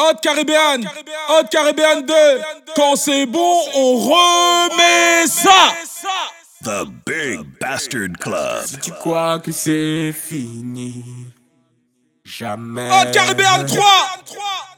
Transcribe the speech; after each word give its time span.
Hot 0.00 0.18
Caribbean, 0.22 0.88
Hot 1.28 1.48
Caribbean 1.50 2.06
2. 2.06 2.14
Quand 2.74 2.96
c'est 2.96 3.26
bon, 3.26 3.54
on 3.74 3.98
remet 3.98 5.26
ça. 5.26 5.74
The 6.64 6.86
Big 7.06 7.40
Bastard 7.60 8.16
Club. 8.18 8.64
Si 8.64 8.78
tu 8.78 8.92
crois 8.92 9.38
que 9.40 9.52
c'est 9.52 10.12
fini, 10.12 11.04
jamais. 12.24 12.88
Hot 12.88 13.10
Caribbean 13.12 13.66
3. 13.66 13.84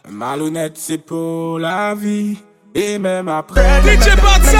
Malhonnête, 0.08 0.76
c'est 0.76 0.98
pour 0.98 1.60
la 1.60 1.94
vie. 1.94 2.38
Et 2.74 2.98
même 2.98 3.28
après. 3.28 3.80
DJ 3.82 4.16
Batsa. 4.16 4.58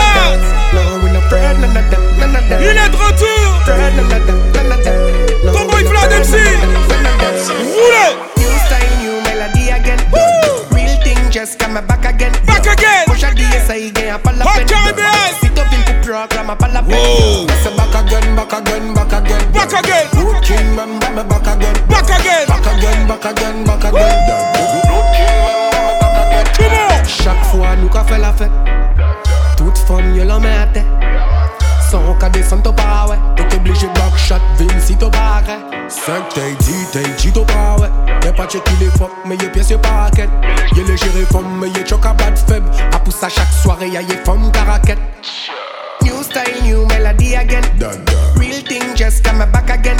Il 2.61 2.67
est 2.69 2.89
de 2.89 2.97
retour. 2.97 3.51
Ton 5.53 5.65
boy 5.67 5.83
Vlad 5.83 6.13
MC. 6.13 6.39
Roulez. 7.49 8.32
Real 11.33 11.47
thing 11.47 11.49
just 11.49 11.59
come 11.59 11.75
back 11.75 12.05
again. 12.05 12.33
Back 12.47 12.67
again. 12.67 13.07
Push 13.07 13.23
a 13.23 13.31
DSI 13.33 13.89
again, 13.89 14.15
up 14.15 14.25
a 14.25 14.33
la 14.33 14.45
Hot 14.45 14.59
pen. 14.59 14.69
Caribbean. 14.69 15.33
Sit 15.41 15.59
up 15.59 15.73
in 15.73 15.81
the 15.89 15.95
program, 16.05 16.51
up 16.51 16.61
a 16.61 16.69
la 16.69 16.83
pen. 16.83 16.93
Whoa. 16.93 17.47
I 17.49 17.77
back 17.77 17.95
again, 18.05 18.37
back 18.37 18.53
again, 18.53 18.95
back 18.95 19.13
again. 19.13 19.53
Back 19.53 19.73
again. 19.73 20.07
Road 20.15 20.43
king, 20.45 20.77
man, 20.77 20.93
me 20.93 21.23
back 21.25 21.47
again. 21.47 21.75
Back 21.89 22.11
again. 22.21 22.47
Back 22.49 22.67
again, 22.67 23.09
back 23.09 23.25
again, 23.25 23.65
back 23.65 23.85
again. 23.85 24.19
Road 24.89 25.09
king, 25.17 25.37
man, 25.41 25.57
me 25.57 25.95
back 26.01 26.29
again. 26.29 26.47
Come 26.57 26.75
on. 26.77 27.05
Chaque 27.05 27.45
fois, 27.47 27.77
nous 27.81 27.89
qu'a 27.89 28.05
fait 28.05 28.19
la 28.19 28.33
fête. 28.33 28.53
Toute 29.57 29.79
femme, 29.79 30.15
y'a 30.15 30.25
la 30.25 30.39
mette. 30.39 30.85
Sans 31.93 32.15
qu'à 32.15 32.31
descendre, 32.31 32.63
t'as 32.63 32.73
pas, 32.73 33.07
ouais. 33.11 33.19
T'es 33.37 33.55
obligé 33.55 33.87
de 33.87 33.93
backshot, 33.93 34.37
Vince, 34.57 34.83
si 34.87 34.97
t'as 34.97 35.11
pas, 35.11 35.43
ouais. 35.47 35.91
5 35.91 36.27
t'es 36.31 36.55
dit, 36.61 36.87
t'es 36.91 37.03
dit, 37.19 37.31
t'as 37.31 37.41
pas, 37.43 37.83
ouais. 37.83 37.91
Y'a 38.25 38.33
pas 38.33 38.47
checké 38.47 38.73
les 38.81 38.89
fuck, 38.99 39.11
mais 39.27 39.37
y'a 39.37 39.51
pièce, 39.51 39.69
y'a 39.69 39.77
pas 39.77 40.05
raquette. 40.05 40.31
Y'a 40.75 40.85
les 40.85 40.97
gérés 40.97 41.27
femmes, 41.31 41.61
mais 41.61 41.69
y'a 41.69 41.85
choc 41.85 42.07
à 42.07 42.15
bad 42.15 42.39
faible. 42.49 42.71
À 42.95 42.99
pousse 42.99 43.23
à 43.23 43.29
chaque 43.29 43.53
soirée, 43.63 43.91
y'a 43.91 44.01
y'a 44.01 44.17
femme 44.25 44.51
caraquette. 44.53 45.01
New 46.03 46.23
style, 46.23 46.63
new 46.63 46.87
melody 46.87 47.35
again. 47.37 47.61
Real 48.37 48.63
thing 48.67 48.97
just 48.97 49.23
come 49.23 49.45
back 49.53 49.69
again. 49.69 49.99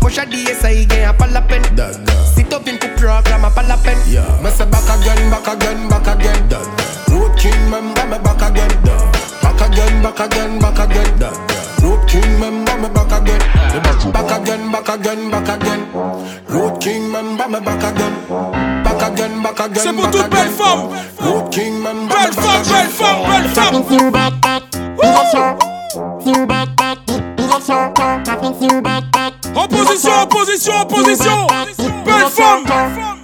Push 0.00 0.18
a 0.18 0.26
DSI 0.26 0.82
again, 0.82 1.08
a 1.08 1.12
pas 1.12 1.28
la 1.28 1.42
peine. 1.42 1.62
Sit 2.34 2.52
up 2.52 2.66
in 2.66 2.78
the 2.78 2.88
program, 2.96 3.44
a 3.44 3.50
pas 3.50 3.62
la 3.62 3.76
peine. 3.76 3.96
Me 4.42 4.50
say 4.50 4.66
back 4.66 4.82
again, 4.88 5.30
back 5.30 5.46
again, 5.46 5.88
back 5.88 6.08
again. 6.08 7.01
Road 7.32 7.40
king, 7.40 7.70
member 7.70 8.06
me 8.06 8.18
back 8.18 8.42
again. 8.42 8.68
Back 9.42 9.60
again, 9.62 10.02
back 10.02 10.20
again, 10.20 10.58
back 10.58 10.78
again. 10.78 11.18
Road 11.82 12.06
king, 12.06 12.38
member 12.38 12.76
me 12.76 12.88
back 12.90 13.12
again. 13.20 13.40
Back 14.12 14.30
again, 14.38 14.70
back 14.70 14.88
again, 14.88 15.30
back 15.30 15.48
again. 15.48 15.92
Road 16.48 16.80
king, 16.80 17.10
member 17.10 17.48
me 17.48 17.60
back 17.60 17.82
again. 17.82 18.14
Back 18.84 19.12
again, 19.12 19.42
back 19.42 19.60
again. 19.60 19.82
C'est 19.82 19.92
pour 19.94 20.02
back 20.02 20.12
toutes 20.12 20.30
belles 20.30 20.40
again. 20.42 20.52
femmes. 20.52 20.90
Road 21.20 21.50
king, 21.50 21.82
member 21.82 22.08
Belle 22.08 22.28
me 22.28 22.34
femme, 22.34 22.44
back 22.44 22.64
belle 22.68 22.80
again. 22.80 22.90
femme, 22.90 23.22
belle 23.22 23.48
femme. 23.48 23.82
En 29.54 29.68
position, 29.68 30.10
en 30.10 30.26
position, 30.26 30.72
en 30.72 30.86
position. 30.86 31.46
Belle 32.04 32.28
femme. 32.28 32.64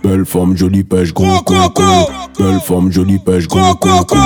Belle 0.04 0.24
femme, 0.24 0.56
jolie 0.56 0.84
pêche, 0.84 1.12
gros 1.12 1.42
coco. 1.42 2.08
Belle 2.38 2.60
femme, 2.60 2.92
jolie 2.92 3.18
pêche, 3.18 3.48
gros 3.48 3.74
coco. 3.74 4.16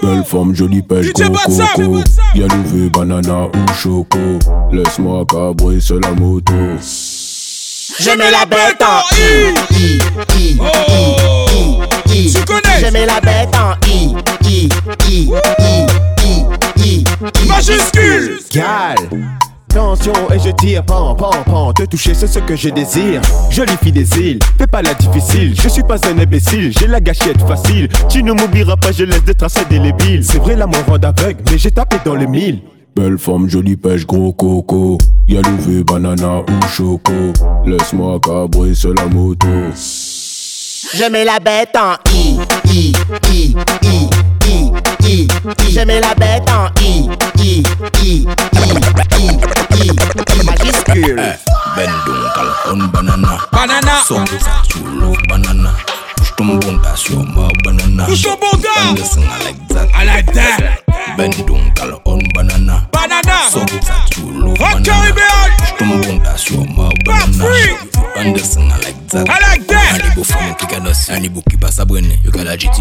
Belle 0.00 0.22
femme, 0.24 0.54
jolie 0.54 0.82
pêche, 0.82 1.12
gros 1.12 1.30
coco. 1.32 2.00
Y'a 2.36 2.46
levé, 2.46 2.90
banana 2.90 3.46
ou 3.46 3.72
choco. 3.74 4.18
Laisse-moi 4.70 5.24
cabrer 5.28 5.80
sur 5.80 5.98
la 5.98 6.12
moto. 6.12 6.54
Je 6.80 8.10
mets 8.16 8.30
la 8.30 8.46
bête 8.46 8.82
en 8.82 9.00
I. 9.16 9.98
Oh. 10.60 11.82
Tu 12.14 12.44
connais? 12.44 12.84
Je 12.84 12.90
mets 12.92 13.06
la 13.06 13.20
bête 13.20 13.54
en 13.56 13.74
I, 13.88 14.14
I, 14.44 14.68
I, 15.08 15.28
I, 15.58 15.86
I, 16.22 16.44
I, 16.76 17.04
I. 17.24 17.48
Majuscule. 17.48 18.38
Gal. 18.52 18.96
Attention 19.76 20.14
et 20.34 20.38
je 20.38 20.48
tire, 20.52 20.82
pan, 20.86 21.14
pan, 21.14 21.30
pan 21.44 21.70
Te 21.74 21.82
toucher 21.82 22.14
c'est 22.14 22.26
ce 22.26 22.38
que 22.38 22.56
je 22.56 22.70
désire 22.70 23.20
Jolie 23.50 23.76
fille 23.82 23.92
des 23.92 24.08
îles, 24.18 24.38
fais 24.56 24.66
pas 24.66 24.80
la 24.80 24.94
difficile 24.94 25.54
Je 25.54 25.68
suis 25.68 25.82
pas 25.82 25.98
un 26.08 26.18
imbécile, 26.18 26.72
j'ai 26.72 26.86
la 26.86 26.98
gâchette 26.98 27.42
facile 27.42 27.86
Tu 28.08 28.22
ne 28.22 28.32
m'oublieras 28.32 28.76
pas, 28.76 28.90
je 28.90 29.04
laisse 29.04 29.24
des 29.24 29.34
traces 29.34 29.58
indélébiles 29.58 30.24
C'est 30.24 30.38
vrai 30.38 30.56
l'amour 30.56 30.80
rend 30.88 30.94
aveugle, 30.94 31.42
mais 31.50 31.58
j'ai 31.58 31.70
tapé 31.70 31.96
dans 32.06 32.14
le 32.14 32.24
mille 32.26 32.62
Belle 32.96 33.18
femme, 33.18 33.50
jolie 33.50 33.76
pêche, 33.76 34.06
gros 34.06 34.32
coco. 34.32 34.96
Y'a 35.28 35.42
banana 35.86 36.38
ou 36.38 36.66
choco. 36.66 37.12
Laisse-moi 37.66 38.18
cabrer 38.20 38.74
sur 38.74 38.94
la 38.94 39.04
moto. 39.04 39.46
Je 40.94 41.04
mets 41.04 41.24
la 41.24 41.38
bête 41.40 41.76
en 41.76 41.94
I, 42.12 42.38
I, 42.66 42.92
I, 43.30 43.54
I, 43.82 44.08
I, 44.46 44.72
I, 45.04 45.28
I. 45.58 45.72
Je 45.72 45.80
mets 45.80 46.00
la 46.00 46.14
bête 46.14 46.48
en 46.50 46.68
I, 46.80 47.08
I, 47.38 47.62
I, 48.02 48.26
I, 48.54 48.72
I, 49.12 49.30
I, 49.72 49.90
I. 49.90 50.44
Majuscule 50.44 51.16
Ben 51.76 51.90
call 52.34 52.72
on 52.72 52.88
banana. 52.88 53.38
Banana. 53.52 54.02
Tumbum 56.36 56.82
pass 56.82 57.08
your 57.08 57.24
ma 57.24 57.48
banana. 57.64 58.14
Show 58.14 58.36
bonda. 58.36 58.68
I 58.68 59.42
like 59.44 59.68
that. 59.68 59.90
I 59.94 60.04
like 60.04 60.26
that. 60.34 60.82
Bendung 61.16 61.74
kala 61.74 61.96
on 62.04 62.20
banana. 62.34 62.88
Banana. 62.92 63.48
So 63.50 63.60
that 63.60 64.16
you 64.18 64.30
love 64.32 64.58
banana. 64.58 64.84
Tumbum 65.78 66.20
pass 66.22 66.50
your 66.50 66.66
ma 66.76 66.90
banana. 67.04 67.44
Anderson, 68.16 68.70
I 68.70 68.76
like 68.84 69.08
that. 69.08 69.28
I 69.28 69.38
like 69.40 69.66
that. 69.68 70.00
Ani 70.04 70.08
bo 70.14 70.22
ani 71.14 71.28
bo 71.28 71.40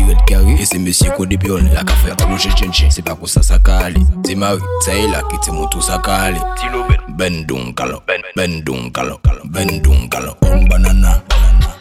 red 0.03 0.19
carry. 0.27 0.55
La 1.71 1.83
pa 1.83 1.95
ko 3.15 3.25
ben. 8.05 8.21
Bendung 9.47 10.09
kala, 10.11 10.35
on 10.41 10.67
banana. 10.67 11.23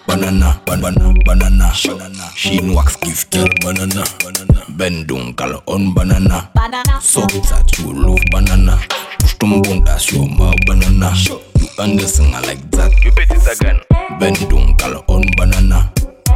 Banana, 0.06 0.60
banana, 0.66 1.14
banana, 1.24 1.72
banana. 1.86 2.30
She 2.36 2.60
wax 2.74 2.96
gift 2.96 3.30
girl 3.32 3.48
banana, 3.62 4.04
banana. 4.22 4.64
Ben 4.68 5.06
donc 5.06 5.40
on 5.66 5.94
banana. 5.94 6.50
Banana. 6.54 7.00
So 7.00 7.20
that 7.22 7.78
you 7.78 7.92
love 7.92 8.18
banana. 8.30 8.78
Push 9.20 9.34
them 9.38 9.62
buntas 9.62 10.12
your 10.12 10.28
mouth 10.28 10.56
banana. 10.66 11.12
You 11.26 11.68
understand 11.78 12.34
I 12.34 12.40
like 12.40 12.70
that. 12.72 12.92
Repeat 13.04 13.30
it 13.30 13.60
again. 13.60 13.80
Ben 14.20 14.34
don't 14.48 14.82
on 15.08 15.24
banana. 15.36 15.90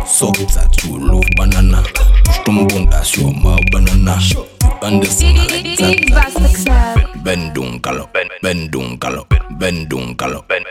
So 0.07 0.33
that 0.33 0.75
you 0.85 0.99
love 0.99 1.25
banana. 1.37 1.83
Push 2.25 2.39
them 2.47 2.67
buntas 2.69 3.17
your 3.17 3.35
mouth 3.35 3.61
banana. 3.71 4.19
You 4.33 4.47
understand 4.83 5.39
I 5.39 5.47
like 5.47 6.65
that. 6.65 7.08
Ben 7.29 7.53
don't 7.53 7.79
call 7.83 8.09
Ben 8.15 8.27
Ben 8.41 8.71
don't 8.71 8.97
call 8.97 9.23
Ben 9.59 9.85
Ben 9.87 10.15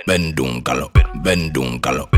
Ben 0.07 0.34
Ben 0.34 1.51
call 1.84 2.09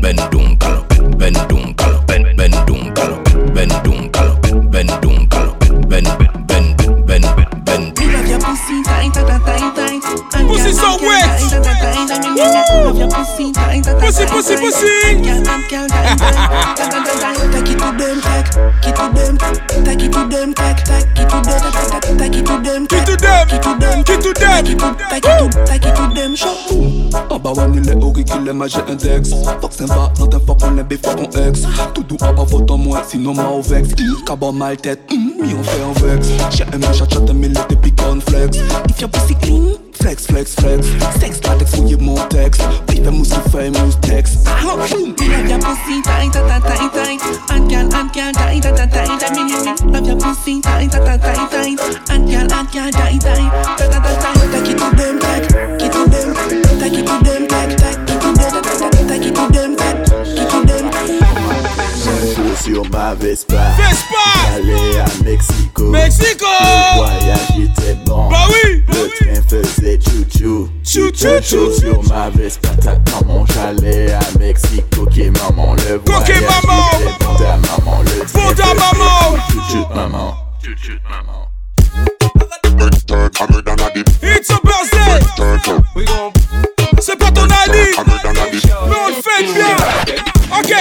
Ben 0.00 0.16
don't 0.16 0.85
tout 24.76 26.14
dem 26.14 26.34
En 26.34 27.34
on 27.34 27.36
ah, 27.36 27.38
bah 27.38 27.52
il 27.74 27.88
est 27.88 28.02
au 28.02 28.12
qu'il 28.12 28.48
est 28.48 28.52
magique 28.52 28.88
index. 28.88 29.30
Fox 29.60 29.80
un 29.80 29.86
va, 29.86 30.12
non 30.18 30.26
t'es 30.26 30.38
fuck 30.46 30.58
on 30.62 30.78
est 30.78 30.84
before 30.84 31.16
on 31.18 31.48
ex. 31.48 31.62
Tout 31.94 32.02
doux 32.02 32.16
à 32.20 32.32
bas 32.32 32.44
faut 32.46 32.64
en 32.70 33.02
sinon 33.08 33.34
ma 33.34 33.48
au 33.48 33.62
vex. 33.62 33.90
Cabot 34.26 34.52
mal 34.52 34.76
tête, 34.76 35.00
hmm, 35.10 35.42
mi 35.42 35.54
on 35.54 35.62
fait 35.62 35.82
un 35.82 36.06
vex. 36.06 36.28
J'ai 36.50 36.64
un 36.64 36.78
machat 36.78 37.06
chat 37.08 37.32
mais 37.34 37.48
le 37.48 37.54
t'es 37.68 37.76
pique 37.76 38.00
on 38.08 38.20
flex. 38.20 38.58
If 38.88 39.00
your 39.00 39.10
pussy 39.10 39.34
clean 39.36 39.85
flex 39.96 40.26
flex 40.26 40.54
flex 40.54 40.86
Sex 41.20 41.40
latex 41.44 41.70
fouille 41.70 41.96
mon 41.98 42.16
texte 42.28 42.62
Puis 42.86 43.00
fais 43.02 43.10
mousse 43.10 43.28
qui 43.28 43.50
fait 43.50 43.70
mousse 43.70 43.98
texte 44.00 44.46
Ah, 44.46 44.76
boum 44.90 45.14
Love 45.18 45.48
your 45.48 45.58
pussy 45.58 46.02
tight, 46.02 46.32
tight, 46.32 46.62
tight, 46.62 46.92
tight, 46.92 47.20
and 47.50 47.68
girl, 47.68 47.94
and 47.94 48.12
girl, 48.12 48.32
tight, 48.32 48.62
tight, 48.62 48.76
tight, 48.76 49.18
tight. 49.18 49.32
Me, 49.32 49.44
me, 49.44 49.52
me. 49.52 49.92
Love 49.92 50.06
your 50.06 50.16
pussy 50.16 50.60
tight, 50.60 50.90
tight, 50.90 51.20
tight, 51.20 51.50
tight, 51.50 52.10
and 52.10 52.28
girl, 52.28 52.52
and 52.52 52.72
girl, 52.72 52.90
tight, 52.90 53.20
tight, 53.20 53.46
tight, 53.76 53.90
tight, 53.90 54.20
tight. 54.20 54.36
Take 54.52 54.70
it 54.70 54.78
to 54.78 54.86
them, 54.96 55.18
take, 55.18 55.50
it 55.82 55.92
to 55.92 56.00
them, 56.08 56.28
take 56.80 56.98
it 56.98 57.06
to 57.06 57.14
them, 57.24 57.46
take, 57.46 57.76
take 57.76 57.98
it 58.06 58.20
to 58.20 58.30
them, 58.32 59.08
take 59.08 59.26
it 59.26 59.34
to 59.34 59.44
them, 59.52 59.76
take 59.76 59.96
it 60.38 60.50
to 60.50 60.58
them. 60.66 60.84
J'aime 62.02 62.56
sur 62.62 62.84
ma 62.90 63.14
Vespa. 63.14 63.74
Vespa. 63.76 64.24
J'allais 64.52 64.98
à 65.00 65.06
Mexico. 65.78 65.90
Mexico. 65.90 66.46
Le 66.46 66.96
voyage 66.96 67.58
était 67.58 67.94
bon. 68.06 68.28
Bah 68.28 68.46
oui. 68.48 68.82
Le 68.88 69.08
train 69.08 69.42
faisait 69.48 69.98
chou-chou. 70.00 70.70
Chou 70.84 71.10
chou 71.14 71.42
chou 71.42 71.72
sur 71.72 72.02
ma 72.04 72.30
veste, 72.30 72.60
patate 72.60 73.00
maman, 73.10 73.44
j'allais 73.46 74.12
à 74.12 74.20
Mexique, 74.38 74.84
coquet 74.94 75.30
maman, 75.30 75.74
le 75.74 75.98
Coquet 75.98 76.40
maman. 76.40 76.90
Pour 77.18 77.36
ta 77.36 77.56
maman, 77.56 78.02
le 78.02 78.24
Pour 78.32 78.54
ta 78.54 78.74
maman. 78.74 79.36
Chou 79.50 79.60
chou 79.70 79.86
maman, 79.94 80.34
chou 80.62 80.74
chou 80.80 80.92
maman. 81.08 81.48
It's 84.22 84.50
a 84.50 84.58
birthday. 84.62 85.20
C'est 87.00 87.16
pas 87.16 87.30
ton 87.30 87.42
Ali 87.42 87.92
Mais 88.88 88.96
on 88.96 89.08
le 89.08 89.14
fait 89.22 89.44
bien. 89.52 89.76
Ok 90.58 90.72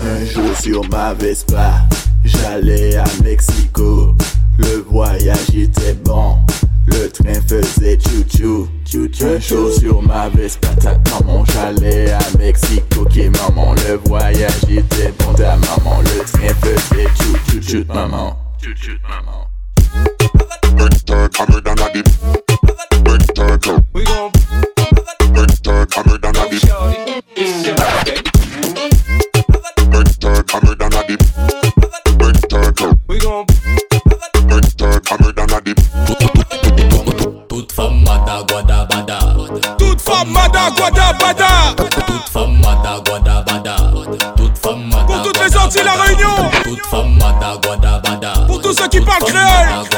Un 0.00 0.24
jour 0.26 0.56
sur 0.60 0.88
ma 0.88 1.14
Vespa, 1.14 1.86
j'allais 2.24 2.96
à 2.96 3.04
Mexico. 3.22 4.16
Le 4.58 4.82
voyage 4.90 5.54
était 5.54 5.94
bon, 5.94 6.38
le 6.86 7.08
train 7.10 7.40
faisait 7.46 7.98
chou-chou. 8.00 8.68
Un 9.22 9.38
jour 9.38 9.70
sur 9.72 10.02
ma 10.02 10.28
Vespa, 10.30 10.68
ta 10.80 10.98
maman, 11.10 11.44
j'allais 11.44 12.10
à 12.10 12.18
Mexico. 12.38 13.02
Ok, 13.02 13.16
maman, 13.40 13.74
le 13.74 14.00
voyage 14.08 14.64
était 14.68 15.12
bon, 15.18 15.34
ta 15.34 15.56
maman, 15.56 16.00
le 16.02 16.24
train 16.24 16.54
faisait 16.60 17.06
chou-chou. 17.50 17.84
maman. 17.92 18.36
Chou-chou, 18.60 18.92
maman. 19.08 19.46
Ceux 48.78 48.88
qui 48.88 49.00
parlent 49.00 49.24
créole. 49.24 49.97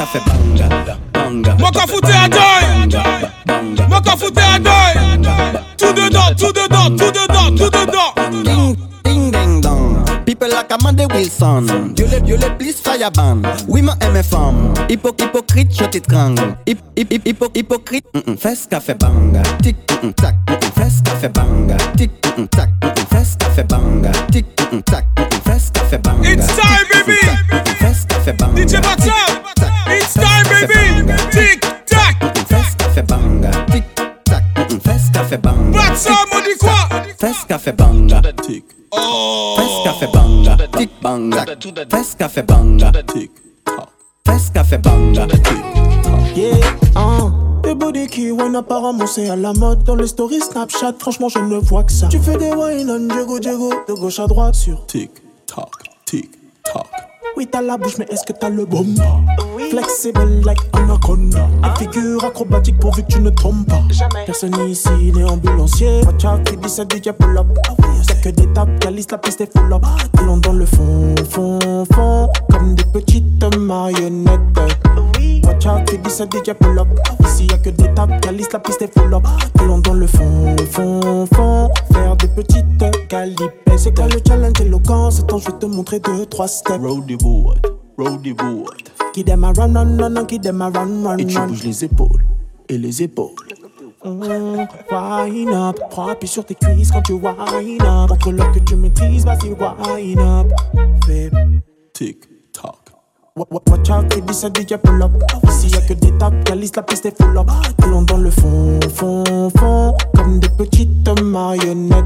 ka 0.00 0.06
fè 0.06 0.20
banga, 0.24 0.96
banga. 1.12 1.54
Mwen 1.60 1.72
ka 1.76 1.84
foute 1.86 2.12
adoy 2.24 2.64
Mwen 3.88 4.02
ka 4.02 4.16
foute 4.16 4.40
adoy 4.40 4.94
Tout 5.76 5.92
dedans, 5.92 6.32
tout 6.38 6.52
dedans, 6.52 6.88
tout 6.96 7.12
dedans, 7.12 7.50
tout 7.54 7.68
dedans. 7.68 8.76
Ding, 9.04 9.30
ding, 9.30 9.60
dong. 9.60 10.04
People 10.24 10.48
like 10.48 10.72
Amanda 10.72 11.06
Wilson. 11.08 11.66
Yole, 11.96 12.20
yole, 12.24 12.48
please 12.58 12.80
fire 12.80 13.10
ban. 13.10 13.42
Women 13.68 13.94
and 14.00 14.14
men 14.14 14.22
femme 14.22 14.74
Hypocrite, 14.88 15.26
hypocrite, 15.26 15.72
shot 15.74 15.94
it 15.94 16.06
krang 16.06 16.38
Hypocrite, 16.64 18.06
fès 18.38 18.66
ka 18.70 18.80
fè 18.80 18.94
banga. 18.94 19.42
Tik, 19.60 19.76
tak, 20.16 20.34
fès 20.76 21.02
ka 21.04 21.12
fè 21.20 21.28
banga. 21.28 21.76
Tik, 21.98 22.10
tak, 22.56 22.70
fès 23.10 23.36
ka 23.36 23.50
fè 23.52 23.64
banga. 23.68 24.12
Tik, 24.32 24.46
tak, 24.86 25.04
fès 25.44 25.70
ka 25.74 25.84
fè 25.90 25.98
banga. 25.98 26.30
It's 26.30 26.46
time 26.56 26.88
mm, 26.88 27.06
baby. 27.06 27.20
Fès 27.84 28.06
ka 28.08 28.16
fè 28.24 28.32
banga. 28.32 28.64
DJ 28.64 29.39
Tic 41.10 41.18
banga. 41.18 41.44
Fresca 41.90 42.28
fait 42.28 42.42
banga. 42.42 42.92
Tic. 43.12 43.30
Fresca 44.24 44.64
fait 44.64 44.78
banga. 44.78 45.26
Yeah, 46.36 46.54
hein. 46.94 47.34
Tes 47.62 47.74
body 47.74 48.06
qui 48.06 48.30
wine 48.30 48.54
apparemment 48.56 49.06
c'est 49.06 49.28
à 49.28 49.36
la 49.36 49.52
mode 49.52 49.84
Dans 49.84 49.96
les 49.96 50.06
stories 50.06 50.40
Snapchat, 50.40 50.94
franchement 50.98 51.28
je 51.28 51.40
ne 51.40 51.56
vois 51.58 51.84
que 51.84 51.92
ça 51.92 52.06
Tu 52.08 52.18
fais 52.18 52.36
des 52.38 52.52
wine 52.52 52.88
on 52.88 53.12
Diego 53.12 53.38
Diego 53.38 53.70
De 53.86 53.92
gauche 53.92 54.18
à 54.18 54.26
droite 54.26 54.54
sur 54.54 54.86
Tic, 54.86 55.10
tac, 55.46 55.66
tic, 56.06 56.30
tac. 56.64 57.09
Oui 57.36 57.46
t'as 57.50 57.62
la 57.62 57.76
bouche 57.76 57.98
mais 57.98 58.06
est-ce 58.10 58.24
que 58.24 58.32
t'as 58.32 58.48
le 58.48 58.64
bon 58.64 58.86
Flexible 59.70 60.42
like 60.44 60.58
anaconda. 60.72 61.46
À 61.62 61.74
figure 61.76 62.24
acrobatique 62.24 62.78
pourvu 62.78 63.02
que 63.02 63.12
tu 63.12 63.20
ne 63.20 63.30
tombes 63.30 63.66
pas. 63.66 63.82
Personne 64.26 64.54
ici 64.68 65.12
n'est 65.14 65.24
ambulancier. 65.24 66.00
Out 66.06 66.44
qui 66.44 66.56
dit 66.56 66.68
ça 66.68 66.82
DJ 66.82 67.12
pull 67.12 67.38
up 67.38 67.46
Y'a 68.08 68.14
que 68.16 68.28
des 68.30 68.52
tapes, 68.52 68.80
calice 68.80 69.10
la 69.10 69.18
piste 69.18 69.40
est 69.42 69.56
full 69.56 69.72
up. 69.72 69.84
Allons 70.18 70.38
dans 70.38 70.52
le 70.52 70.66
fond, 70.66 71.14
fond, 71.30 71.58
fond 71.92 72.28
Comme 72.60 72.74
des 72.74 72.84
petites 72.84 73.56
marionnettes. 73.56 74.38
Watch 75.44 75.66
out 75.66 76.08
ça 76.10 76.26
DJ 76.26 76.52
pull 76.52 76.78
up. 76.78 76.88
Ici 77.24 77.46
y'a 77.46 77.56
que 77.56 77.70
des 77.70 77.88
tapes, 77.94 78.20
calice 78.20 78.52
la 78.52 78.58
piste 78.58 78.82
est 78.82 78.92
full 78.92 79.14
up. 79.14 79.22
Allons 79.58 79.78
dans 79.78 79.94
le 79.94 80.06
fond, 80.06 80.54
fond, 80.70 81.26
fond. 81.34 81.70
Faire 81.90 82.16
des 82.16 82.28
petites 82.28 83.08
calipettes 83.08 83.78
C'est 83.78 83.96
quoi 83.96 84.08
le 84.08 84.20
challenge 84.26 84.60
éloquence 84.60 85.20
Attends 85.20 85.38
je 85.38 85.46
vais 85.46 85.58
te 85.58 85.64
montrer 85.64 86.00
deux, 86.00 86.26
trois 86.26 86.48
steps. 86.48 86.76
The 86.76 87.18
board, 87.18 87.62
the 88.22 88.36
board. 88.36 88.90
Qui 89.14 89.24
a 89.30 89.36
run, 89.36 89.52
run, 89.54 89.74
run, 89.74 90.14
run, 90.14 90.24
qui 90.26 90.38
dem 90.38 90.60
a 90.60 90.68
run, 90.68 91.02
run, 91.02 91.16
Et 91.16 91.24
tu 91.24 91.40
bouges 91.40 91.64
les 91.64 91.84
épaules 91.86 92.24
et 92.68 92.76
les 92.76 93.02
épaules. 93.02 93.30
Mmh, 94.04 94.66
Wine 94.90 95.54
up, 95.54 95.80
prends 95.88 96.08
appui 96.08 96.28
sur 96.28 96.44
tes 96.44 96.54
cuisses 96.54 96.92
quand 96.92 97.00
tu 97.00 97.14
wine 97.14 97.80
up. 97.80 98.10
Entre 98.10 98.32
l'heure 98.32 98.52
que 98.52 98.58
tu 98.58 98.76
maîtrises, 98.76 99.24
vas-y 99.24 99.50
wine 99.50 100.20
up. 100.20 100.46
Fais 101.06 101.30
Tic, 101.92 102.18
watch 103.36 103.90
out, 103.90 104.08
dit 104.08 104.34
ça 104.34 104.48
DJ 104.48 104.76
pull 104.82 105.02
up. 105.02 105.10
Ici 105.48 105.68
y'a 105.68 105.80
que 105.80 105.94
des 105.94 106.16
tapes, 106.18 106.44
calice 106.44 106.74
la 106.76 106.82
piste 106.82 107.06
est 107.06 107.16
full 107.22 107.36
up. 107.38 107.48
Allons 107.82 108.02
dans 108.02 108.16
le 108.16 108.30
fond, 108.30 108.78
fond, 108.94 109.50
fond, 109.58 109.94
comme 110.14 110.40
des 110.40 110.48
petites 110.48 111.08
marionnettes. 111.22 112.04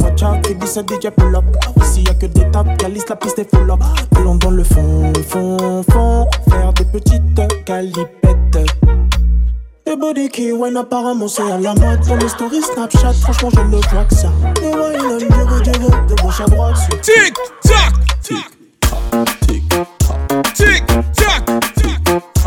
Watch 0.00 0.22
out, 0.22 0.42
dit 0.42 0.66
ça 0.66 0.82
DJ 0.82 1.10
pull 1.16 1.34
up. 1.34 1.44
Ici 1.82 2.04
y'a 2.04 2.14
que 2.14 2.26
des 2.26 2.50
tapes, 2.50 2.76
calice 2.78 3.08
la 3.08 3.16
piste 3.16 3.38
est 3.38 3.54
full 3.54 3.70
up. 3.70 3.80
Allons 4.16 4.36
dans 4.36 4.50
le 4.50 4.64
fond, 4.64 5.12
fond, 5.28 5.82
fond, 5.90 6.26
faire 6.48 6.72
des 6.74 6.84
petites 6.84 7.64
calipettes. 7.64 8.22
Des 9.84 9.96
body 9.96 10.28
qui 10.28 10.52
wine 10.52 10.76
apparemment 10.76 11.26
c'est 11.28 11.42
à 11.42 11.58
la 11.58 11.74
mode 11.74 12.00
Dans 12.06 12.16
les 12.16 12.28
stories 12.28 12.62
Snapchat 12.62 13.12
franchement 13.14 13.50
je 13.52 13.60
ne 13.60 13.76
vois 13.76 14.04
que 14.04 14.14
ça 14.14 14.28
Des 14.54 14.68
wine 14.68 15.18
Diego 15.18 15.60
Diego 15.60 15.90
de 16.08 16.22
gauche 16.22 16.40
à 16.40 16.44
droite 16.44 16.76
Tic 17.02 17.34
tac 17.62 17.92
Tic 18.22 18.36
Tic 19.10 19.40
Tic 19.48 19.48
tac 19.48 19.61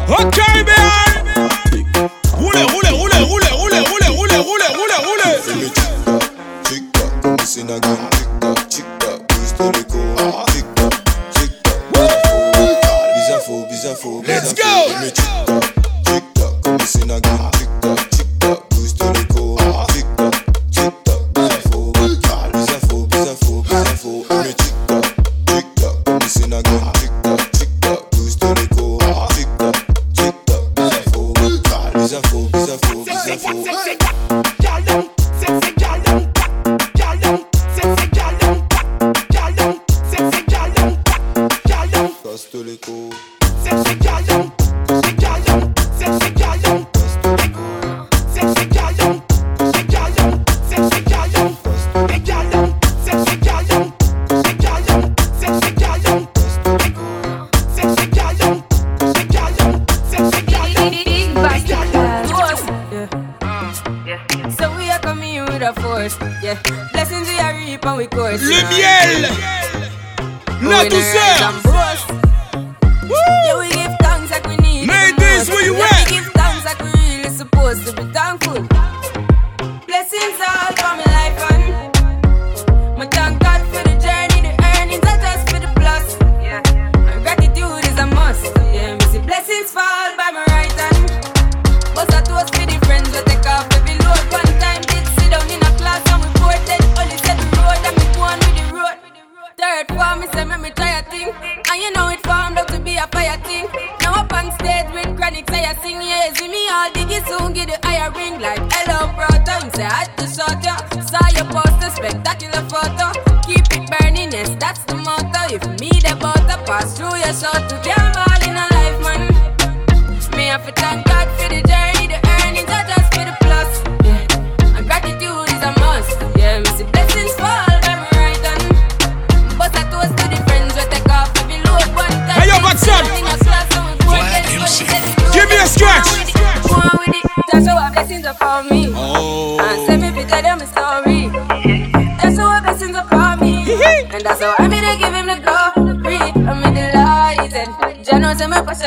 Okay, 0.07 0.63
baby. 0.63 0.74
Where 75.47 75.63
you 75.63 75.75
at? 75.75 76.09
We 76.09 76.15
give 76.15 76.25
thanks 76.33 76.65
like 76.65 76.79
we 76.81 76.91
really 77.17 77.29
supposed 77.29 77.85
to 77.85 77.93
be 77.93 78.03
thankful. 78.11 78.61
Blessings 79.85 80.39
all 80.41 80.73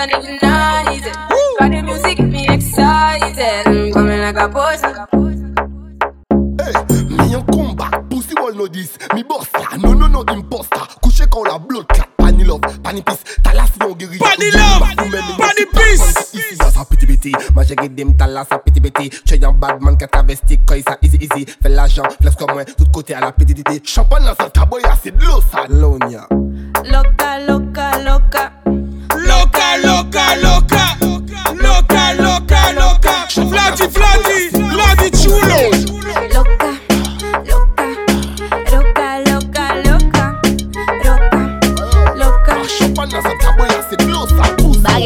knows 0.06 0.24
my 0.24 0.38
passion 0.38 0.88
ignited. 0.94 1.14
Got 1.58 1.70
the 1.70 1.82
music 1.82 2.18
get 2.18 2.26
me 2.26 2.46
excited. 2.48 3.66
I'm 3.66 3.92
coming 3.92 4.20
like 4.20 4.36
a 4.36 4.48
poison. 4.48 4.94
Mi 7.08 7.34
en 7.34 7.42
combat, 7.42 7.90
pussy 8.10 8.34
wall 8.34 8.54
no 8.54 8.68
this 8.68 8.96
Mi 9.14 9.24
boss 9.24 9.48
là, 9.54 9.76
non 9.78 9.94
non 9.94 10.08
non 10.08 10.24
imposter. 10.28 10.86
Couché 11.02 11.24
quand 11.30 11.44
la 11.44 11.58
blood 11.58 11.86
clot, 11.88 12.04
pani 12.16 12.44
love, 12.44 12.60
pani 12.82 13.02
peace. 13.02 13.24
Talas 13.42 13.70
yon 13.80 13.94
guéri. 13.94 14.18
Pani 14.18 14.50
love, 14.50 14.94
pani 15.38 15.66
peace. 15.72 16.34
Ici 16.34 16.56
dans 16.58 16.70
sa 16.70 16.84
petit 16.84 17.06
biti 17.06 17.32
Moi 17.54 17.64
j'ai 17.64 17.74
guidé 17.74 18.04
m'talas 18.04 18.44
sa 18.48 18.58
petit 18.58 18.80
biti 18.80 19.10
J'ai 19.24 19.42
un 19.44 19.52
bad 19.52 19.80
man 19.80 19.96
qui 19.96 20.04
a 20.04 20.08
travesti 20.08 20.58
Quand 20.66 20.74
il 20.74 20.82
ça 20.82 20.98
easy 21.02 21.16
easy. 21.20 21.46
Fais 21.62 21.68
l'argent, 21.68 22.02
flex 22.20 22.36
comme 22.36 22.52
moi. 22.52 22.64
Tout 22.64 22.84
côté 22.92 23.14
à 23.14 23.20
la 23.20 23.32
petite 23.32 23.88
Champagne 23.88 24.24
dans 24.24 24.34
sa 24.34 24.50
caboya 24.50 24.94
c'est 25.02 25.16
de 25.16 25.24
l'eau 25.24 25.40
ça 25.50 25.57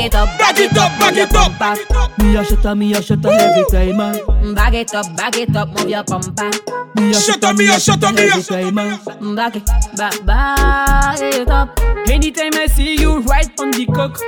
Bag 0.03 0.09
it 0.09 0.15
up, 0.17 0.29
Back 0.39 0.59
it 0.59 0.77
up, 1.37 1.59
back 1.61 1.79
it 1.79 1.93
up. 1.95 2.19
Me 2.19 2.37
a 2.37 2.45
shut 2.45 2.67
up, 2.67 2.77
me 2.77 2.93
a 2.93 3.01
shut 3.01 3.25
up 3.25 3.33
every 3.33 3.65
time, 3.71 3.97
man. 3.97 4.53
Bag 4.53 4.75
it 4.75 4.93
up, 4.97 5.17
bag 5.17 5.37
it 5.37 5.55
up, 5.55 5.69
move 5.69 5.89
your 5.89 6.03
bumper. 6.03 6.51
Me 6.97 7.13
a 7.13 7.15
Shut 7.15 7.45
up, 7.45 7.57
me 7.57 7.69
a 7.69 7.79
shut 7.79 8.03
up, 8.03 8.13
me 8.17 8.23
a 8.23 8.27
every 8.27 8.43
time, 8.43 8.75
man. 8.75 8.99
Bag 9.37 9.57
it, 9.59 9.67
bag, 9.97 10.27
bag 10.27 11.21
it 11.21 11.49
up, 11.49 11.79
Anytime 12.09 12.51
I 12.55 12.67
see 12.67 13.01
you 13.01 13.21
right 13.21 13.49
on 13.61 13.71
the 13.71 13.87
cock, 13.87 14.19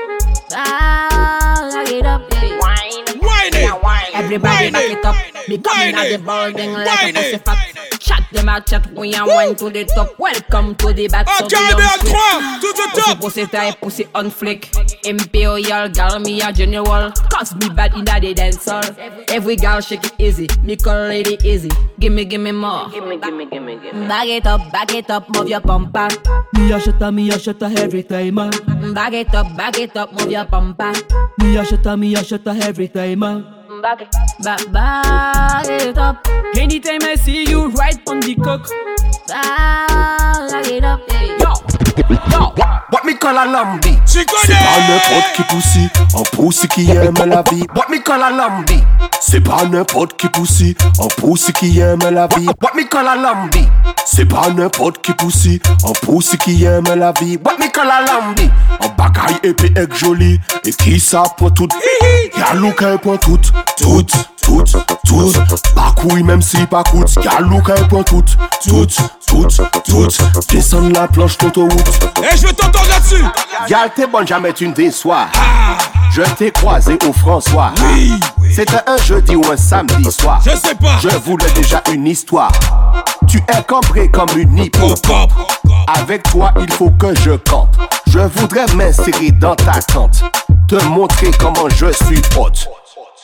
bag 0.51 1.89
it 1.89 2.07
up, 2.07 2.23
yeah. 2.31 2.59
wine, 2.61 3.14
Wine 3.53 4.03
it. 4.09 4.15
Everybody 4.15 4.65
Wine 4.65 4.73
back 4.73 4.85
it. 4.85 4.99
it 4.99 5.05
up. 5.05 5.17
Me 5.49 5.59
coming 5.59 5.95
at 5.95 6.09
the 6.09 6.19
building 6.19 6.73
like 6.73 6.87
Wine 7.03 7.11
a 7.11 7.13
pussy 7.21 7.35
it. 7.37 7.45
fat. 7.45 7.59
Chat 8.01 8.25
them 8.33 8.49
a 8.51 8.61
chat, 8.61 8.87
we 8.93 9.15
a 9.15 9.25
wine 9.25 9.55
to 9.57 9.71
the 9.71 9.85
top. 9.85 10.19
Welcome 10.19 10.75
to 10.77 10.93
the 10.93 11.09
back. 11.09 11.27
so 11.29 11.45
Ok, 11.45 11.53
we 11.53 11.59
mais 11.59 11.71
don't 11.71 11.81
à 11.81 11.99
trois, 11.99 12.41
tout 12.61 12.69
au 12.69 12.89
Pussy, 12.91 13.07
top. 13.11 13.21
pussy 13.21 13.47
tight, 13.47 13.81
pussy 13.81 14.07
on 14.15 14.31
flick. 14.31 14.71
Imperial 15.05 15.89
gal, 15.89 16.19
me 16.21 16.41
a 16.43 16.53
general. 16.53 17.13
Cause 17.31 17.55
me 17.57 17.69
bad 17.71 17.95
in 17.95 18.05
the 18.05 18.35
dance 18.35 18.65
hall. 18.69 18.83
Every 19.29 19.57
gal 19.57 19.81
shake 19.81 20.05
it 20.05 20.13
easy. 20.19 20.47
Me 20.63 20.77
call 20.77 21.09
lady 21.09 21.39
easy. 21.45 21.71
Gimme, 21.99 22.25
gimme 22.27 22.53
more. 22.53 22.89
Gimme, 22.91 23.17
gimme, 23.19 23.47
gimme, 23.51 23.77
gimme. 23.81 24.09
Bag 24.09 24.29
it 24.29 24.47
up, 24.47 24.61
bag 24.73 24.93
it 24.95 25.11
up, 25.11 25.29
move 25.35 25.49
your 25.49 25.61
bumper. 25.61 26.09
me 26.55 26.73
a 26.73 26.81
shut 26.81 27.01
up, 27.03 27.13
me 27.15 27.31
a 27.31 27.39
shut 27.39 27.63
up 27.63 27.73
every 27.73 28.03
time, 28.03 28.35
man. 28.35 28.51
Bag 28.95 29.15
it 29.15 29.35
up, 29.35 29.47
bag 29.57 29.79
it 29.79 29.97
up, 29.97 30.13
move 30.13 30.31
your 30.31 30.45
bumper. 30.45 30.93
Me 31.39 31.57
a 31.57 31.65
shut 31.65 31.87
up, 31.87 31.99
me 31.99 32.15
a 32.15 32.23
shut 32.23 32.47
up 32.47 32.57
every 32.59 32.89
time, 32.89 33.23
ah. 33.23 33.34
Bagay. 33.85 34.09
Ba 34.41 34.57
Bagay 34.73 35.91
it 35.91 35.99
up 35.99 36.27
Anytime 36.57 37.03
I 37.03 37.17
see 37.17 37.45
you 37.45 37.69
right 37.69 38.01
on 38.09 38.21
the 38.21 38.35
cock 38.37 38.65
Bagay 39.29 40.79
it 40.79 40.85
up 40.85 41.01
Yo 41.37 41.53
Yo. 42.33 42.55
What 42.89 43.05
me 43.05 43.13
call 43.13 43.37
a 43.37 43.45
lambi? 43.45 43.93
Si 44.09 44.25
pa 44.25 44.41
nepot 44.89 45.37
ki 45.37 45.45
pousi 45.51 45.85
An 46.17 46.25
pousi 46.33 46.67
ki 46.69 46.87
yeme 46.89 47.27
la 47.29 47.43
vi 47.43 47.67
What 47.75 47.91
me 47.91 48.01
call 48.01 48.23
a 48.23 48.31
lambi? 48.33 48.81
Se 49.21 49.41
pa 49.41 49.61
nepot 49.69 50.17
ki 50.17 50.29
pousi 50.29 50.75
An 51.03 51.13
pousi 51.21 51.53
ki 51.53 51.69
yeme 51.77 52.11
la 52.11 52.27
vi 52.29 52.47
What 52.61 52.75
me 52.77 52.85
call 52.85 53.07
a 53.07 53.17
lambi? 53.21 53.69
Se 54.07 54.25
pa 54.25 54.49
nepot 54.49 55.03
ki 55.03 55.13
pousi 55.13 55.61
An 55.85 55.93
pousi 56.01 56.39
ki 56.39 56.57
yeme 56.65 56.97
la 56.97 57.13
vi 57.21 57.37
What 57.37 57.59
me 57.59 57.69
call 57.69 57.91
a 57.91 58.01
lambi? 58.07 58.49
An 58.81 58.91
bagay 58.99 59.39
epi 59.49 59.71
ek 59.79 59.95
joli. 59.99 60.35
E 60.67 60.73
ki 60.75 60.99
sa 61.01 61.23
pou 61.39 61.51
tout? 61.55 61.73
Yalou 62.39 62.75
ka 62.77 62.95
pou 63.03 63.17
tout. 63.23 63.53
Tout, 63.77 64.03
tout, 64.43 64.63
tout 65.07 65.33
Pas 65.75 65.93
couille 65.97 66.23
même 66.23 66.43
si 66.43 66.65
pas 66.67 66.83
coûte 66.85 67.13
Y'a 67.23 67.41
look 67.41 67.71
pour 67.89 68.05
tout 68.05 68.23
Tout, 68.65 68.87
tout, 69.27 69.47
tout 69.85 70.09
Descends 70.51 70.89
la 70.91 71.09
planche 71.09 71.37
l'autoroute 71.43 72.11
Eh, 72.23 72.37
je 72.37 72.47
veux 72.47 72.53
t'entendre 72.53 72.89
là-dessus. 72.89 73.25
Y'a 73.69 73.89
t'es 73.89 74.07
bonne, 74.07 74.27
jamais 74.27 74.53
tu 74.53 74.69
ne 74.69 74.73
déçois. 74.75 75.27
Je 76.13 76.23
t'ai 76.37 76.53
croisé 76.53 76.97
au 77.09 77.13
François. 77.13 77.73
C'était 78.55 78.81
un 78.87 78.97
jeudi 78.99 79.35
ou 79.35 79.43
un 79.51 79.57
samedi 79.57 80.11
soir. 80.13 80.41
Je 80.45 80.51
sais 80.51 80.75
pas. 80.77 80.99
Je 81.03 81.09
voulais 81.09 81.51
déjà 81.57 81.83
une 81.93 82.07
histoire. 82.07 82.53
Tu 83.27 83.39
es 83.39 83.63
cambré 83.67 84.09
comme 84.11 84.29
une 84.37 84.57
hippocampe. 84.59 85.33
Avec 85.89 86.23
toi, 86.25 86.53
il 86.61 86.71
faut 86.73 86.91
que 86.91 87.15
je 87.17 87.33
campe. 87.33 87.77
Je 88.07 88.21
voudrais 88.21 88.67
m'insérer 88.77 89.33
dans 89.33 89.57
ta 89.57 89.81
tente. 89.81 90.23
Te 90.69 90.77
montrer 90.85 91.31
comment 91.41 91.69
je 91.69 91.93
suis 92.05 92.23
hôte. 92.39 92.69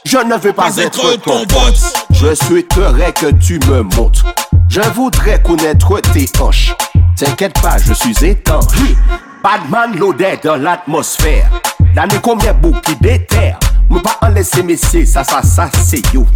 Je 0.04 0.16
ne 0.16 0.36
veux 0.38 0.52
pas, 0.52 0.76
être, 0.78 1.12
être 1.12 1.22
ton 1.22 1.44
pote. 1.44 2.06
Je 2.10 2.34
souhaiterais 2.34 3.12
que 3.12 3.30
tu 3.32 3.60
me 3.68 3.82
montes. 3.82 4.24
Je 4.68 4.80
voudrais 4.94 5.42
connaître 5.42 6.00
tes 6.12 6.26
hanches. 6.40 6.74
T'inquiète 7.16 7.60
pas, 7.60 7.76
je 7.78 7.92
suis 7.92 8.24
étanche. 8.24 8.64
Badman 9.42 9.98
loadé 9.98 10.38
dans 10.42 10.56
l'atmosphère. 10.56 11.50
L'année 11.94 12.18
combien 12.22 12.54
beau 12.54 12.72
qui 12.82 12.96
déterre. 12.96 13.58
Me 13.90 14.00
pas 14.00 14.16
en 14.22 14.28
laisser 14.28 14.62
messieurs, 14.62 15.04
ça, 15.04 15.24
ça, 15.24 15.42
ça, 15.42 15.68
c'est 15.84 16.02
you. 16.14 16.26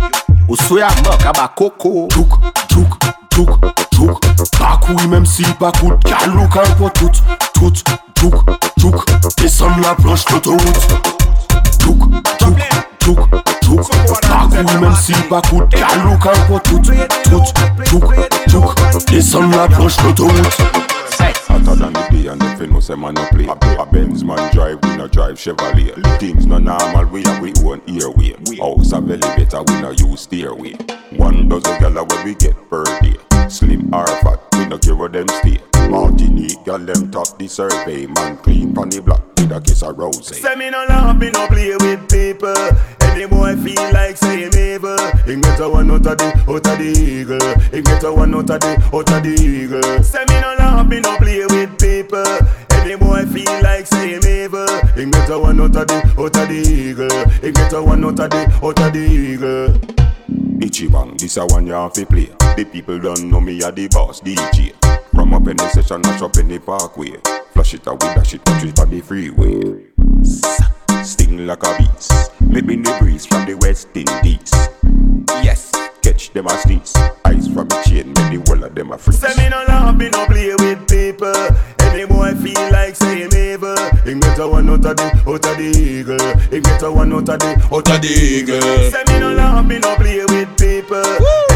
Au 0.48 0.56
soya 0.56 0.88
manque 1.04 1.24
à 1.24 1.40
ma 1.40 1.48
coco. 1.48 2.08
Tchouk, 2.10 2.28
tchouk, 2.70 2.88
tchouk, 3.32 3.50
tchouk. 3.92 4.20
Pas 4.58 4.78
couille 4.82 5.06
même 5.06 5.24
si 5.24 5.42
pas 5.44 5.72
coûte. 5.72 6.02
Calou 6.04 6.46
quand 6.52 6.76
pour 6.76 6.92
tout, 6.92 7.10
tout, 7.54 7.72
tchouk, 8.18 8.34
tchouk. 8.78 9.04
Descendre 9.38 9.80
la 9.82 9.94
planche 9.94 10.24
d'autoroute. 10.26 10.88
Tchouk, 11.80 11.98
tchouk, 12.40 12.56
tchouk. 13.04 13.18
Pas 13.30 14.48
couille 14.50 14.80
même 14.80 14.94
si 14.94 15.12
pas 15.28 15.40
coûte. 15.42 15.68
Calou 15.70 16.16
quand 16.20 16.30
pour 16.46 16.62
tout, 16.62 16.78
tout, 16.78 17.42
tchouk, 17.84 18.14
tchouk. 18.48 19.06
Descendre 19.08 19.56
la 19.56 19.68
planche 19.68 19.96
d'autoroute. 19.98 20.58
Hotter 21.48 21.78
than 21.78 21.92
the 21.92 22.08
day 22.10 22.26
and 22.28 22.42
you 22.60 22.66
know 22.66 22.80
say 22.80 22.96
man 22.96 23.14
no 23.14 23.24
play 23.30 23.46
A, 23.46 23.82
a 23.82 23.86
Benz 23.86 24.24
man 24.24 24.52
drive, 24.52 24.78
we 24.82 24.96
no 24.96 25.06
drive 25.06 25.36
Chevrolet 25.36 25.94
Things 26.18 26.46
no 26.46 26.58
normal, 26.58 27.06
we 27.06 27.22
have 27.22 27.40
we 27.40 27.52
own 27.64 27.80
airway 27.86 28.34
House 28.58 28.92
a 28.92 28.96
elevator, 28.96 29.62
we 29.62 29.80
no 29.80 29.90
use 29.90 30.22
stairway 30.22 30.74
One 31.16 31.48
dozen 31.48 31.78
gala 31.80 32.04
where 32.04 32.24
we 32.24 32.34
get 32.34 32.56
per 32.68 32.84
day 33.00 33.16
Slim 33.50 33.92
or 33.94 34.06
fat, 34.06 34.40
we 34.54 34.66
no 34.66 34.78
care 34.78 34.96
where 34.96 35.08
them 35.08 35.28
stay 35.28 35.58
Martinique, 35.88 36.64
gal 36.64 36.78
them 36.78 37.10
top 37.10 37.38
the 37.38 37.46
survey 37.46 38.06
Man 38.06 38.36
clean 38.38 38.74
from 38.74 38.90
the 38.90 39.00
block 39.02 39.22
with 39.36 39.52
a 39.52 39.60
kiss 39.60 39.82
of 39.82 39.98
rose 39.98 40.26
Say 40.36 40.54
me 40.56 40.70
no 40.70 40.84
laugh, 40.88 41.16
me 41.16 41.30
no 41.30 41.46
play 41.46 41.76
with 41.76 42.08
people. 42.10 42.54
Any 43.14 43.26
boy 43.26 43.54
feel 43.56 43.92
like 43.92 44.16
saying 44.16 44.54
evil. 44.56 44.98
He 45.24 45.36
get 45.40 45.60
a 45.60 45.68
one 45.68 45.90
out 45.90 46.06
of 46.06 46.18
the, 46.18 46.44
out 46.48 46.66
of 46.66 46.78
the 46.78 46.84
eagle. 46.84 47.60
He 47.70 47.82
get 47.82 48.02
a 48.02 48.12
one 48.12 48.34
out 48.34 48.50
of 48.50 48.60
the, 48.60 48.90
out 48.92 49.12
of 49.12 49.22
the 49.22 49.34
eagle. 49.40 50.02
Say 50.02 50.24
me 50.26 50.40
no 50.40 50.54
laugh, 50.58 50.86
me 50.88 51.00
no 51.00 51.16
play 51.18 51.44
with 51.46 51.78
people. 51.78 52.24
Any 52.70 52.96
boy 52.96 53.24
feel 53.26 53.62
like 53.62 53.86
saying 53.86 54.24
evil. 54.26 54.66
He 54.96 55.04
get 55.10 55.30
a 55.30 55.38
one 55.38 55.60
out 55.60 55.76
of 55.76 55.86
the, 55.86 56.14
out 56.18 56.36
of 56.36 56.48
the 56.48 56.54
eagle. 56.54 57.28
He 57.40 57.52
get 57.52 57.72
a 57.72 57.82
one 57.82 58.04
out 58.04 58.18
of 58.18 58.30
the, 58.30 58.60
out 58.66 58.80
of 58.80 58.92
the 58.92 58.98
eagle. 58.98 60.13
Itchy 60.60 60.88
bang, 60.88 61.16
this 61.16 61.36
a 61.36 61.46
one 61.46 61.66
you 61.66 61.72
have 61.72 61.92
to 61.94 62.06
play. 62.06 62.30
The 62.56 62.64
people 62.70 62.98
don't 62.98 63.30
know 63.30 63.40
me 63.40 63.62
a 63.62 63.70
the 63.70 63.88
boss 63.88 64.20
DJ. 64.20 64.72
From 65.14 65.34
up 65.34 65.46
in 65.48 65.56
the 65.56 65.68
session, 65.70 66.00
mash 66.02 66.22
up 66.22 66.36
in 66.36 66.48
the 66.48 66.58
parkway. 66.58 67.12
Flush 67.52 67.74
it 67.74 67.86
out 67.86 68.02
with 68.02 68.14
dash 68.14 68.34
it, 68.34 68.44
touch 68.44 68.64
it 68.64 68.78
on 68.80 68.90
the 68.90 69.00
freeway. 69.00 69.84
Sting 71.04 71.46
like 71.46 71.62
a 71.62 71.78
beast. 71.78 72.32
Maybe 72.40 72.76
the 72.76 72.96
breeze 72.98 73.26
from 73.26 73.46
the 73.46 73.54
West 73.54 73.88
Indies. 73.94 74.50
Yes, 75.44 75.70
catch 76.02 76.32
them 76.32 76.46
a 76.46 76.58
sneeze. 76.58 76.94
Eyes 77.24 77.46
from 77.48 77.68
the 77.68 77.82
chain, 77.86 78.08
make 78.08 78.32
the 78.32 78.42
whole 78.46 78.64
of 78.64 78.74
them 78.74 78.92
a 78.92 78.98
freeze. 78.98 79.18
Say 79.18 79.34
me 79.36 79.48
no 79.50 79.64
laugh, 79.68 79.94
me 79.96 80.08
no 80.08 80.26
play 80.26 80.54
with 80.54 80.88
people. 80.88 81.83
Any 81.94 82.06
boy 82.06 82.34
feel 82.34 82.70
like 82.72 82.96
saying 82.96 83.30
evil. 83.34 83.76
He 84.04 84.14
get 84.18 84.38
a 84.38 84.48
one 84.48 84.68
out 84.68 84.84
of 84.84 84.96
the, 84.96 85.06
out 85.30 85.46
of 85.46 85.56
the 85.56 85.70
eagle. 85.70 86.18
He 86.50 86.60
get 86.60 86.82
a 86.82 86.90
one 86.90 87.12
out 87.12 87.28
of 87.28 87.38
the, 87.38 87.50
out 87.70 87.88
of 87.88 88.00
the 88.02 88.08
eagle. 88.10 88.60
Say 88.90 89.02
me 89.06 89.20
no 89.20 89.32
laugh, 89.32 89.64
me 89.64 89.78
no 89.78 89.94
play 89.96 90.18
with 90.26 90.50
people. 90.58 91.06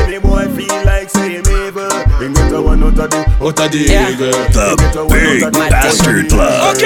Any 0.06 0.18
boy 0.22 0.46
feel 0.54 0.78
like 0.86 1.10
saying 1.10 1.42
evil. 1.42 1.90
He 2.22 2.30
get 2.32 2.52
a 2.54 2.62
one 2.62 2.82
out 2.86 2.98
of 2.98 3.10
the, 3.10 3.20
out 3.42 3.58
of 3.58 3.68
the 3.72 3.82
eagle. 3.82 4.30
The 4.54 5.02
Big 5.10 5.42
Bastard 5.52 6.28
Club. 6.30 6.70
Ok 6.70 6.84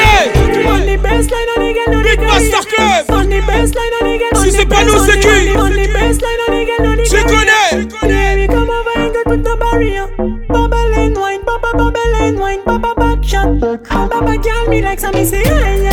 On 0.65 0.81
the 0.89 0.97
baseline 0.97 1.49
on 1.53 1.61
the 1.61 1.71
girl, 1.77 1.93
on 1.93 2.03
the 2.03 2.09
Big 2.09 2.21
Bastard 2.21 2.67
Club 2.73 3.11
On 3.11 3.29
the 3.29 3.41
baseline 3.45 3.95
on 4.01 4.05
the 4.09 4.17
girl, 4.19 4.35
on 4.37 4.45
Si 4.45 4.51
the 4.51 4.57
c'est 4.57 4.67
pas 4.67 4.81
bass, 4.81 4.87
nous, 4.87 4.99
on 4.99 5.05
c'est 5.07 5.19
the- 5.19 5.23
qui 5.23 5.57
On 5.57 5.71
the 5.71 5.87
baseline 5.93 6.41
on 6.49 6.52
the 6.52 6.52
me 14.73 14.81
like 14.81 14.99
some 14.99 15.15
me 15.15 15.25
say, 15.25 15.43
yeah, 15.43 15.77
yeah, 15.77 15.92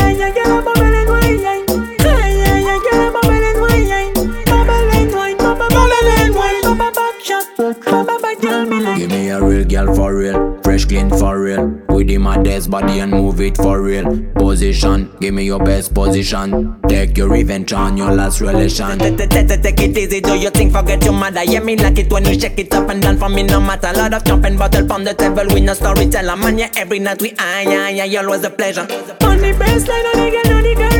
give 15.29 15.35
me 15.35 15.43
your 15.43 15.59
best 15.59 15.93
position. 15.93 16.75
Take 16.87 17.15
your 17.15 17.29
revenge 17.29 17.71
on 17.71 17.95
your 17.95 18.11
last 18.11 18.41
relation. 18.41 18.97
Take 18.97 19.79
it 19.79 19.97
easy, 19.97 20.21
do 20.21 20.35
your 20.35 20.49
thing, 20.49 20.71
forget 20.71 21.03
your 21.03 21.13
mother? 21.13 21.43
Yeah, 21.43 21.59
me 21.59 21.77
like 21.77 21.99
it 21.99 22.11
when 22.11 22.25
you 22.25 22.39
shake 22.39 22.57
it 22.57 22.73
up 22.73 22.89
and 22.89 22.99
down 22.99 23.17
for 23.17 23.29
me, 23.29 23.43
no 23.43 23.61
matter. 23.61 23.93
Lot 23.93 24.15
of 24.15 24.23
jumping 24.23 24.57
bottle 24.57 24.87
from 24.87 25.03
the 25.03 25.13
table, 25.13 25.45
we 25.53 25.61
no 25.61 25.75
storyteller. 25.75 26.35
Man, 26.35 26.57
yeah, 26.57 26.71
every 26.75 26.97
night 26.97 27.21
we 27.21 27.35
ah, 27.37 27.59
yeah, 27.59 27.89
yeah, 27.89 28.21
always 28.21 28.43
a 28.43 28.49
pleasure. 28.49 28.81
On 28.81 29.37
the 29.37 29.53
baseline, 29.59 30.15
on 30.15 30.25
the 30.25 30.31
girl, 30.31 30.57
on 30.57 30.63
the 30.63 30.73
career. 30.75 30.98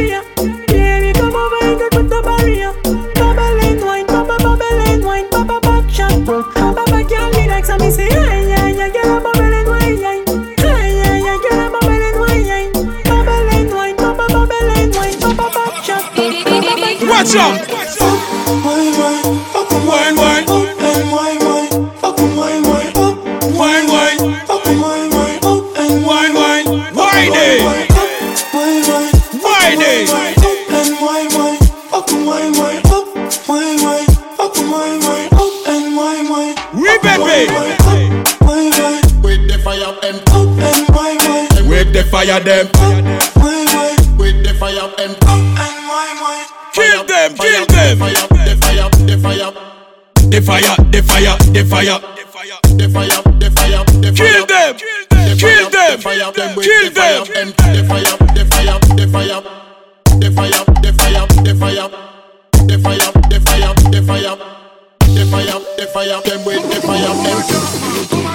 Watch 17.30 17.38
out 17.38 17.62
Wine, 18.66 18.98
wine, 18.98 19.38
up 19.54 19.72
and 19.72 19.88
Wine, 19.88 20.16
wine 20.16 20.50
up 20.50 20.82
and 20.82 21.12
wine, 21.12 21.40
wine, 21.46 21.70
up 22.02 22.18
and 22.18 22.36
wine, 22.36 22.64
wine, 22.64 22.98
up, 22.98 23.18
Wine, 23.54 23.88
wine 23.88 24.20
up 24.50 24.66
and 24.66 24.82
wine, 24.82 25.12
wine, 25.12 25.38
up 25.44 25.78
and 25.78 26.06
Wine, 26.08 26.34
wine 26.34 26.66
Wine 26.66 27.30
wine, 27.30 27.62
wine, 27.62 27.86
Wine 29.44 29.78
it 29.80 30.10
up 30.10 30.26
and 30.74 30.98
wine, 31.00 31.30
wine, 31.38 31.58
up 31.94 32.10
and 32.10 32.26
wine, 32.26 32.54
wine, 32.58 32.82
up, 32.88 33.06
wine, 33.48 33.78
wine, 33.78 34.10
up 34.40 34.58
and 34.58 34.72
wine, 34.72 35.00
wine, 35.00 35.30
up 35.32 35.68
and 35.68 35.96
wine, 35.96 36.30
wine. 36.30 36.56
Wine, 38.42 38.72
wine, 38.74 39.22
With 39.22 39.48
the 39.48 39.62
fire, 39.64 39.94
em, 40.02 40.16
up 40.34 40.50
and 40.66 40.96
wine, 40.96 41.18
wine, 41.22 41.70
With 41.70 41.94
the 41.94 42.04
fire 42.10 42.40
them 42.40 42.79
fire, 51.80 52.00
the 52.00 52.26
fire 52.28 52.60
the 52.78 52.90
fire, 52.90 53.24
the 53.40 53.50
fire, 53.52 53.84
Kill 54.14 54.46
them 54.46 54.76
Kill 55.38 55.70
them 55.70 56.00
them 56.00 56.52
Kill 56.60 56.92
them 56.92 57.16
the 57.20 57.84
fire, 57.88 58.16
the 58.36 58.44
fire, 58.46 58.80
the 58.96 59.08
fire, 59.08 59.42
the 60.20 60.32
fire, 60.32 60.64
the 60.80 60.92
fire, 60.92 61.26
the 61.44 61.56
fire, 61.56 61.88
the 62.68 62.78
fire, 62.80 63.06
the 63.08 63.22
fire, 63.40 63.76
the 63.88 64.02
fire, 64.04 64.36
the 65.16 65.26
fire, 65.26 65.60
the 65.78 65.86
fire, 65.88 66.20
them 66.22 66.42
the 66.44 66.80
fire, 66.82 67.08
em. 67.08 67.70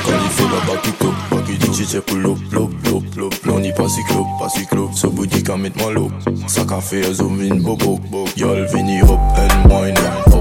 Quand 0.04 0.20
il 0.22 0.30
fait 0.30 0.44
la 0.44 0.60
back 0.66 0.86
up, 0.86 1.14
back 1.30 1.48
it 1.48 2.06
pull 2.06 2.26
up, 2.26 2.38
up, 2.52 2.70
up, 2.92 3.18
up 3.18 3.46
Là 3.46 3.52
on 3.54 3.62
y 3.62 3.72
pas 3.72 3.88
si 3.88 4.02
club, 4.04 4.26
pas 4.38 4.48
si 4.48 4.66
club 4.66 4.92
So 4.94 5.10
boutique 5.10 5.46
qu'à 5.46 5.56
mettre 5.56 5.78
moi 5.78 5.92
l'eau 5.92 6.10
qu'a 6.68 6.80
fait 6.80 7.06
un 7.06 7.12
zoom 7.12 7.40
in 7.40 7.56
bobo 7.56 7.98
Y'all 8.36 8.64
vini 8.66 9.00
up 9.00 9.18
and 9.36 9.70
wine 9.70 9.96
Up 10.26 10.33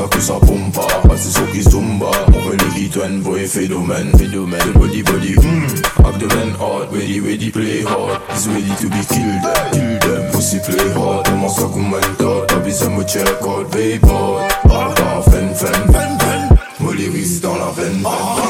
Ça 0.00 0.06
que 0.06 0.20
ça 0.22 0.32
pompa, 0.32 0.86
c'est 1.14 1.28
ça 1.28 1.42
qui 1.52 1.62
On 1.74 2.48
veut 2.48 2.56
les 2.56 2.80
guitoines, 2.80 3.20
voyez 3.20 3.46
phénomène. 3.46 4.10
Phénomène, 4.16 4.72
body, 4.74 5.02
body, 5.02 5.34
the 5.34 6.34
man 6.34 6.54
hard, 6.58 6.90
ready, 6.90 7.20
ready, 7.20 7.50
play 7.50 7.82
hard. 7.82 8.18
Is 8.34 8.48
ready 8.48 8.74
to 8.80 8.88
be 8.88 9.04
killed, 9.04 9.42
kill 9.72 9.98
them 9.98 10.32
Pussy 10.32 10.58
play 10.60 10.88
hard, 10.94 11.28
on 11.28 11.48
ça 11.50 11.68
commenta 11.70 12.46
T'as 12.48 12.58
besoin 12.60 12.96
me 12.96 13.04
check 13.04 13.28
out, 13.42 13.70
babe 13.72 14.00
Bar, 14.00 14.94
bar, 14.94 15.24
fen, 15.24 15.54
fen, 15.54 15.92
fen, 15.92 16.18
fen. 16.18 16.96
Les 16.96 17.08
risques 17.08 17.42
dans 17.42 17.56
la 17.56 17.70
veine, 17.76 18.02
veine 18.02 18.49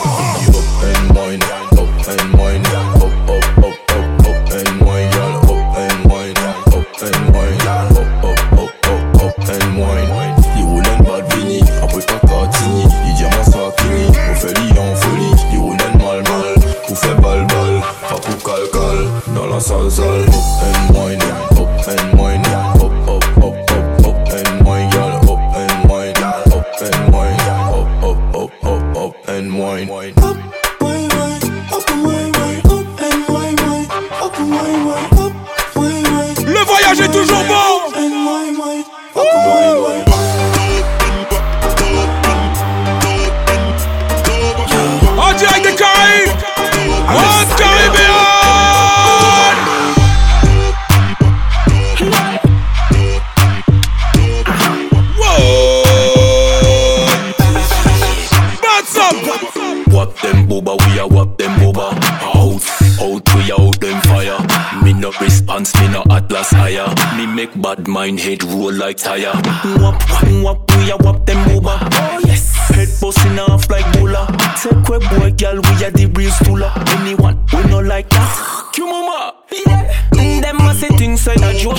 a 76.40 76.50
real 76.50 76.68
stooler. 76.68 77.00
Anyone 77.00 77.38
we 77.52 77.62
no 77.70 77.80
like 77.80 78.08
that. 78.10 78.70
Q 78.72 78.86
mama. 78.86 79.34
Yeah. 79.52 79.92
Mm, 80.12 80.40
Them 80.42 80.56
a 80.58 80.74
say 80.74 80.88
things 80.88 81.26
like 81.26 81.38
a 81.42 81.54
joke 81.58 81.78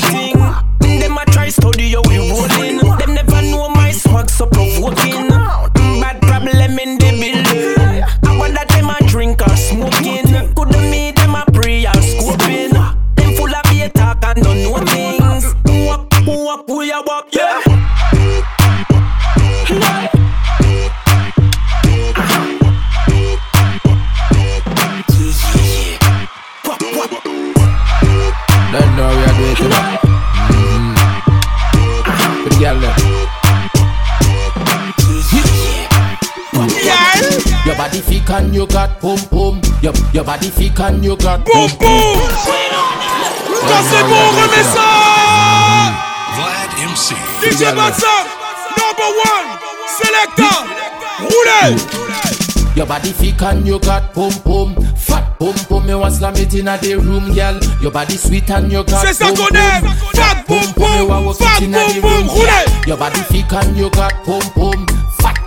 boom 39.02 39.20
boom. 39.30 39.62
Your, 39.82 39.94
your 40.14 40.24
body 40.24 40.50
thick 40.50 40.80
and 40.80 41.04
you 41.04 41.16
got 41.18 41.44
boom 41.46 41.70
boom. 41.80 42.20
Quand 43.62 43.84
c'est 43.90 44.04
bon, 44.04 44.24
remets 44.42 44.64
ça. 44.74 45.94
Vlad 46.36 46.90
MC. 46.90 47.16
DJ 47.42 47.74
Matza, 47.76 48.08
number 48.78 49.10
one, 49.26 49.48
selector, 49.88 50.56
roulez. 51.20 51.76
Your 52.76 52.86
body 52.86 53.12
thick 53.12 53.42
and 53.42 53.68
you 53.68 53.80
got 53.80 54.14
boom 54.14 54.34
boom. 54.46 54.76
Fat 54.96 55.38
boom 55.40 55.56
boom, 55.70 55.86
me 55.86 55.94
want 55.96 56.14
slam 56.14 56.36
it 56.36 56.54
inna 56.54 56.78
the 56.78 56.96
room, 56.96 57.34
girl. 57.34 57.60
Your 57.82 57.92
body 57.92 58.16
sweet 58.18 58.50
and 58.50 58.72
you 58.72 58.84
got 58.84 59.06
C'est 59.06 59.14
ça 59.14 59.26
boom 59.26 59.36
qu'on 59.36 59.48
boom. 59.48 59.58
aime. 59.58 59.96
Fat 60.16 60.44
boom 60.48 60.74
me 60.78 61.02
want 61.08 61.26
walk 61.26 61.38
fat 61.38 61.62
it 61.62 61.66
inna 61.68 61.80
the 61.94 62.02
boom 62.02 62.12
room, 62.12 62.28
boom, 62.28 62.36
girl. 62.36 62.46
roulez. 62.46 62.88
Your 62.88 62.98
body 62.98 63.20
thick 63.30 63.52
and 63.54 63.78
you 63.78 63.90
got 63.90 64.14
boom 64.26 64.42
boom. 64.56 64.86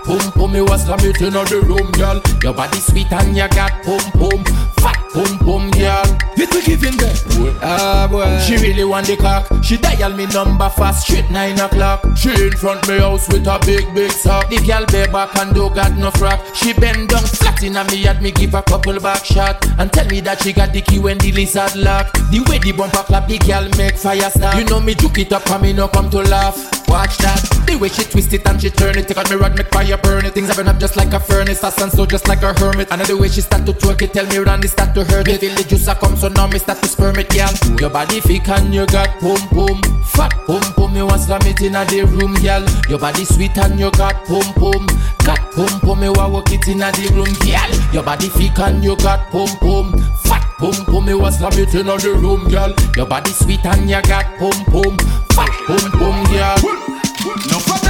Boom 0.04 0.30
boom, 0.36 0.52
me 0.52 0.78
slam 0.78 1.00
it 1.00 1.20
inna 1.22 1.44
the 1.44 1.60
room, 1.62 1.90
girl. 1.92 2.20
Your 2.42 2.54
body 2.54 2.78
sweet 2.78 3.10
and 3.12 3.36
you 3.36 3.48
got 3.48 3.72
boom 3.84 4.02
boom. 4.14 4.44
Fat 4.76 4.98
boom 5.12 5.38
boom, 5.38 5.70
girl. 5.70 6.18
Give 6.64 6.82
in 6.82 6.96
there. 6.96 7.14
Ah 7.62 8.08
boy. 8.10 8.40
She 8.40 8.56
really 8.56 8.84
want 8.84 9.06
the 9.06 9.16
cock. 9.16 9.46
She 9.62 9.76
dial 9.76 10.14
me 10.14 10.24
number 10.26 10.70
fast, 10.70 11.06
straight 11.06 11.30
nine 11.30 11.60
o'clock. 11.60 12.02
She 12.16 12.30
in 12.30 12.52
front 12.52 12.88
me 12.88 12.98
house 12.98 13.28
with 13.28 13.46
a 13.46 13.60
big 13.66 13.94
big 13.94 14.10
sock. 14.10 14.48
The 14.48 14.56
girl 14.64 14.86
bare 14.86 15.08
back 15.12 15.36
and 15.36 15.54
do 15.54 15.68
got 15.70 15.92
no 15.98 16.10
frack. 16.10 16.40
She 16.54 16.72
bend 16.72 17.10
down 17.10 17.22
flat 17.22 17.62
in 17.62 17.74
me 17.74 18.02
yard, 18.02 18.22
me 18.22 18.30
give 18.30 18.54
a 18.54 18.62
couple 18.62 18.98
back 18.98 19.24
shot 19.26 19.64
and 19.78 19.92
tell 19.92 20.06
me 20.06 20.20
that 20.20 20.42
she 20.42 20.54
got 20.54 20.72
the 20.72 20.80
key 20.80 20.98
when 20.98 21.18
the 21.18 21.32
lizard 21.32 21.76
lock. 21.76 22.10
The 22.30 22.40
way 22.48 22.58
the 22.58 22.72
bumper 22.72 23.04
clap, 23.04 23.28
the 23.28 23.36
girl 23.38 23.68
make 23.76 23.96
fire 23.96 24.30
start. 24.30 24.56
You 24.56 24.64
know 24.64 24.80
me 24.80 24.94
juke 24.94 25.18
it 25.18 25.32
up, 25.32 25.48
and 25.50 25.62
me 25.62 25.74
no 25.74 25.88
come 25.88 26.08
to 26.10 26.22
laugh. 26.22 26.56
Watch 26.88 27.18
that. 27.18 27.40
The 27.66 27.76
way 27.76 27.88
she 27.88 28.04
twist 28.04 28.32
it 28.32 28.46
and 28.46 28.60
she 28.60 28.70
turn 28.70 28.96
it, 28.96 29.06
take 29.08 29.18
out 29.18 29.28
me 29.28 29.36
rod, 29.36 29.56
make 29.56 29.68
fire 29.68 29.93
burn 29.96 30.24
it. 30.26 30.34
Things 30.34 30.48
happen 30.48 30.68
up 30.68 30.78
just 30.78 30.96
like 30.96 31.12
a 31.12 31.20
furnace, 31.20 31.60
fast 31.60 31.80
and 31.80 31.90
slow, 31.90 32.06
just 32.06 32.28
like 32.28 32.42
a 32.42 32.52
hermit. 32.58 32.88
And 32.90 33.00
the 33.02 33.16
way 33.16 33.28
she 33.28 33.40
start 33.40 33.66
to 33.66 33.72
twerk 33.72 34.02
it, 34.02 34.12
tell 34.12 34.26
me 34.26 34.38
run, 34.38 34.62
start 34.68 34.94
to 34.94 35.04
hurt 35.04 35.28
it. 35.28 35.40
Feel 35.40 35.54
the 35.54 35.64
juice 35.64 35.88
a 35.88 35.94
come, 35.94 36.16
so 36.16 36.28
now 36.28 36.46
me 36.46 36.58
start 36.58 36.80
to 36.82 36.88
sperm 36.88 37.16
it, 37.18 37.28
girl. 37.28 37.52
Your 37.80 37.90
body 37.90 38.20
thick 38.20 38.48
and 38.48 38.74
you 38.74 38.86
got 38.86 39.20
boom 39.20 39.40
boom, 39.52 39.80
fat 40.04 40.34
boom 40.46 40.62
boom. 40.76 40.94
Me 40.94 41.02
want 41.02 41.22
slam 41.22 41.42
it 41.42 41.60
inna 41.60 41.84
the 41.86 42.02
room, 42.04 42.34
girl. 42.42 42.64
Your 42.88 42.98
body 42.98 43.24
sweet 43.24 43.56
and 43.58 43.78
you 43.78 43.90
got 43.92 44.26
boom 44.26 44.46
boom, 44.56 44.86
got 45.24 45.40
boom 45.54 45.72
boom. 45.82 46.00
Me 46.00 46.08
want 46.08 46.32
walk 46.32 46.52
it 46.52 46.66
inna 46.68 46.92
the 46.92 47.10
room, 47.14 47.32
girl. 47.42 47.70
Your 47.92 48.02
body 48.02 48.28
thick 48.28 48.58
and 48.58 48.82
you 48.82 48.96
got 48.96 49.30
boom 49.30 49.50
boom, 49.60 49.98
fat 50.24 50.44
boom 50.58 50.74
boom. 50.86 51.06
Me 51.06 51.14
want 51.14 51.34
slam 51.34 51.52
it 51.54 51.74
inna 51.74 51.96
the 51.98 52.12
room, 52.14 52.48
girl. 52.48 52.72
Your 52.96 53.06
body 53.06 53.30
sweet 53.30 53.64
and 53.66 53.88
you 53.90 54.00
got 54.02 54.26
boom 54.38 54.56
boom, 54.70 54.96
fat 55.34 55.52
boom 55.66 55.90
boom, 55.98 56.24
girl. 56.30 56.58
No 57.50 57.58
for 57.58 57.83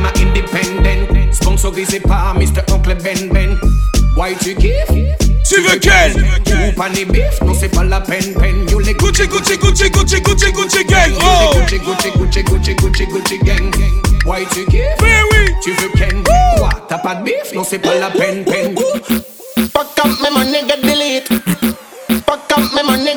them. 0.00 0.06
Are 0.06 0.12
independent. 0.20 1.34
Sponsor 1.34 1.72
grisé 1.72 2.00
par 2.00 2.34
Mr. 2.34 2.62
Oncle 2.72 2.94
Ben 3.02 3.28
Ben. 3.32 3.58
Why 4.16 4.34
tu 4.40 4.54
kiffes? 4.54 4.88
Tu 5.48 5.60
veux 5.62 5.78
quel? 5.78 6.12
Ou 6.68 6.72
pas 6.76 6.88
ni 6.90 7.04
bif? 7.04 7.40
Non, 7.42 7.54
c'est 7.58 7.68
pas 7.68 7.84
la 7.84 8.00
peine, 8.00 8.34
peine. 8.34 8.68
You 8.68 8.80
les 8.80 8.94
Gucci, 8.94 9.26
Gucci, 9.26 9.56
Gucci, 9.56 9.90
Gucci, 9.90 10.20
Gucci, 10.20 10.52
Gucci 10.52 10.84
gang. 10.84 11.12
Oh. 11.22 11.54
Gucci, 11.54 11.78
Gucci, 11.78 12.10
Gucci, 12.10 12.42
Gucci, 12.44 12.74
Gucci, 12.74 13.06
Gucci 13.06 13.38
gang. 13.38 13.70
Why 14.26 14.44
tu 14.52 14.66
kiffes? 14.66 14.96
Ben 15.00 15.22
oui. 15.32 15.54
Tu 15.62 15.72
veux 15.72 15.88
Ken? 15.96 16.22
Quoi? 16.56 16.68
T'as 16.88 16.98
pas 16.98 17.14
de 17.16 17.24
bif? 17.24 17.54
Non, 17.54 17.64
c'est 17.64 17.78
pas 17.78 17.94
la 17.94 18.10
peine, 18.10 18.44
peine. 18.44 18.74
Fuck 19.72 19.98
up 20.04 20.20
me 20.20 20.30
money 20.30 20.64
get 20.66 20.82
delete. 20.82 21.28
Fuck 22.26 22.52
up 22.52 22.64
me 22.74 22.82
money. 22.82 23.16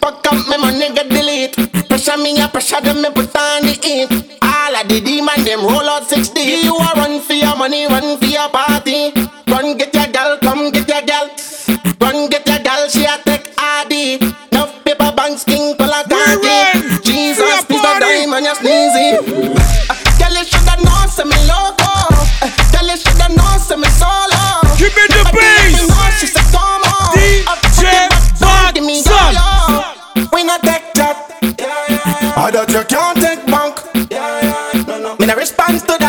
Fuck 0.00 0.26
up 0.26 0.48
me 0.48 0.58
money 0.58 0.92
get 0.94 1.08
delete. 1.08 1.88
Pressure 1.88 2.18
me 2.18 2.34
pressure 2.48 2.80
them 2.82 3.02
me 3.02 3.10
put 3.10 3.34
on 3.36 3.62
the 3.62 3.78
heat. 3.82 4.41
All 4.72 4.80
of 4.80 4.88
the 4.88 5.02
demon 5.04 5.44
them 5.44 5.60
roll 5.68 5.84
out 5.84 6.08
60. 6.08 6.40
You 6.40 6.72
a 6.72 6.88
run 6.96 7.20
for 7.20 7.34
your 7.34 7.54
money, 7.56 7.84
run 7.84 8.16
for 8.16 8.24
your 8.24 8.48
party. 8.48 9.12
Run 9.44 9.76
get 9.76 9.92
your 9.92 10.06
gal, 10.08 10.38
come 10.38 10.70
get 10.72 10.88
your 10.88 11.02
gal. 11.04 11.28
Run 12.00 12.30
get 12.30 12.48
your 12.48 12.58
gal, 12.64 12.88
she 12.88 13.04
a 13.04 13.20
take 13.20 13.52
ID. 13.60 14.16
Enough 14.48 14.72
paper 14.82 15.12
banks, 15.12 15.44
king 15.44 15.76
color 15.76 16.00
candy. 16.08 16.88
Jesus, 17.04 17.68
please 17.68 17.82
don't 17.84 18.00
die, 18.00 18.24
man, 18.24 18.48
you 18.48 18.54
sneezy. 18.56 19.20
Uh, 19.20 20.00
Girl, 20.16 20.40
you 20.40 20.44
shoulda 20.48 20.80
known, 20.80 21.04
say 21.12 21.28
me 21.28 21.36
loco. 21.44 21.92
Uh, 22.40 22.48
Girl, 22.72 22.88
you 22.88 22.96
shoulda 22.96 23.28
known, 23.28 23.60
say 23.60 23.76
me 23.76 23.92
solo. 23.92 24.40
Give 24.80 24.88
me 24.96 25.04
the 25.12 25.20
bass. 25.36 25.84
She 26.16 26.26
said, 26.32 26.48
come 26.48 26.80
on. 26.80 27.12
DJ 27.12 28.72
Give 28.72 28.84
me 28.88 29.04
love. 29.04 30.32
We 30.32 30.44
not 30.44 30.62
take 30.64 30.94
that. 30.96 31.28
I 32.34 32.50
that 32.50 32.70
you 32.72 32.82
can't 32.88 33.18
take 33.20 33.31
bank. 33.31 33.31
Me 33.31 33.31
response 35.36 35.82
to 35.82 36.01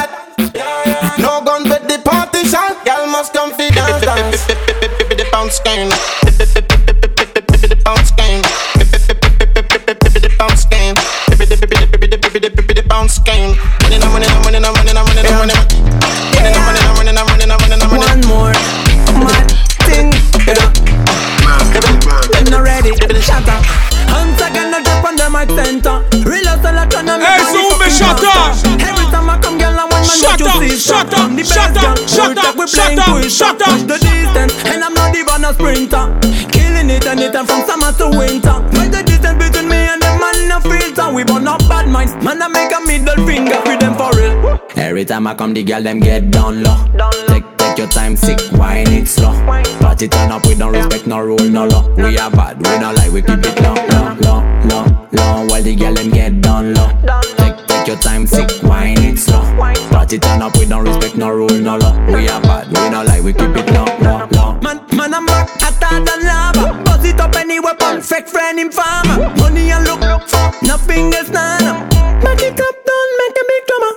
up, 30.53 30.63
shut 30.79 31.13
up, 31.13 31.19
I'm 31.19 31.35
the 31.35 31.43
shut 31.43 31.73
best 31.73 31.85
up, 31.85 31.97
girl. 31.97 32.07
shut 32.07 32.37
Full 32.37 32.45
up, 32.45 32.55
we 32.55 32.67
shut 32.67 32.85
playing 32.85 32.99
up, 32.99 33.05
quiz. 33.09 33.37
shut 33.37 33.61
up. 33.61 33.67
Push 33.69 33.83
the 33.83 33.97
distance, 33.97 34.53
and 34.69 34.83
I'm 34.83 34.93
not 34.93 35.15
even 35.15 35.43
a 35.43 35.53
sprinter. 35.53 36.05
Killing 36.51 36.89
it 36.89 37.05
anytime 37.05 37.45
from 37.45 37.61
summer 37.65 37.91
to 37.97 38.07
winter. 38.17 38.57
But 38.73 38.91
the 38.91 39.03
distance 39.03 39.37
between 39.41 39.69
me 39.69 39.77
and 39.77 40.01
them 40.01 40.19
man 40.19 40.47
no 40.47 40.59
filter. 40.61 41.13
We 41.13 41.23
burn 41.23 41.47
up 41.47 41.59
bad 41.67 41.87
minds, 41.87 42.13
man. 42.23 42.41
I 42.41 42.47
make 42.47 42.71
a 42.71 42.79
middle 42.85 43.25
finger 43.25 43.59
for 43.65 43.77
them 43.77 43.95
for 43.95 44.11
real. 44.17 44.59
Every 44.75 45.05
time 45.05 45.27
I 45.27 45.33
come, 45.35 45.53
the 45.53 45.63
girl 45.63 45.81
them 45.81 45.99
get 45.99 46.31
down 46.31 46.63
low. 46.63 46.77
Take 47.27 47.45
take 47.57 47.77
your 47.77 47.87
time, 47.87 48.15
sick, 48.15 48.39
wine 48.53 48.91
it 48.91 49.07
slow. 49.07 49.33
Party 49.79 50.07
turn 50.07 50.31
up, 50.31 50.45
we 50.45 50.55
don't 50.55 50.73
respect 50.73 51.07
no 51.07 51.19
rule, 51.19 51.39
no 51.49 51.65
law. 51.65 51.87
We 51.95 52.17
are 52.17 52.31
bad, 52.31 52.57
we 52.57 52.77
not 52.79 52.95
like, 52.95 53.11
we 53.11 53.21
keep 53.21 53.39
it 53.39 53.61
low, 53.61 53.73
low, 53.73 54.15
low, 54.21 54.39
low, 54.69 55.07
low. 55.11 55.47
While 55.47 55.63
the 55.63 55.75
girl 55.75 55.93
them 55.93 56.09
get 56.09 56.41
down 56.41 56.73
low. 56.73 57.42
Take 57.83 57.95
take 57.95 57.95
your 57.95 58.01
time, 58.01 58.25
sick, 58.25 58.63
wine 58.63 59.03
it 59.03 59.17
slow. 59.19 59.41
Party 59.91 60.17
turn 60.17 60.41
up, 60.41 60.57
we 60.57 60.65
don't 60.65 60.85
respect 60.85 61.17
no 61.17 61.29
rule, 61.29 61.49
no 61.49 61.75
law. 61.75 61.93
We 62.07 62.29
are 62.29 62.39
bad, 62.41 62.67
we 62.67 62.89
not 62.89 63.07
like, 63.07 63.23
we 63.23 63.33
keep 63.33 63.55
it 63.57 63.69
low, 63.71 63.83
low, 63.99 64.27
low. 64.31 64.53
Man, 64.61 64.79
man, 64.95 65.13
I'm 65.13 65.25
back 65.25 65.49
hotter 65.59 65.99
than 65.99 66.23
lava. 66.23 66.81
Buzz 66.85 67.03
it 67.03 67.19
up 67.19 67.35
anywhere, 67.35 67.75
pump 67.75 68.01
fake 68.01 68.29
friend 68.29 68.57
him 68.57 68.71
farmer. 68.71 69.35
Money 69.35 69.71
and 69.71 69.83
look, 69.83 69.99
look 69.99 70.23
for 70.29 70.65
nothing 70.65 71.13
else 71.13 71.27
nana. 71.27 71.83
Make 72.23 72.43
it 72.43 72.59
up, 72.59 72.75
don't 72.87 73.11
make 73.19 73.35
a 73.35 73.45
big 73.51 73.63
drama. 73.67 73.91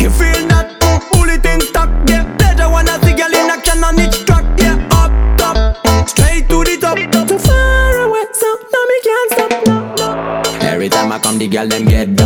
You 0.00 0.10
feel 0.10 0.46
that? 0.46 0.78
Bullet 1.10 1.44
in 1.46 1.60
stock, 1.62 1.90
yeah. 2.08 2.22
Pleasure 2.38 2.70
when 2.70 2.88
I 2.88 3.00
see 3.00 3.14
girl 3.14 3.34
in 3.34 3.50
action 3.50 3.82
on 3.82 3.98
each 3.98 4.24
track, 4.24 4.46
yeah. 4.60 4.78
Up, 4.92 5.10
top, 5.36 5.58
straight 6.08 6.48
to 6.48 6.62
the 6.62 6.78
top. 6.78 6.96
Too 7.26 7.38
far 7.38 8.02
away, 8.06 8.24
so 8.32 8.48
now 8.70 8.84
me 8.86 8.98
can't 9.02 9.30
stop. 9.34 9.50
No, 9.66 9.94
no. 9.98 10.68
Every 10.68 10.88
time 10.88 11.10
I 11.10 11.18
come, 11.18 11.38
the 11.38 11.48
girl 11.48 11.66
them 11.66 11.86
get 11.86 12.14
done 12.14 12.25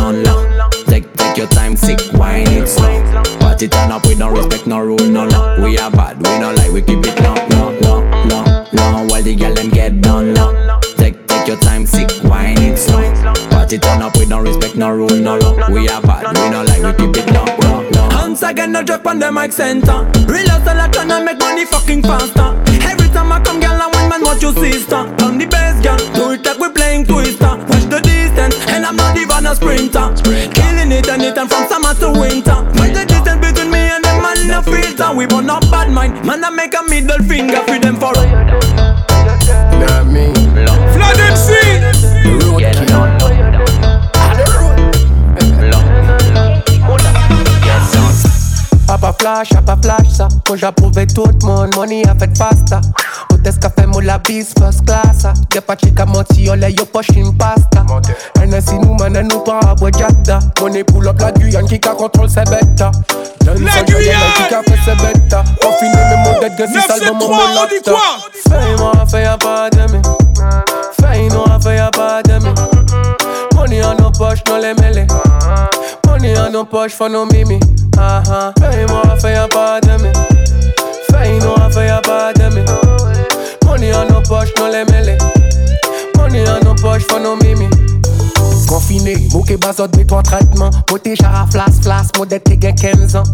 your 1.41 1.49
time, 1.49 1.75
sick 1.75 1.99
wine 2.13 2.47
it 2.49 2.67
slow. 2.67 3.03
Party 3.39 3.67
turn 3.67 3.91
up, 3.91 4.05
we 4.05 4.13
don't 4.13 4.31
respect 4.33 4.67
no 4.67 4.79
rule, 4.79 4.99
no 4.99 5.25
law. 5.25 5.59
We 5.59 5.75
are 5.79 5.89
bad, 5.89 6.17
we 6.17 6.37
no 6.37 6.53
like, 6.53 6.71
we 6.71 6.81
keep 6.83 7.03
it 7.03 7.19
low, 7.19 7.33
low, 7.49 7.79
low, 7.79 7.99
low, 8.29 8.65
low. 8.71 9.07
While 9.07 9.23
the 9.23 9.35
girl 9.35 9.53
them 9.55 9.69
get 9.69 10.01
done 10.01 10.35
low. 10.35 10.79
Take 10.97 11.27
take 11.27 11.47
your 11.47 11.57
time, 11.57 11.87
sick 11.87 12.09
wine 12.25 12.61
it 12.61 12.77
slow. 12.77 13.01
Party 13.49 13.79
turn 13.79 14.03
up, 14.03 14.15
we 14.17 14.25
don't 14.25 14.43
respect 14.43 14.75
no 14.75 14.91
rule, 14.91 15.09
no 15.09 15.37
law. 15.39 15.69
We 15.71 15.89
are 15.89 16.01
bad, 16.01 16.37
we 16.37 16.49
no 16.51 16.61
like, 16.63 16.83
we 16.83 16.93
keep 17.07 17.17
it 17.17 17.33
low, 17.33 17.45
low. 17.61 17.80
Once 18.31 18.43
again, 18.43 18.71
no 18.71 18.81
drop 18.81 19.05
on 19.07 19.19
the 19.19 19.29
mic 19.29 19.51
center. 19.51 20.07
Real 20.23 20.47
hustle, 20.47 20.79
I 20.79 20.87
tryna 20.87 21.19
make 21.25 21.37
money 21.37 21.65
fucking 21.65 22.01
faster. 22.01 22.55
Every 22.87 23.09
time 23.09 23.29
I 23.29 23.41
come, 23.43 23.59
girl, 23.59 23.75
I 23.75 23.91
want 23.91 24.07
man, 24.07 24.23
watch 24.23 24.41
your 24.41 24.53
sister. 24.53 25.03
I'm 25.19 25.37
the 25.37 25.47
best 25.47 25.83
girl, 25.83 25.99
do 26.15 26.31
it 26.31 26.45
like 26.45 26.57
we 26.57 26.71
playing 26.71 27.03
twister. 27.03 27.59
Watch 27.67 27.91
the 27.91 27.99
distance, 27.99 28.55
and 28.71 28.85
I'm 28.85 28.95
not 28.95 29.17
even 29.17 29.45
a 29.45 29.53
sprinter. 29.53 30.15
Killing 30.55 30.95
it 30.95 31.09
anytime 31.11 31.49
from 31.49 31.67
summer 31.67 31.91
to 31.99 32.07
winter. 32.15 32.55
Watch 32.79 32.95
the 32.95 33.03
distance 33.03 33.43
between 33.43 33.67
me 33.67 33.83
and 33.91 33.99
them 33.99 34.23
man, 34.23 34.47
no 34.47 34.61
filter. 34.63 35.11
We 35.11 35.27
burn 35.27 35.49
up 35.49 35.67
bad 35.67 35.91
mind, 35.91 36.23
man, 36.23 36.41
I 36.41 36.51
make 36.51 36.71
a 36.71 36.87
middle 36.87 37.19
finger 37.27 37.59
for 37.67 37.79
them 37.83 37.99
for. 37.99 38.15
pa 49.01 49.11
flash, 49.13 49.51
a 49.53 49.61
pa 49.61 49.75
flash 49.81 50.09
ça. 50.09 50.27
Hoje 50.49 50.63
aprovei 50.65 51.07
todo 51.07 51.33
mundo, 51.45 51.75
money 51.75 52.03
a 52.03 52.15
fait 52.15 52.37
pasta. 52.37 52.79
O 53.33 53.37
descafé 53.37 53.87
mola 53.87 54.19
bis 54.19 54.53
first 54.57 54.85
class 54.85 55.25
De 55.49 55.59
pa 55.59 55.75
chica 55.75 56.05
moti, 56.05 56.49
olha 56.49 56.69
yo 56.69 56.85
poche 56.85 57.17
in 57.17 57.31
pasta. 57.33 57.83
Hennessy 58.39 58.75
nous 58.75 58.95
mène 58.95 59.27
nous 59.27 59.39
pas 59.39 59.59
à 59.67 59.75
Bojada. 59.75 60.39
Money 60.61 60.83
pull 60.83 61.07
up 61.07 61.19
la 61.19 61.31
Guyane 61.31 61.65
qui 61.65 61.79
ka 61.79 61.91
contrôle 61.91 62.29
ses 62.29 62.43
bêtes 62.43 62.83
La 63.45 63.53
Guyane! 63.83 64.19
qui 64.35 64.49
ka 64.49 64.61
fait 64.61 64.79
ses 64.85 64.95
bêtes 65.03 65.35
Confiné 65.61 65.91
mais 65.95 66.17
mon 66.23 66.39
dette 66.39 66.55
que 66.55 66.67
si 66.67 66.79
salve 66.87 67.11
mon 67.13 67.27
molatte 67.27 67.89
Fais-moi, 68.47 68.91
fais-moi 69.09 69.37
pas 69.39 69.69
de 69.71 69.91
me 69.91 70.01
Fais-moi, 71.01 71.59
fais-moi 71.61 71.91
pas 71.91 72.21
de 72.23 72.33
me 72.33 73.55
Money 73.55 73.83
en 73.83 73.95
nos 73.95 74.11
poches, 74.11 74.43
non 74.47 74.57
les 74.57 74.73
mêlées. 74.75 75.07
Money 76.21 76.37
on 76.37 76.51
no 76.51 76.63
push 76.63 76.93
for 76.93 77.09
no 77.09 77.25
mimi. 77.25 77.59
Uh 77.97 78.23
huh. 78.23 78.53
Fame 78.59 78.85
more 78.89 79.19
for 79.19 79.31
your 79.31 79.47
part 79.47 79.87
me. 79.87 80.13
Fame 81.09 81.41
more 81.41 81.71
for 81.71 81.83
your 81.83 81.99
part 82.03 82.37
me. 82.53 82.61
Money 83.65 83.91
on 83.91 84.07
no 84.07 84.21
push, 84.21 84.51
no 84.57 84.69
lemele. 84.69 85.17
Money 86.15 86.45
on 86.45 86.61
no 86.61 86.75
push 86.75 87.01
for 87.05 87.19
no 87.19 87.35
mimi. 87.37 87.67
Konfine, 88.69 89.17
mou 89.33 89.41
ke 89.41 89.57
de 89.57 90.03
ton 90.05 90.21
tratman 90.21 90.71
Pote 90.85 91.15
jara 91.15 91.47
flas 91.49 91.79
flas, 91.81 92.11
mou 92.15 92.25
det 92.25 92.43
te 92.43 92.55
gen 92.55 92.75
15 92.75 93.15
an 93.15 93.25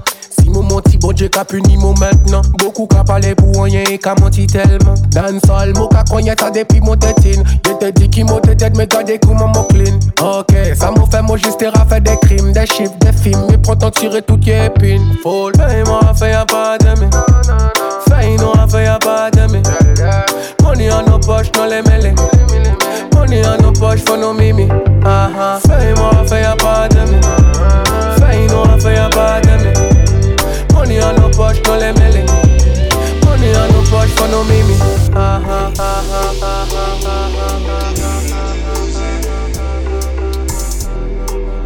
mon 0.50 0.64
menti, 0.64 0.98
bon 0.98 1.12
Dieu 1.12 1.28
qu'a 1.28 1.46
puni 1.46 1.78
mon 1.78 1.94
maintenant. 1.94 2.42
Beaucoup 2.60 2.88
qu'a 2.88 3.04
parlé 3.04 3.36
pour 3.36 3.64
rien 3.64 3.84
et 3.90 3.98
qu'a 3.98 4.16
menti 4.20 4.48
tellement. 4.48 4.96
Dans 5.12 5.40
sol, 5.46 5.74
mon 5.76 5.88
qu'a 5.88 6.04
cogné 6.04 6.34
ça 6.38 6.50
depuis 6.50 6.82
mon 6.82 6.96
tétine. 6.96 7.44
J'étais 7.66 7.92
dit 7.92 8.10
qu'il 8.10 8.26
m'a 8.26 8.40
tête, 8.40 8.76
mais 8.76 8.88
gardez 8.88 9.20
comment 9.20 9.48
mon 9.48 9.64
clean. 9.64 10.00
Ok, 10.22 10.54
ça 10.76 10.92
m'a 10.92 11.06
fait 11.12 11.22
moi 11.22 11.38
juste 11.38 11.60
fait 11.90 12.02
des 12.02 12.18
crimes, 12.18 12.52
des 12.52 12.66
chiffres, 12.66 12.98
des 13.00 13.12
films 13.12 13.46
Mais 13.50 13.58
pourtant 13.58 13.92
tirer 13.92 14.22
tout 14.22 14.38
qui 14.38 14.52
est 14.52 14.70
pine 14.70 15.02
Folle, 15.24 15.54
fais-moi, 15.56 16.02
fais 16.18 16.32
y'a 16.32 16.46
pas 16.46 16.78
d'aimer 16.78 17.10
Fais-moi, 18.08 18.54
fais 18.70 18.84
y'a 18.84 19.00
pas 19.00 19.30
d'aimer 19.32 19.62
Money 20.64 20.92
en 20.92 21.04
nos 21.04 21.20
poches, 21.20 21.52
non 21.56 21.66
les 21.66 21.82
mêlés 21.84 22.16
Money 23.14 23.42
en 23.46 23.62
nos 23.62 23.72
poches, 23.72 24.02
faut 24.06 24.18
nos 24.18 24.34
mimi 24.34 24.66
uh-huh. 24.66 25.60
Fais-moi, 25.68 26.12
fais 26.28 26.42
y'a 26.42 26.56
pas 26.56 26.66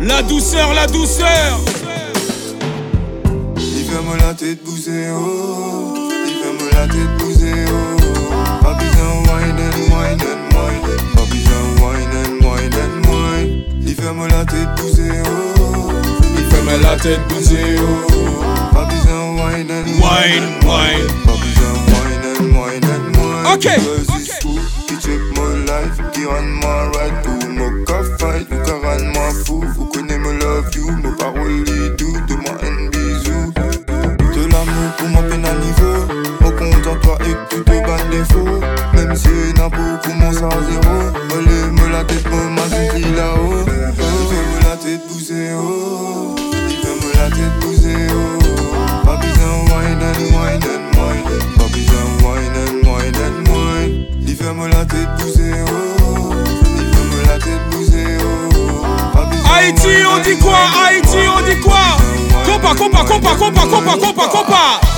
La 0.01 0.21
douceur, 0.23 0.73
la 0.73 0.87
douceur. 0.87 1.59
Il 3.57 3.85
oh. 3.95 4.17
La 4.19 4.33
tête 4.33 4.63
bousée. 4.63 5.09
Oh. 5.11 6.01
La 16.79 16.95
tête 16.95 17.19
bouger, 17.27 17.75
oh. 17.79 18.73
Pas 18.73 18.85
besoin 18.85 19.35
wine 19.35 19.71
and 19.71 19.85
Wine, 19.99 20.47
wine. 20.63 21.07
Pas 21.25 21.37
besoin 21.37 21.73
wine 21.91 22.23
and 22.25 22.41
wine 22.55 22.85
and 22.85 23.05
wine. 23.17 23.45
Ok. 23.53 23.65
Because 23.75 24.21
it's 24.21 24.39
cool, 24.41 24.61
qui 24.87 24.95
check 24.97 25.21
my 25.35 25.41
life, 25.65 25.97
qui 26.13 26.25
rend 26.25 26.47
moi 26.61 26.91
right, 26.95 27.13
ou 27.27 27.47
me 27.49 27.67
ka 27.85 27.99
fight, 28.17 28.47
ou 28.51 28.57
ka 28.65 28.73
rend 28.83 29.03
moi 29.13 29.29
fou. 29.45 29.63
Vous 29.75 29.85
connaissez 29.85 30.19
me 30.19 30.31
love 30.39 30.69
you, 30.75 30.91
nos 31.03 31.15
paroles 31.17 31.63
les 31.65 31.89
doux, 31.97 32.17
de 32.27 32.35
moi 32.35 32.55
un 32.63 32.87
bisou. 32.89 33.53
De 34.33 34.41
l'amour 34.51 34.91
pour 34.97 35.07
moi 35.09 35.23
peine 35.23 35.45
à 35.45 35.53
niveau, 35.53 35.97
au 36.45 36.51
compte 36.51 36.87
en 36.87 36.95
toi 37.01 37.17
et 37.21 37.33
que 37.33 37.55
tout 37.55 37.63
te 37.63 37.85
bat 37.85 38.03
défaut. 38.09 38.59
Même 38.93 39.15
si 39.15 39.53
n'a 39.57 39.67
beaucoup 39.67 40.13
mon 40.17 40.31
zéro, 40.31 40.49
me 41.29 41.37
lève 41.45 41.71
me 41.73 41.91
la 41.91 42.03
tête, 42.05 42.25
m'a 42.31 43.17
là-haut. 43.17 43.60
copa, 63.11 63.35
copa, 63.35 63.67
copa, 63.67 63.97
copa, 63.97 64.27
copa. 64.29 64.90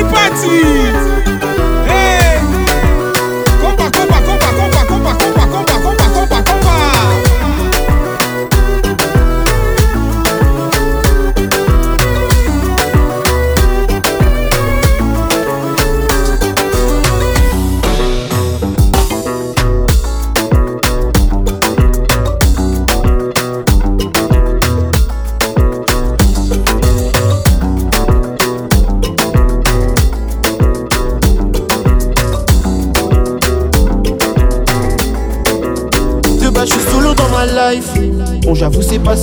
e. 0.00 1.07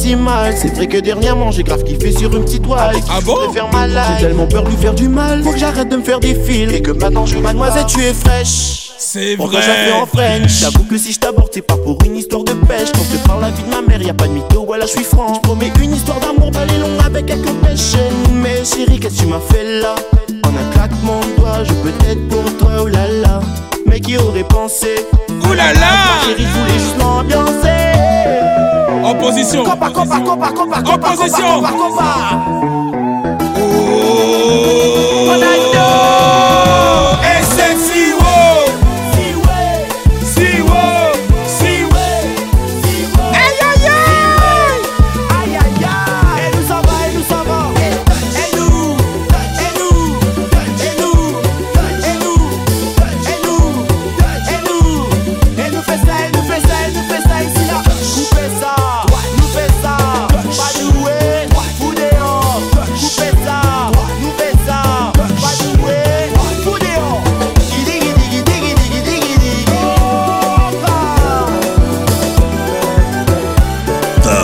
si 0.05 0.15
mal. 0.15 0.53
C'est 0.55 0.73
vrai 0.75 0.87
que 0.87 0.97
dernièrement, 0.97 1.51
j'ai 1.51 1.63
grave 1.63 1.83
kiffé 1.83 2.11
sur 2.11 2.35
une 2.35 2.45
petite 2.45 2.65
wife. 2.67 3.03
Ah 3.09 3.19
bon? 3.23 3.51
Faire 3.51 3.67
ma. 3.71 3.87
J'ai 3.87 4.27
tellement 4.27 4.45
peur 4.45 4.63
de 4.63 4.69
lui 4.69 4.77
faire 4.77 4.93
du 4.93 5.07
mal. 5.09 5.43
Faut 5.43 5.51
que 5.51 5.57
j'arrête 5.57 5.89
de 5.89 5.97
me 5.97 6.03
faire 6.03 6.19
des 6.19 6.35
fils. 6.35 6.71
Et 6.71 6.81
que 6.81 6.91
maintenant, 6.91 7.25
je 7.25 7.37
mademoiselle, 7.37 7.85
tu 7.87 8.01
es 8.01 8.13
fraîche. 8.13 8.91
C'est 8.97 9.35
Pourquoi 9.35 9.59
vrai. 9.59 9.69
j'ai 9.69 9.91
fait 9.91 9.97
en 9.97 10.05
French 10.05 10.51
J'avoue 10.61 10.83
que 10.83 10.97
si 10.97 11.11
je 11.13 11.19
t'aborde, 11.19 11.49
c'est 11.53 11.61
pas 11.61 11.77
pour 11.77 11.97
une 12.05 12.15
histoire 12.15 12.43
de 12.43 12.53
pêche. 12.53 12.91
Quand 12.93 13.03
je 13.11 13.17
te 13.17 13.27
parle 13.27 13.41
la 13.41 13.49
vie 13.49 13.63
de 13.63 13.69
ma 13.69 13.81
mère, 13.81 14.01
y 14.01 14.09
a 14.09 14.13
pas 14.13 14.27
de 14.27 14.33
mytho, 14.33 14.63
voilà, 14.65 14.85
je 14.85 14.91
suis 14.91 15.03
franc. 15.03 15.33
Je 15.35 15.39
promets 15.41 15.71
une 15.81 15.93
histoire 15.95 16.19
d'amour, 16.19 16.51
belle 16.51 16.69
et 16.75 16.79
longue 16.79 16.99
avec 17.05 17.25
quelques 17.25 17.53
pêches. 17.63 17.95
Mais 18.31 18.63
chérie, 18.63 18.99
qu'est-ce 18.99 19.17
que 19.17 19.21
tu 19.21 19.27
m'as 19.27 19.39
fait 19.39 19.81
là? 19.81 19.95
En 20.43 20.49
un 20.49 20.71
claquement 20.73 21.19
de 21.19 21.39
doigts, 21.41 21.63
je 21.63 21.73
peux 21.73 21.93
être 22.09 22.27
pour 22.29 22.43
toi, 22.57 22.83
oulala. 22.83 23.41
Mais 23.87 23.99
qui 23.99 24.17
aurait 24.17 24.43
pensé? 24.43 24.95
Oulala 25.49 25.73
Chérie, 26.25 26.45
je 26.51 26.59
voulais 26.59 26.79
juste 26.79 26.97
m'ambiancer. 26.97 27.74
Opposition. 29.05 29.67
Opposition. 29.67 31.61
Oh. 35.77 36.14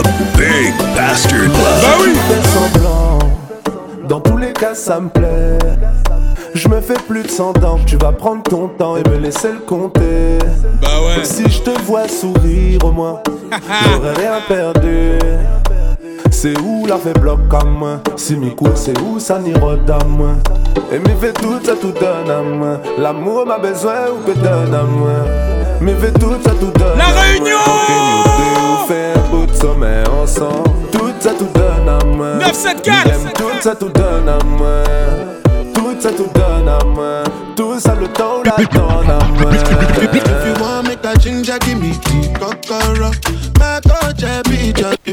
The 0.02 0.36
Big 0.36 0.74
Bastard 0.96 1.48
Bah 1.48 1.98
Love. 1.98 2.16
fais 2.28 2.48
semblant. 2.48 3.18
Dans 4.08 4.20
tous 4.20 4.36
les 4.36 4.52
cas, 4.52 4.74
ça 4.74 5.00
me 5.00 5.08
plaît. 5.08 5.58
Je 6.54 6.68
me 6.68 6.80
fais 6.80 6.94
plus 7.08 7.22
de 7.22 7.30
100 7.30 7.64
ans. 7.64 7.78
Tu 7.86 7.96
vas 7.96 8.12
prendre 8.12 8.42
ton 8.42 8.68
temps 8.68 8.96
et 8.96 9.08
me 9.08 9.16
laisser 9.16 9.52
le 9.52 9.60
compter. 9.60 10.38
Bah 10.80 10.88
ouais. 11.06 11.24
Si 11.24 11.48
je 11.48 11.60
te 11.62 11.70
vois 11.82 12.08
sourire 12.08 12.78
au 12.84 12.90
moins, 12.92 13.20
j'aurais 13.50 14.14
rien 14.14 14.34
perdu. 14.46 15.18
C'est 16.30 16.58
où 16.58 16.86
la 16.86 16.96
fait 16.96 17.18
bloc 17.18 17.46
comme 17.48 17.70
moi? 17.78 18.00
Si 18.16 18.34
mes 18.36 18.54
cours 18.54 18.76
c'est 18.76 18.98
où 19.00 19.20
ça 19.20 19.38
n'ira 19.38 19.74
à 19.74 20.04
moi? 20.04 20.30
Et 20.90 20.98
me 20.98 21.08
fait 21.20 21.32
tout 21.34 21.60
ça 21.62 21.74
tout 21.80 21.92
donne 21.92 22.30
à 22.30 22.42
moi 22.42 22.80
L'amour 22.98 23.46
m'a 23.46 23.58
besoin 23.58 24.08
ou 24.12 24.16
peut 24.26 24.34
donne 24.34 24.74
à 24.74 24.82
moi? 24.82 25.10
Me 25.82 25.96
fait 25.96 26.12
tout 26.12 26.36
ça 26.44 26.50
tout 26.50 26.70
donne. 26.78 26.96
La. 26.96 27.06
Réunion 27.06 27.58
fait 28.86 29.14
un 29.16 29.30
bout 29.30 29.46
de 29.46 29.54
sommeil 29.54 30.04
ensemble. 30.06 30.70
Tout 30.92 31.10
ça 31.18 31.30
tout 31.36 31.48
donne 31.52 31.88
à 31.88 32.04
moi. 32.04 32.34
974. 32.36 32.96
J'aime 33.04 33.32
Tout 33.34 33.50
ça 33.60 33.74
tout 33.74 33.88
donne 33.88 34.28
à 34.28 34.38
moi. 34.44 34.84
Tout 35.74 35.96
ça 35.98 36.10
tout 36.12 36.28
donne 36.32 36.68
à 36.68 36.84
moi. 36.84 37.24
Tout 37.56 37.80
ça 37.80 37.96
le 37.96 38.06
temps 38.06 38.42
la 38.44 38.56
donne 38.64 39.10
à 39.10 39.18
moi. 39.40 39.50
If 40.00 40.46
you 40.46 40.62
want 40.62 40.84
make 40.84 41.04
a 41.04 41.18
ginger, 41.18 41.58
give 41.60 41.80
me 41.80 41.92
the. 41.94 42.22
My 43.58 43.80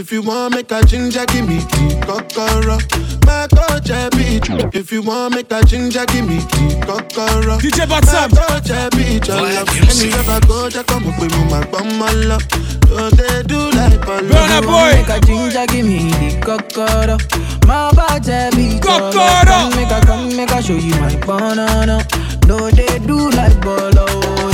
If 0.10 0.14
you 0.14 0.24
want 0.24 0.56
make 0.56 0.72
a 0.72 0.84
ginger, 0.84 1.24
give 1.28 1.48
me 1.48 1.58
the 1.60 2.02
kokoro. 2.02 2.82
My 3.30 3.46
coach, 3.46 3.94
beat 4.18 4.74
If 4.74 4.92
you 4.92 5.04
want 5.04 5.36
make 5.36 5.52
a 5.52 5.64
ginger, 5.64 6.04
give 6.08 6.28
me 6.28 6.38
the 6.38 6.82
kokoro. 6.82 7.60
DJ 7.62 7.86
Batsam. 7.86 8.32
My 8.34 8.58
coach, 8.58 8.74
beat 8.98 9.28
your 9.28 9.38
love. 9.38 9.70
Anywhere 9.70 10.26
I 10.26 10.40
go, 10.48 10.68
just 10.68 10.88
come 10.88 11.06
up 11.06 11.20
with 11.22 11.30
me, 11.30 11.44
my 11.46 11.64
bum, 11.70 12.00
my 12.00 12.12
love. 12.26 12.42
So 12.90 13.12
they 13.12 13.44
do 13.44 13.70
like 13.70 14.02
a 14.02 14.18
Burna 14.26 14.66
Boy. 14.66 14.98
Make 14.98 15.14
a 15.14 15.20
ginger, 15.22 15.66
give 15.68 15.86
me 15.86 16.10
the 16.10 16.42
cocoa. 16.42 17.18
My 17.68 17.94
body 17.94 18.50
be 18.58 18.80
Cocoa. 18.80 19.46
Come 19.46 19.76
make 19.78 19.92
a 19.92 20.02
come 20.02 20.36
make 20.36 20.50
a 20.50 20.60
show 20.64 20.74
you 20.74 20.98
my 20.98 21.16
banana. 21.22 22.02
No, 22.48 22.72
they 22.72 22.98
do 23.06 23.30
like 23.30 23.62
bolo. 23.62 24.49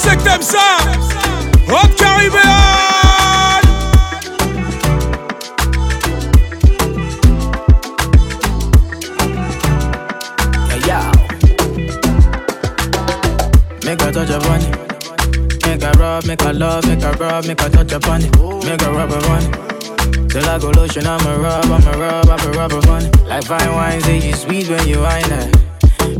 Sais 0.00 0.16
que 0.16 0.22
t'aimes 0.22 0.42
ça. 0.42 0.78
Hop 1.68 1.94
Caribbean. 1.96 2.40
Yeah, 10.68 10.86
yeah. 10.86 11.12
Make 13.84 14.02
a 14.02 14.12
touch 14.12 14.30
upon 14.30 14.60
it. 14.62 15.66
Make 15.66 15.82
a 15.82 15.92
rub, 15.98 16.24
make 16.26 16.42
a 16.42 16.52
love, 16.52 16.86
make 16.86 17.02
a 17.02 17.12
rub, 17.12 17.46
make 17.46 17.60
a 17.60 17.68
touch 17.68 17.92
upon 17.92 18.22
it. 18.22 18.36
Make 18.64 18.82
a 18.82 18.90
rub 18.90 19.12
upon. 19.12 20.28
Till 20.28 20.48
I 20.48 20.58
go 20.58 20.70
lotion, 20.70 21.06
I'ma 21.06 21.36
rub, 21.36 21.64
I'ma 21.64 21.90
rub, 21.92 22.28
I'ma 22.30 22.50
rub 22.58 22.72
upon 22.72 23.02
it. 23.04 23.22
Like 23.26 23.44
fine 23.44 23.72
wine, 23.74 24.00
say 24.00 24.18
you 24.18 24.34
sweet 24.34 24.68
when 24.68 24.88
you 24.88 25.00
wine 25.00 25.30
it. 25.30 25.56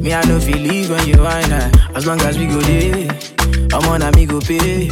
Me, 0.01 0.14
I 0.14 0.25
know 0.27 0.40
feel 0.40 0.59
leave 0.59 0.90
when 0.90 1.07
you 1.09 1.23
wine 1.23 1.51
it. 1.53 1.77
As 1.95 2.07
long 2.07 2.21
as 2.23 2.38
we 2.38 2.47
go 2.47 2.61
there, 2.61 3.09
I'm 3.73 3.85
on 3.88 4.03
a 4.03 4.11
me 4.12 4.27
go 4.27 4.40
pay. 4.40 4.88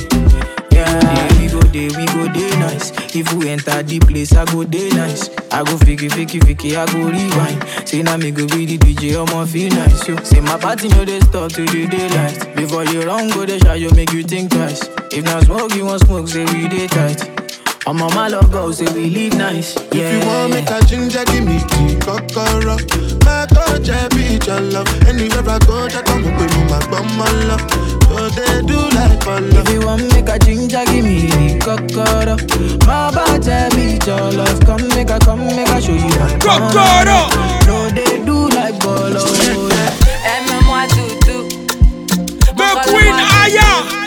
Yeah, 0.70 1.38
we 1.40 1.48
go 1.48 1.60
there, 1.60 1.90
we 1.98 2.06
go 2.06 2.28
there 2.32 2.58
nice. 2.60 2.92
If 3.16 3.32
we 3.32 3.48
enter 3.48 3.82
the 3.82 3.98
place, 4.00 4.32
I 4.34 4.44
go 4.44 4.64
there 4.64 4.90
nice. 4.94 5.28
I 5.50 5.64
go 5.64 5.76
fiki, 5.78 6.08
fiki, 6.10 6.38
fiki, 6.40 6.76
I 6.76 6.86
go 6.92 7.08
rewind. 7.08 7.88
Say 7.88 8.02
now 8.02 8.16
me 8.16 8.30
go 8.30 8.46
be 8.46 8.66
the 8.66 8.78
DJ, 8.78 9.16
I'ma 9.16 9.44
feel 9.46 9.70
nice. 9.70 10.06
Yo. 10.06 10.16
Say 10.22 10.40
my 10.40 10.58
party 10.58 10.88
no 10.88 11.04
they 11.04 11.20
stop 11.20 11.50
till 11.52 11.66
the 11.66 11.86
daylight. 11.86 12.54
Before 12.54 12.84
you 12.84 13.02
run, 13.02 13.30
go 13.30 13.44
the 13.46 13.58
shot, 13.58 13.80
you 13.80 13.90
make 13.90 14.12
you 14.12 14.22
think 14.22 14.50
twice. 14.52 14.88
If 15.10 15.24
not 15.24 15.44
smoke, 15.44 15.74
you 15.74 15.86
want 15.86 16.02
smoke, 16.02 16.28
say 16.28 16.44
we 16.44 16.68
day 16.68 16.86
tight. 16.86 17.37
I'm 17.88 18.02
on 18.02 18.14
my 18.14 18.28
logo, 18.28 18.70
say 18.70 18.84
we 18.92 19.08
live 19.08 19.38
nice. 19.38 19.74
Yeah. 19.92 20.12
If 20.12 20.12
you 20.12 20.28
want 20.28 20.52
make 20.52 20.68
a 20.68 20.84
ginger, 20.84 21.24
give 21.24 21.46
me 21.46 21.56
the 21.56 21.96
kokoro. 22.04 22.76
My 23.24 23.48
coach, 23.48 23.88
beat 24.12 24.46
your 24.46 24.60
love. 24.60 25.08
Anywhere 25.08 25.48
I 25.48 25.58
go, 25.64 25.88
just 25.88 26.04
come 26.04 26.20
up 26.20 26.36
with 26.36 26.52
me, 26.52 26.64
my 26.68 26.84
bum, 26.92 27.08
my 27.16 27.24
love. 27.48 27.64
So 28.12 28.28
they 28.28 28.60
do 28.68 28.76
like 28.92 29.24
a 29.24 29.40
love. 29.40 29.64
If 29.64 29.72
you 29.72 29.80
want 29.86 30.04
make 30.12 30.28
a 30.28 30.38
ginger, 30.38 30.84
give 30.84 31.02
me 31.02 31.32
the 31.32 31.56
cocoa. 31.64 32.36
My 32.84 33.08
body 33.08 33.56
beat 33.74 34.06
your 34.06 34.36
love. 34.36 34.60
Come 34.68 34.86
make 34.88 35.08
a, 35.08 35.18
come 35.18 35.46
make 35.48 35.72
a 35.72 35.80
show 35.80 35.96
you 35.96 36.12
my 36.20 36.36
Cocoa. 36.44 37.08
No, 37.64 37.88
they 37.88 38.20
do 38.22 38.52
like 38.52 38.76
bolo. 38.84 39.24
Aime-moi 40.28 40.84
doudou. 40.92 41.48
The 42.52 42.68
Queen 42.84 43.16
Aya. 43.16 43.97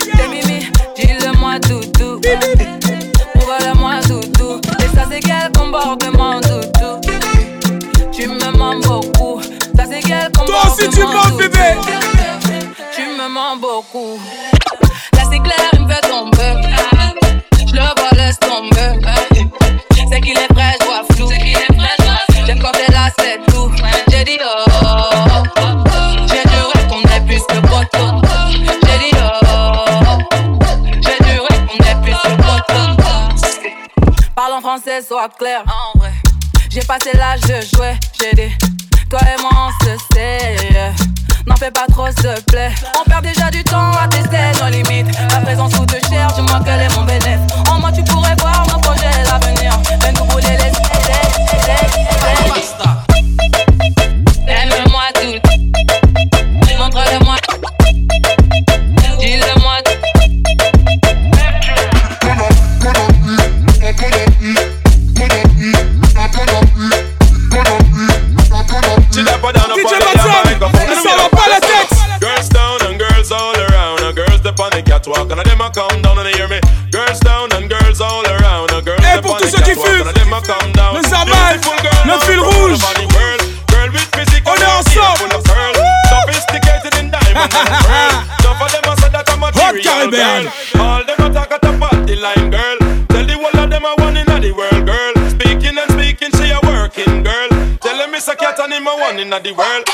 tu 10.89 10.99
me 13.01 13.27
mens 13.29 13.57
beaucoup. 13.57 14.19
Là, 15.13 15.21
c'est 15.29 15.39
clair, 15.39 15.69
il 15.73 15.82
me 15.82 15.93
fait 15.93 16.01
tomber. 16.01 16.53
Je 17.67 17.73
le 17.73 17.82
vois, 17.82 18.09
laisse 18.13 18.39
tomber. 18.39 18.99
C'est 20.09 20.21
qu'il 20.21 20.38
est 20.38 20.53
vrai, 20.53 20.73
je 20.79 21.15
flou. 21.15 21.29
J'ai 22.45 22.55
compté 22.55 22.91
là, 22.91 23.09
c'est 23.19 23.39
tout. 23.51 23.71
J'ai 24.09 24.23
dit 24.23 24.39
oh. 24.43 24.65
J'ai 26.27 26.43
du 26.43 26.49
juré 26.49 26.88
qu'on 26.89 27.01
est 27.01 27.21
plus 27.25 27.43
que 27.47 27.59
poteau. 27.67 28.21
J'ai 28.49 28.97
dit 28.97 29.15
oh. 29.17 30.17
J'ai 31.01 31.17
juré 31.29 31.53
qu'on 31.67 31.79
est 31.86 32.01
plus 32.01 32.13
que 32.13 32.32
poteau. 32.38 32.86
Parle 34.36 34.53
en 34.53 34.61
français, 34.61 35.01
sois 35.07 35.29
clair. 35.29 35.63
En 35.67 35.99
vrai, 35.99 36.13
J'ai 36.69 36.82
passé 36.82 37.11
l'âge 37.13 37.41
de 37.41 37.61
jouer. 37.61 37.93
J'ai 38.19 38.34
dit. 38.34 38.70
Toi 39.12 39.20
et 39.24 39.41
moi 39.41 39.51
on 39.68 39.86
se 39.86 39.97
sait. 40.14 40.55
N'en 41.45 41.57
fais 41.57 41.70
pas 41.70 41.86
trop, 41.91 42.05
s'il 42.07 42.24
te 42.24 42.41
plaît. 42.43 42.72
On 42.97 43.09
perd 43.09 43.26
déjà 43.26 43.49
du 43.49 43.62
temps 43.62 43.91
à 43.91 44.07
tester 44.07 44.38
nos 44.64 44.70
limites. 44.70 45.12
Ta 45.28 45.41
présence 45.41 45.76
coûte 45.76 45.93
cher, 46.09 46.28
dis-moi 46.34 46.62
quel 46.64 46.80
est 46.80 46.95
mon 46.95 47.03
bénéfice. 47.03 47.70
En 47.70 47.80
moi, 47.80 47.91
tu 47.91 48.03
pourrais 48.05 48.36
voir 48.39 48.66
nos 48.72 48.80
projets 48.80 49.12
et 49.20 49.24
l'avenir. 49.26 49.78
Mais 50.01 50.14
nous 50.14 50.24
voulons 50.24 50.47
les 50.47 50.80
come 75.74 76.01
down 76.01 76.19
and 76.19 76.28
hear 76.36 76.47
me. 76.47 76.59
Girls 76.91 77.19
down 77.19 77.51
and 77.53 77.69
girls 77.69 78.01
all 78.01 78.24
around. 78.28 78.69
Girls 78.84 78.99
Et 78.99 79.15
eh, 79.15 79.17
up 79.17 79.24
pour 79.24 79.38
tous 79.38 79.45
the 79.45 79.57
ceux 79.57 79.63
qui 79.63 79.72
fument, 79.72 80.07
And 80.07 80.34
a 80.34 80.41
come 80.41 80.72
down. 80.74 80.95
le 80.95 81.01
girl, 81.01 82.03
le 82.05 82.19
fil 82.26 82.39
rouge. 82.39 82.80
over 82.84 82.93
the 82.99 83.07
world. 83.15 83.41
Girl 83.72 83.89
with 83.91 84.09
physique, 84.15 84.43
On 84.47 84.55
est 84.55 84.65
ensemble. 84.65 85.32
Sophisticated 86.09 86.93
in 86.99 87.11
diamond 87.11 87.53
and 87.53 87.69
pearl. 87.88 88.15
Some 88.43 88.61
of 88.61 88.72
them 88.72 88.95
say 88.99 89.09
that 89.11 89.30
I'm 89.30 89.43
a 89.43 89.51
material 89.51 89.84
Caribbean. 89.84 90.51
All 90.80 91.03
them 91.05 91.19
a 91.19 91.34
talk 91.34 91.51
at 91.51 91.61
the 91.61 91.72
party 91.80 92.15
line, 92.15 92.51
girl. 92.51 92.78
Tell 93.07 93.26
the 93.26 93.36
whole 93.39 93.63
of 93.63 93.69
them 93.69 93.86
a 93.86 93.95
one 94.03 94.17
in 94.17 94.26
the 94.28 94.51
world, 94.51 94.86
girl. 94.86 95.13
Speaking 95.30 95.78
and 95.78 95.89
speaking, 95.91 96.32
she 96.36 96.51
a 96.51 96.59
working 96.63 97.24
girl. 97.24 97.49
Tell 97.80 97.97
them 97.97 98.13
it's 98.15 98.28
a 98.28 98.36
cat 98.36 98.59
and 98.59 98.74
him 98.74 98.88
a 98.88 98.95
one 98.97 99.19
in 99.19 99.30
the 99.30 99.53
world. 99.53 99.88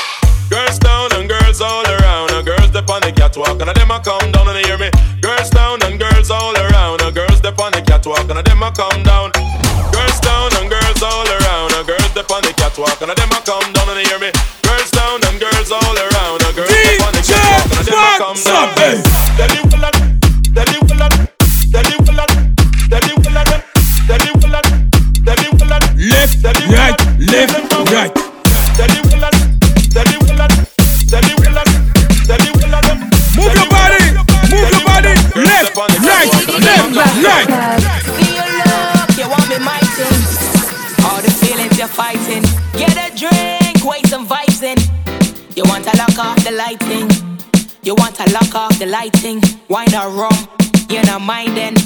Lighting. 48.88 49.42
Wine 49.68 49.94
or 49.94 50.10
rum, 50.10 50.48
you're 50.88 51.04
not 51.04 51.20
minding. 51.20 51.76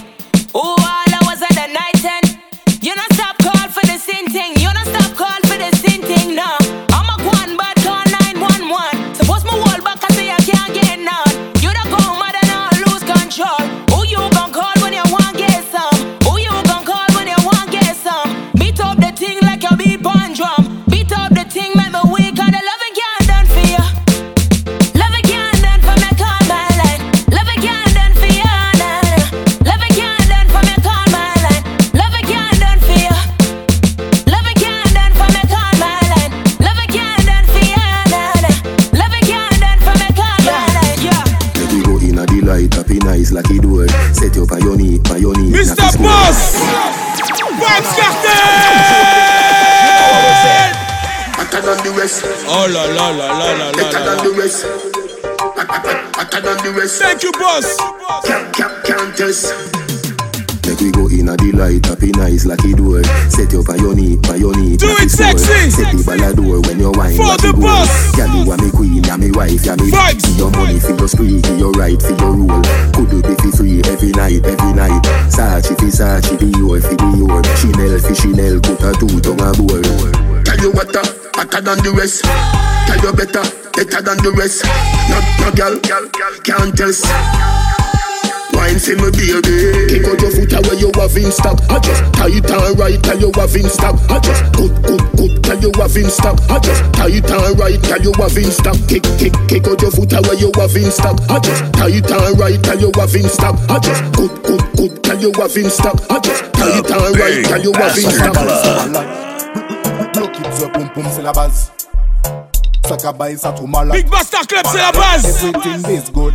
Oh, 0.54 0.76
all 0.78 1.14
hours 1.16 1.42
of 1.42 1.48
the 1.48 1.66
night 1.66 2.04
and 2.04 2.21
like 43.32 43.50
it 43.50 43.62
door. 43.62 43.88
Set 44.12 44.36
you 44.36 44.44
up 44.44 44.52
on 44.52 44.60
your 44.60 44.76
knee, 44.76 45.00
on 45.10 45.20
your 45.20 45.34
knee. 45.36 45.50
Mr. 45.50 45.76
Boss, 45.98 46.60
Vybz 47.56 47.92
Kartel. 47.96 48.42
Hotter 51.36 51.60
than 51.60 51.78
the 51.84 51.90
rest. 51.98 52.22
Oh 52.46 52.66
la 52.70 52.84
la 52.84 53.10
la 53.10 53.26
la 53.32 53.52
la 53.52 53.70
la 53.70 53.72
Better 53.72 54.04
than 54.04 54.18
the 54.24 54.32
rest. 54.38 54.64
Hotter 56.16 56.40
than 56.40 56.56
the 56.64 56.72
rest. 56.78 57.00
Thank 57.00 57.22
you, 57.22 57.32
boss. 57.32 57.76
Can't, 58.24 58.54
can't, 58.54 58.84
can't 58.84 59.16
test. 59.16 59.81
Make 61.22 61.40
we 61.40 61.52
go 61.52 61.62
in 61.62 61.62
a 61.62 61.78
delight, 61.78 61.86
happy 61.86 62.10
nice 62.12 62.46
like 62.46 62.64
it 62.64 62.76
door. 62.76 63.02
Set 63.30 63.52
you 63.52 63.62
on 63.62 63.78
your 63.78 63.94
knee, 63.94 64.18
on 64.28 64.40
your 64.40 64.54
knee. 64.56 64.76
Do 64.76 64.90
it 64.98 65.10
sexy. 65.10 65.70
Set 65.70 65.94
the 65.94 66.02
ballador 66.02 66.58
when 66.66 66.78
you 66.80 66.90
wine. 66.98 67.16
For 67.16 67.36
the 67.38 67.54
boss. 67.54 67.90
Girl, 68.16 68.28
you 68.34 68.50
are 68.50 68.58
me 68.58 68.70
queen, 68.70 69.04
you 69.04 69.18
me 69.18 69.30
wife, 69.30 69.64
you 69.64 69.76
me 69.78 69.90
Vibes. 69.90 70.22
See 70.22 70.38
your 70.38 70.50
money, 70.50 70.80
for 70.80 70.94
your 70.98 71.08
spree, 71.08 71.40
for 71.42 71.54
your 71.54 71.72
right, 71.78 72.00
for 72.00 72.14
your 72.18 72.32
rule. 72.34 72.62
Could 72.94 73.10
do 73.10 73.22
be 73.22 73.34
for 73.38 73.52
free 73.56 73.82
every 73.86 74.10
night, 74.12 74.42
every 74.42 74.72
night. 74.74 75.02
Sachi 75.30 75.78
fi 75.78 75.88
Sachi, 75.94 76.34
the 76.38 76.48
your 76.58 76.80
fi 76.80 76.94
the 76.98 77.08
your. 77.14 77.42
Chanel 77.54 77.94
fi 78.02 78.14
Chanel, 78.14 78.58
put 78.58 78.82
a 78.82 78.90
two 78.98 79.20
tongue 79.22 79.42
a 79.42 79.50
bowl. 79.54 80.42
Tell 80.42 80.58
you 80.58 80.70
what, 80.74 80.90
uh, 80.90 81.06
hotter 81.38 81.62
than 81.62 81.78
the 81.86 81.92
rest. 81.94 82.24
Tell 82.26 82.98
you 82.98 83.12
better, 83.14 83.44
better 83.78 84.00
than 84.02 84.18
the 84.26 84.32
rest. 84.34 84.66
No, 85.06 85.18
no 85.38 85.48
girl, 85.54 85.78
can't 86.42 86.74
test. 86.76 87.61
Wine 88.62 88.78
for 88.78 88.94
me 88.94 89.10
baby 89.10 89.90
Kick 89.90 90.06
out 90.06 90.22
your 90.22 90.30
foot 90.30 90.54
away 90.54 90.78
you 90.78 90.90
have 90.94 91.16
in 91.18 91.32
stock 91.34 91.58
I 91.66 91.82
just 91.82 91.98
tight 92.14 92.46
and 92.46 92.78
right 92.78 93.02
tell 93.02 93.18
you 93.18 93.32
have 93.34 93.56
in 93.58 93.66
stock 93.66 93.98
I 94.06 94.20
just 94.22 94.38
good 94.54 94.70
good 94.86 95.02
good 95.18 95.42
tell 95.42 95.58
you 95.58 95.72
have 95.82 95.96
in 95.98 96.06
stock 96.06 96.38
I 96.46 96.62
just 96.62 96.78
tight 96.94 97.26
and 97.26 97.58
right 97.58 97.82
tell 97.82 97.98
you 97.98 98.12
have 98.22 98.38
in 98.38 98.50
stock 98.54 98.78
Kick 98.86 99.02
kick 99.18 99.34
kick 99.50 99.66
out 99.66 99.82
your 99.82 99.90
foot 99.90 100.14
away 100.14 100.38
you 100.38 100.54
have 100.54 100.76
in 100.78 100.94
stock 100.94 101.18
I 101.26 101.40
just 101.42 101.58
tight 101.74 102.06
and 102.06 102.38
right 102.38 102.62
tell 102.62 102.78
you 102.78 102.92
have 102.94 103.14
in 103.18 103.26
stock 103.26 103.58
I 103.66 103.78
just 103.82 104.02
good 104.14 104.30
good 104.46 104.62
good 104.78 105.02
tell 105.02 105.18
you 105.18 105.32
have 105.42 105.56
in 105.58 105.66
stock 105.68 105.98
I 106.06 106.20
just 106.22 106.46
tight 106.54 106.86
and 106.86 107.18
right 107.18 107.42
tell 107.42 107.62
you 107.66 107.72
have 107.74 107.98
in 107.98 108.10
stock 108.14 108.36
Bloquer 110.14 110.46
the 110.54 110.70
pom 110.70 110.88
pom 110.94 111.04
c'est 111.10 111.22
la 111.22 111.32
base. 111.32 111.72
Ça 112.86 112.96
cabaye 112.96 113.36
ça 113.38 113.50
tout 113.50 113.66
malade. 113.66 113.96
Big 113.96 114.08
Bastard 114.08 114.46
Club, 114.46 114.62
c'est 114.70 114.78
la 114.78 114.92
base. 114.92 115.24
Everything 115.42 115.96
is 115.96 116.10
good, 116.12 116.34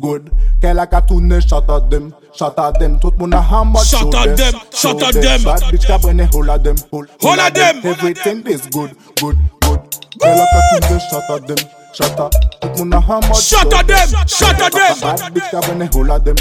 good. 0.00 0.30
Qu'elle 0.60 0.78
a 0.78 0.86
qu'à 0.86 1.00
tourner, 1.00 1.40
shot 1.40 1.64
at 1.68 1.90
them, 1.90 2.12
shot 2.34 2.54
at 2.58 2.78
them. 2.78 2.98
Tout 2.98 3.12
monde 3.18 3.34
a 3.34 3.40
hammer, 3.40 3.84
Shot 3.84 4.14
at 4.14 4.36
them, 4.36 4.54
shot 4.72 5.02
at 5.02 5.12
them. 5.12 5.42
Bad 5.44 5.62
bitch 5.70 5.86
qu'a 5.86 5.98
brûlé, 5.98 6.26
hold 6.32 6.48
at 6.48 6.64
them, 6.64 6.76
hold, 6.90 7.08
Hold 7.20 7.38
at 7.38 7.54
them. 7.54 7.80
Everything 7.84 8.42
is 8.46 8.66
good, 8.70 8.90
good, 9.20 9.36
good. 9.62 9.80
Qu'elle 10.20 10.40
a 10.40 10.46
qu'à 10.46 10.80
tourner, 10.80 11.00
shot 11.10 11.30
at 11.30 11.46
them, 11.46 11.58
shot 11.92 12.20
at. 12.20 12.30
Tout 12.60 12.84
monde 12.84 12.94
a 12.94 13.00
hammer, 13.00 13.34
Shot 13.34 13.72
at 13.72 13.86
them, 13.86 14.08
shot 14.26 14.60
at 14.60 14.72
them. 14.72 14.96
Bad 15.00 15.34
bitch 15.34 15.50
qu'a 15.50 15.60
brûlé, 15.60 15.88
hold 15.94 16.10
at 16.10 16.24
them. 16.24 16.36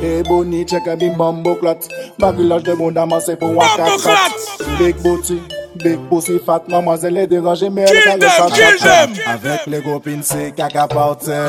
Hey 0.00 0.22
Bonnie, 0.22 0.64
check 0.64 0.86
a 0.86 0.96
big 0.96 1.16
bumbo 1.16 1.56
clat 1.56 1.80
Bagulage 2.20 2.62
de 2.62 2.74
bon 2.74 2.94
pour 2.94 2.98
un 3.00 3.08
Bumbo 3.08 3.98
clat. 3.98 4.30
Big 4.78 4.96
booty, 5.02 5.40
big 5.82 5.98
pussy 6.08 6.38
fat 6.44 6.62
Mademoiselle 6.68 7.16
est 7.18 7.26
dérangée 7.26 7.70
mais 7.70 7.84
Kill 7.84 7.96
elle 8.12 8.18
them, 8.18 8.30
sa 8.30 8.46
kill 8.46 8.78
them. 8.80 9.12
Avec 9.26 9.66
les 9.66 9.82
copines 9.82 10.22
c'est 10.22 10.52
ah. 10.58 10.68
caca 10.68 10.88
par 10.88 11.16
terre 11.18 11.48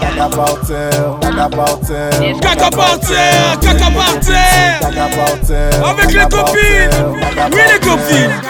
Caca 0.00 0.28
par 0.28 0.60
terre, 0.66 1.18
caca 1.20 1.48
par 1.48 1.80
terre 1.80 2.40
Caca 2.40 2.70
par 2.70 3.00
terre, 3.00 3.60
caca 3.60 3.90
par 3.90 4.20
terre. 4.20 4.80
Caca 4.80 5.08
par 5.16 5.40
terre 5.46 5.86
Avec 5.86 6.12
les 6.12 6.24
copines. 6.24 7.50
Oui, 7.52 7.60
les 7.72 7.80
copines. 7.80 8.40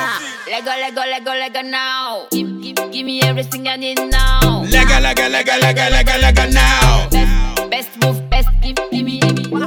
Lego, 0.47 0.71
Lego, 0.77 1.03
Lego, 1.07 1.33
Lego 1.33 1.63
now. 1.71 2.27
Give, 2.31 2.61
give, 2.61 2.93
give 2.93 3.07
me 3.07 3.23
everything 3.23 3.69
I 3.69 3.77
need 3.77 3.99
now. 4.11 4.65
Lega, 4.65 5.01
lega, 5.01 5.29
lega, 5.29 5.57
lega, 5.59 5.89
lega, 5.91 6.19
lega 6.19 6.47
now. 6.53 7.09
Best, 7.11 7.71
best 7.71 8.05
move, 8.05 8.31
best 8.31 8.49
give, 8.63 8.77
give 8.91 9.05
me, 9.05 9.21
give 9.21 9.53
me. 9.53 9.63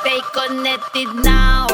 Stay 0.00 0.20
connected 0.32 1.08
now. 1.24 1.66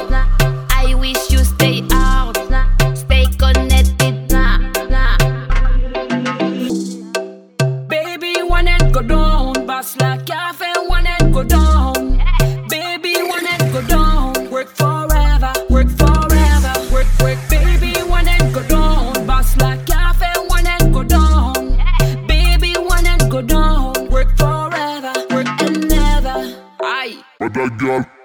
Special 27.88 28.17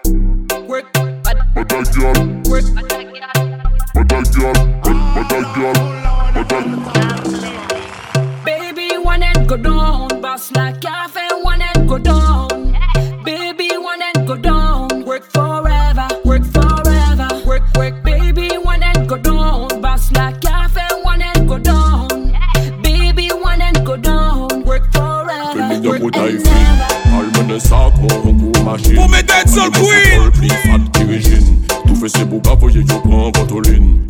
Avoye 32.52 32.84
yo 32.88 33.00
pran 33.00 33.32
Vantolin 33.36 34.06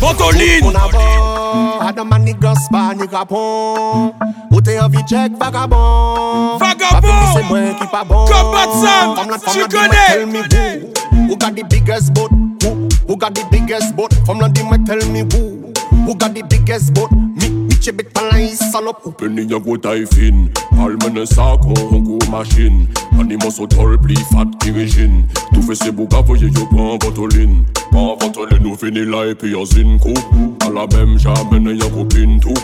Vantolin 0.00 0.62
On 0.64 0.74
avan 0.74 1.88
Adaman 1.88 2.24
ni 2.24 2.34
gospa 2.34 2.94
ni 2.94 3.06
rapon. 3.10 4.12
Ou 4.52 4.60
te 4.60 4.76
anvi 4.78 4.98
chek 5.08 5.32
vagabon 5.40 6.58
Vagabon 6.58 7.32
Se 7.34 7.42
mwen 7.48 7.74
ki 7.78 7.86
pa 7.90 8.04
bon. 8.04 8.26
Kombat 8.26 8.70
Sam 8.82 9.16
Tu 9.52 9.66
kone 9.68 10.04
Ou 11.30 11.36
ga 11.36 11.50
di 11.50 11.62
biggest 11.62 12.12
boat? 12.12 12.30
Ou 13.08 13.16
ga 13.16 13.30
di 13.30 13.42
biggest 13.50 13.94
boat? 13.96 14.14
Fom 14.26 14.40
lan 14.40 14.52
di 14.52 14.62
me 14.62 14.78
tell 14.84 15.00
me 15.10 15.22
who. 15.32 15.72
Ou 16.06 16.14
ga 16.14 16.28
di 16.28 16.42
biggest 16.42 16.94
boat? 16.94 17.10
Chebet 17.80 18.12
palay 18.12 18.48
salop. 18.54 19.00
Ou 19.06 19.12
Peni 19.12 19.46
nye 19.46 19.58
go 19.58 19.76
tay 19.76 20.04
fin 20.04 20.50
Almene 20.76 21.24
sa 21.26 21.56
kon 21.56 22.02
go 22.04 22.18
machin. 22.30 22.86
Animan 23.18 23.50
so 23.50 23.66
tol 23.66 23.96
pli 23.98 24.14
fat 24.30 24.48
kirijin 24.60 25.24
Tou 25.54 25.62
fese 25.62 25.88
bou 25.90 26.06
gavoye 26.06 26.50
yo 26.52 26.66
pan 26.68 26.98
vatolin 27.00 27.64
Pan 27.90 28.18
vatolin 28.20 28.60
nou 28.62 28.76
fini 28.76 29.06
la 29.08 29.24
epi 29.32 29.52
yo 29.54 29.64
zin 29.64 29.98
kou. 29.98 30.12
A 30.60 30.68
la 30.68 30.84
mem 30.92 31.16
jamene 31.18 31.72
nye 31.72 31.88
go 31.94 32.04
pintou 32.04 32.54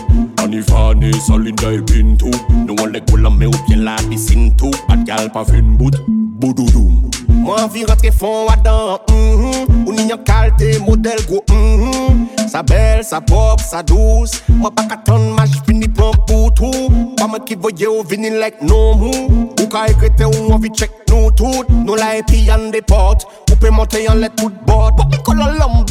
Anifane 0.43 1.11
salinda 1.25 1.73
e 1.73 1.81
pintou 1.81 2.31
Nou 2.67 2.77
an 2.85 2.93
lek 2.93 3.09
wala 3.11 3.33
me 3.33 3.49
ou 3.49 3.65
pye 3.65 3.77
la 3.81 3.97
bisin 4.11 4.51
tou. 4.57 4.69
At 4.87 5.01
gal 5.09 5.31
pa 5.33 5.43
fin 5.45 5.77
bout 5.81 5.97
Boudoudoum 6.37 7.09
Mwen 7.41 7.69
vi 7.73 7.85
rentre 7.89 8.11
fon 8.13 8.45
wadan 8.45 8.99
mm 9.09 9.33
-hmm. 9.41 9.87
Ou 9.87 9.93
ni 9.93 10.05
nye 10.05 10.17
kalte 10.25 10.77
model 10.85 11.17
go 11.29 11.41
mm 11.49 11.81
-hmm. 11.81 12.06
Sa 12.57 12.63
belle, 12.63 13.03
sa 13.03 13.21
propre, 13.21 13.63
sa 13.63 13.83
douce. 13.83 14.41
Moi 14.49 14.71
pas 14.71 14.81
qu'attendre 14.85 15.35
ma 15.35 15.45
fini 15.45 15.87
prend 15.87 16.09
pour 16.25 16.51
tout. 16.55 17.13
Pas 17.15 17.27
moi 17.27 17.39
qui 17.39 17.53
voyais 17.53 17.85
ou 17.85 18.01
vini 18.01 18.31
like 18.31 18.63
no 18.63 18.95
mou. 18.95 19.53
Ou 19.61 19.67
ka 19.67 19.85
écrite 19.87 20.19
ou 20.25 20.51
envie 20.51 20.69
check 20.69 20.89
nous 21.07 21.29
tout 21.29 21.63
Nous 21.69 21.93
la 21.93 22.17
épi 22.17 22.45
y'en 22.45 22.71
des 22.71 22.81
portes 22.81 23.27
Ou 23.51 23.55
peut 23.57 23.69
monter 23.69 24.09
en 24.09 24.15
let 24.15 24.29
tout 24.29 24.51
bord. 24.65 24.95
Pas 24.95 25.05
picole 25.05 25.39
en 25.39 25.51
lambi 25.51 25.86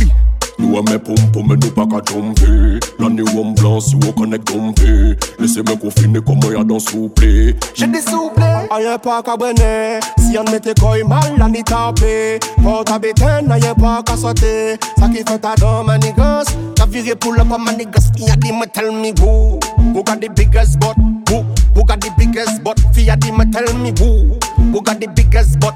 Nous 0.67 0.79
aimons 0.79 0.99
pom 0.99 1.15
pom 1.33 1.47
mais 1.49 1.55
nous 1.55 1.71
pas 1.71 1.87
qu'à 1.87 2.01
tromper 2.01 2.81
L'année 2.99 3.23
rhum 3.23 3.55
blanc 3.55 3.79
si 3.79 3.95
on 3.95 4.13
connecte 4.13 4.53
domper 4.53 5.17
Laissez-moi 5.39 5.77
confiner 5.77 6.19
comment 6.27 6.51
y'a 6.51 6.65
dans 6.65 6.81
souple. 6.81 7.55
J'ai 7.75 7.87
des 7.87 8.01
souple. 8.01 8.43
Ayen 8.71 8.99
pas 8.99 9.23
qu'à 9.23 9.37
brûler 9.37 10.01
Si 10.19 10.37
on 10.37 10.45
mette 10.51 10.79
quoi 10.81 10.97
mal 11.05 11.35
on 11.41 11.53
y 11.53 11.63
tape 11.63 12.01
Pour 12.63 12.85
ta 12.85 12.99
bétaine 12.99 13.51
ayen 13.51 13.75
pas 13.75 14.03
qu'à 14.03 14.17
sauter 14.17 14.77
Ça 14.99 15.09
qui 15.09 15.19
fait 15.19 15.39
ta 15.39 15.55
dame 15.55 15.87
manigas 15.87 16.45
T'as 16.75 16.87
viré 16.87 17.15
pour 17.15 17.33
le 17.33 17.45
pas 17.45 17.59
manigas 17.59 18.11
Qui 18.17 18.29
a 18.29 18.35
dit 18.35 18.53
me 18.53 18.67
tell 18.67 18.91
me 18.91 19.13
who. 19.21 19.61
Who 19.95 20.03
got 20.03 20.21
the 20.21 20.29
biggest 20.29 20.81
butt? 20.81 20.97
Who, 21.31 21.45
who 21.75 21.85
got 21.85 22.01
the 22.01 22.11
biggest 22.19 22.63
butt? 22.65 22.81
Fi 22.93 23.09
a 23.09 23.17
dit 23.17 23.31
me 23.31 23.49
tell 23.51 23.73
me 23.79 23.93
who. 24.01 24.37
Who 24.73 24.83
got 24.83 24.99
the 24.99 25.07
biggest 25.07 25.61
butt? 25.61 25.75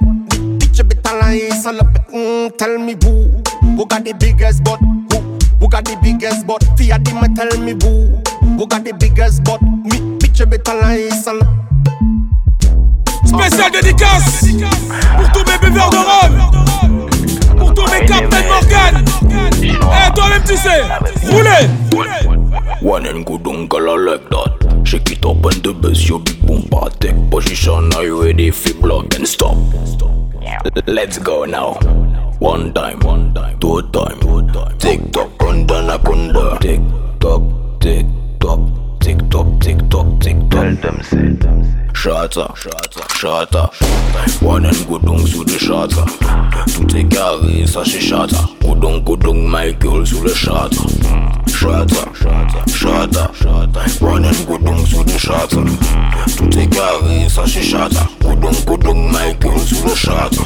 Bitch 0.59 0.82
bit 0.88 1.07
a 1.07 1.14
lie 1.14 1.49
salope 1.62 2.01
mm, 2.12 2.57
Tell 2.57 2.76
me 2.78 2.97
who 3.05 3.41
Who 3.62 3.86
got 3.86 4.04
the 4.04 4.12
biggest 4.14 4.64
butt? 4.64 4.80
Who, 4.80 5.20
who 5.58 5.68
got 5.68 5.84
the 5.84 5.96
biggest 6.02 6.46
butt? 6.46 6.62
Me 6.78 6.88
tell 7.34 7.58
me 7.61 7.72
who 7.72 8.22
Who 8.56 8.66
got 8.66 8.84
the 8.84 8.92
biggest 8.98 9.44
butt? 9.44 9.62
Me 9.62 10.18
bitch 10.18 10.40
lie 10.68 11.11
salope 11.11 11.61
Spécial 13.24 13.70
dédicace 13.70 14.44
pour 15.16 15.32
tous 15.32 15.50
mes 15.50 15.58
buveurs 15.58 15.90
de 15.90 15.96
rhum, 15.96 17.58
pour 17.58 17.74
tous 17.74 17.86
mes 17.92 18.04
Captain 18.06 18.42
Morgan. 18.48 19.04
Eh, 19.62 20.14
toi-même, 20.14 20.42
tu 20.44 20.56
sais, 20.56 20.82
roulez. 21.30 21.68
One 22.82 23.06
and 23.06 23.24
go 23.24 23.38
down, 23.38 23.68
girl, 23.68 23.90
I 23.90 24.12
like 24.12 24.28
that. 24.30 24.84
Shake 24.84 25.12
it 25.12 25.24
up 25.24 25.44
and 25.44 25.62
the 25.62 25.72
big 25.72 26.46
boom 26.46 26.68
take 26.98 27.30
position. 27.30 27.92
Are 27.94 28.04
you 28.04 28.22
ready? 28.24 28.50
Fi 28.50 28.72
block 28.72 29.14
and 29.14 29.28
stop? 29.28 29.56
Let's 30.86 31.18
go 31.18 31.45
now. 31.45 31.74
One 32.38 32.72
time, 32.72 33.01
one 33.01 33.34
time, 33.34 33.59
two 33.61 33.82
time, 33.93 34.18
two 34.20 34.47
time. 34.53 34.78
Tick 34.78 35.12
tock, 35.12 35.30
kunda 35.38 35.86
na 35.86 35.99
kunda. 35.99 36.59
Tick 36.61 36.80
tock, 37.20 37.43
tick 37.80 38.07
tock, 38.41 38.61
tick 39.01 39.18
tock, 39.30 39.61
tick 39.61 39.78
tock, 39.91 40.20
tick 40.20 40.36
tock. 40.49 40.51
Tell 40.51 40.74
them 40.76 41.03
say. 41.03 41.16
Shatter, 41.18 41.55
shatter, 41.61 41.89
shatter. 42.01 43.68
One 44.40 44.64
and 44.64 44.86
go 44.88 44.98
down 44.98 45.26
sous 45.26 45.44
le 45.44 45.59
shatter. 45.59 46.05
Tout 46.74 46.96
est 46.96 47.05
carré, 47.05 47.66
ça 47.66 47.82
c'est 47.84 48.01
shatter. 48.01 48.36
Go 48.62 48.74
down, 48.74 49.05
go 49.05 49.16
down, 49.16 49.46
Michael 49.46 50.07
sous 50.07 50.22
le 50.22 50.32
shatter. 50.32 50.78
Shatter, 51.46 51.94
shatter, 52.14 52.72
shatter, 52.72 53.34
shatter. 53.34 54.05
One 54.05 54.24
and 54.24 54.46
go 54.46 54.57
down 54.59 54.86
sous 54.86 55.05
le 55.05 55.18
shatter. 55.18 55.57
Tout 56.38 56.59
est 56.59 56.68
carré, 56.68 57.28
ça 57.28 57.42
c'est 57.46 57.62
shatter. 57.62 57.96
Go 58.22 58.34
down, 58.34 58.55
go 58.66 58.76
down, 58.78 59.12
Michael 59.12 59.61
sous 59.61 59.86
le 59.86 59.94
shatter. 59.94 60.38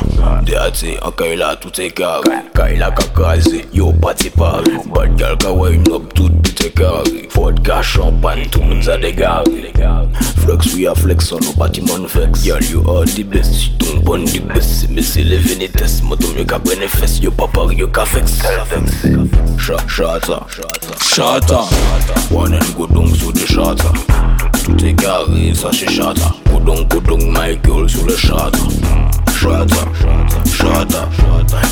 Déaté, 0.44 0.98
en 1.02 1.08
oh, 1.08 1.10
Kaila, 1.12 1.56
tout 1.56 1.80
est 1.80 1.90
carré. 1.90 2.30
Kaila 2.54 2.90
kakazé, 2.90 3.64
yo 3.72 3.92
party 3.92 4.30
party. 4.30 4.72
Bad 4.92 5.16
girl 5.16 5.36
ka 5.36 5.52
wine 5.52 5.84
up, 5.92 6.12
tout 6.14 6.30
tout 6.42 6.66
est 6.66 6.70
carré. 6.70 7.28
Vodka, 7.32 7.80
champagne, 7.82 8.46
tout 8.50 8.60
le 8.60 8.74
monde 8.74 8.88
a 8.88 8.98
dégaré. 8.98 9.72
Flex, 10.44 10.74
we 10.74 10.86
are 10.86 10.94
flex 10.94 11.32
on 11.32 11.43
no 11.44 11.52
bâtiment 11.52 12.06
vex. 12.06 12.44
Girl, 12.44 12.62
you 12.62 12.80
are 12.88 13.04
the 13.04 13.22
best. 13.22 13.52
Si 13.54 13.70
ton 13.78 14.00
bon 14.02 14.24
the 14.24 14.40
best. 14.40 14.88
Mais 14.90 15.02
c'est 15.02 15.22
les 15.22 15.38
venites. 15.38 16.02
Moi, 16.02 16.16
ton 16.16 16.28
mieux 16.36 16.44
qu'à 16.44 16.58
bénéfice. 16.58 17.20
Yo 17.20 17.30
papa, 17.30 17.60
yo 17.72 17.88
qu'à 17.88 18.04
vex. 18.04 18.42
Shot, 19.58 19.76
shata, 19.88 20.46
shata. 21.00 21.60
One 22.30 22.54
and 22.54 22.74
go 22.76 22.86
down 22.86 23.14
sous 23.14 23.32
le 23.32 23.46
shata. 23.46 23.92
Tout 24.64 24.76
ça 25.54 25.70
c'est 25.72 25.90
shata. 25.90 26.34
Go 26.50 26.60
down, 26.60 26.86
go 26.88 27.00
down, 27.00 27.32
my 27.32 27.56
girl 27.64 27.88
sous 27.88 28.04
le 28.04 28.16
shata. 28.16 28.58
Shata, 29.32 29.84
shata, 30.46 31.08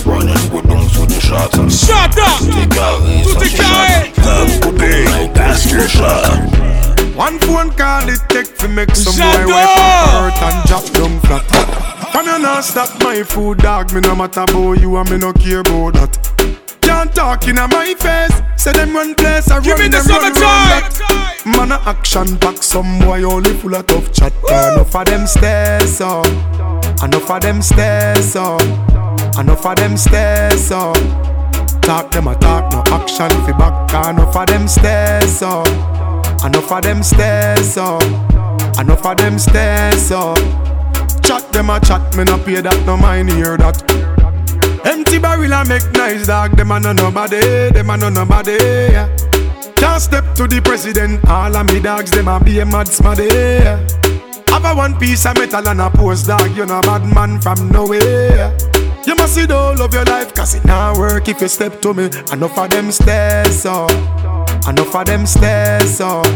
One 0.04 0.28
and 0.28 0.50
go 0.50 0.60
down 0.62 0.88
sous 0.88 1.06
le 1.06 1.20
shata. 1.20 1.68
Shata. 1.68 2.26
Tout 2.38 2.58
est 2.58 2.68
carré, 2.68 3.24
ça 3.24 3.38
c'est 3.40 3.56
shata. 3.56 4.12
The 4.60 4.72
Big 4.78 5.32
Bastard 5.34 5.88
Club. 5.88 6.91
One 7.14 7.38
phone 7.40 7.70
call 7.72 8.08
it 8.08 8.20
take 8.28 8.56
to 8.58 8.68
make 8.68 8.94
some 8.96 9.14
boy 9.16 9.52
up 9.52 10.08
hurt 10.10 10.42
and 10.42 10.68
drop 10.68 10.84
down 10.92 11.20
flat. 11.20 11.44
From 12.10 12.26
you 12.26 12.38
not 12.38 12.64
stop 12.64 13.02
my 13.02 13.22
food, 13.22 13.58
dog. 13.58 13.92
Me 13.92 14.00
no 14.00 14.14
matter 14.14 14.40
about 14.40 14.80
you 14.80 14.96
and 14.96 15.10
me 15.10 15.18
no 15.18 15.32
care 15.32 15.60
about 15.60 15.94
that. 15.94 16.18
Can't 16.80 17.14
talk 17.14 17.46
in 17.48 17.56
my 17.56 17.94
face. 17.98 18.42
Say 18.56 18.72
them 18.72 18.94
run 18.94 19.14
place, 19.14 19.50
I 19.50 19.60
Give 19.60 19.78
run 19.78 19.82
me 19.82 19.88
the 19.88 20.02
them 20.02 20.22
run, 20.22 21.56
run. 21.56 21.68
Man 21.68 21.72
a 21.72 21.82
action 21.88 22.38
pack, 22.38 22.62
some 22.62 23.00
boy 23.00 23.24
only 23.24 23.52
full 23.54 23.74
of 23.74 23.86
tough 23.86 24.12
chat. 24.12 24.32
Enough 24.44 24.94
of 24.94 25.04
them 25.04 25.26
stairs 25.26 26.00
up, 26.00 26.26
enough 27.02 27.30
of 27.30 27.42
them 27.42 27.60
stairs 27.60 28.36
up, 28.36 28.62
enough 29.38 29.66
of 29.66 29.76
them 29.76 29.96
stairs 29.96 30.70
up. 30.70 30.96
Talk 31.82 32.12
them 32.12 32.28
a 32.28 32.36
talk, 32.36 32.72
no 32.72 32.82
action 32.94 33.30
fi 33.44 33.52
back. 33.52 34.08
Enough 34.08 34.36
of 34.36 34.46
them 34.46 34.68
stairs 34.68 35.42
up. 35.42 35.91
Enough 36.44 36.72
of 36.72 36.82
them 36.82 37.02
stairs 37.02 37.76
up. 37.76 38.02
Enough 38.78 39.06
of 39.06 39.16
them 39.16 39.38
stairs 39.38 40.10
up. 40.10 40.38
Chat 41.22 41.52
them 41.52 41.70
a 41.70 41.78
chat, 41.78 42.16
me 42.16 42.24
no 42.24 42.36
pay 42.38 42.60
that, 42.60 42.84
no 42.84 42.96
mind 42.96 43.30
hear 43.30 43.56
that. 43.56 43.80
Empty 44.84 45.18
barrel 45.18 45.52
a 45.52 45.64
make 45.64 45.88
nice 45.92 46.26
dog, 46.26 46.56
them 46.56 46.72
a 46.72 46.80
no 46.80 46.92
nobody, 46.92 47.70
them 47.70 47.90
a 47.90 47.96
no 47.96 48.08
nobody. 48.08 48.56
Yeah. 48.90 49.08
Can't 49.76 50.02
step 50.02 50.34
to 50.34 50.48
the 50.48 50.60
president, 50.60 51.24
all 51.28 51.56
of 51.56 51.66
me 51.66 51.80
dogs, 51.80 52.10
them 52.10 52.28
a 52.28 52.40
be 52.40 52.58
a 52.58 52.66
mad 52.66 52.88
smaddy. 52.88 53.30
Have 54.48 54.64
a 54.64 54.74
one 54.74 54.98
piece 54.98 55.24
of 55.26 55.38
metal 55.38 55.68
and 55.68 55.80
a 55.80 55.90
post 55.90 56.26
dog, 56.26 56.56
you 56.56 56.66
know 56.66 56.80
bad 56.82 57.04
man 57.14 57.40
from 57.40 57.70
nowhere. 57.70 58.56
You 59.06 59.14
must 59.14 59.34
see 59.34 59.46
the 59.46 59.56
whole 59.56 59.80
of 59.80 59.94
your 59.94 60.04
life, 60.04 60.34
cause 60.34 60.56
it 60.56 60.64
not 60.64 60.98
work 60.98 61.28
if 61.28 61.40
you 61.40 61.48
step 61.48 61.80
to 61.82 61.94
me. 61.94 62.10
Enough 62.32 62.58
of 62.58 62.70
them 62.70 62.90
stairs 62.90 63.64
up, 63.64 63.90
enough 64.68 64.94
of 64.94 65.06
them 65.06 65.26
stairs 65.26 66.00
up, 66.00 66.26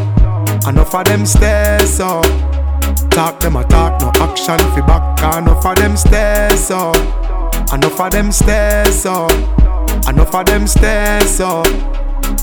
enough 0.66 0.94
of 0.94 1.04
them 1.04 1.26
stairs 1.26 2.00
up. 2.00 2.24
Talk 3.10 3.40
them 3.40 3.56
a 3.56 3.64
talk, 3.64 4.00
no 4.00 4.10
action 4.22 4.58
fi 4.58 4.80
back. 4.86 5.02
Enough 5.38 5.64
of 5.64 5.76
them 5.76 5.96
stairs 5.96 6.70
up, 6.70 6.96
enough 7.72 8.00
of 8.00 8.10
them 8.10 8.30
stairs 8.32 9.06
up, 9.06 9.30
enough 10.08 10.34
of 10.34 10.46
them 10.46 10.66
stairs 10.66 11.40
up. 11.40 11.66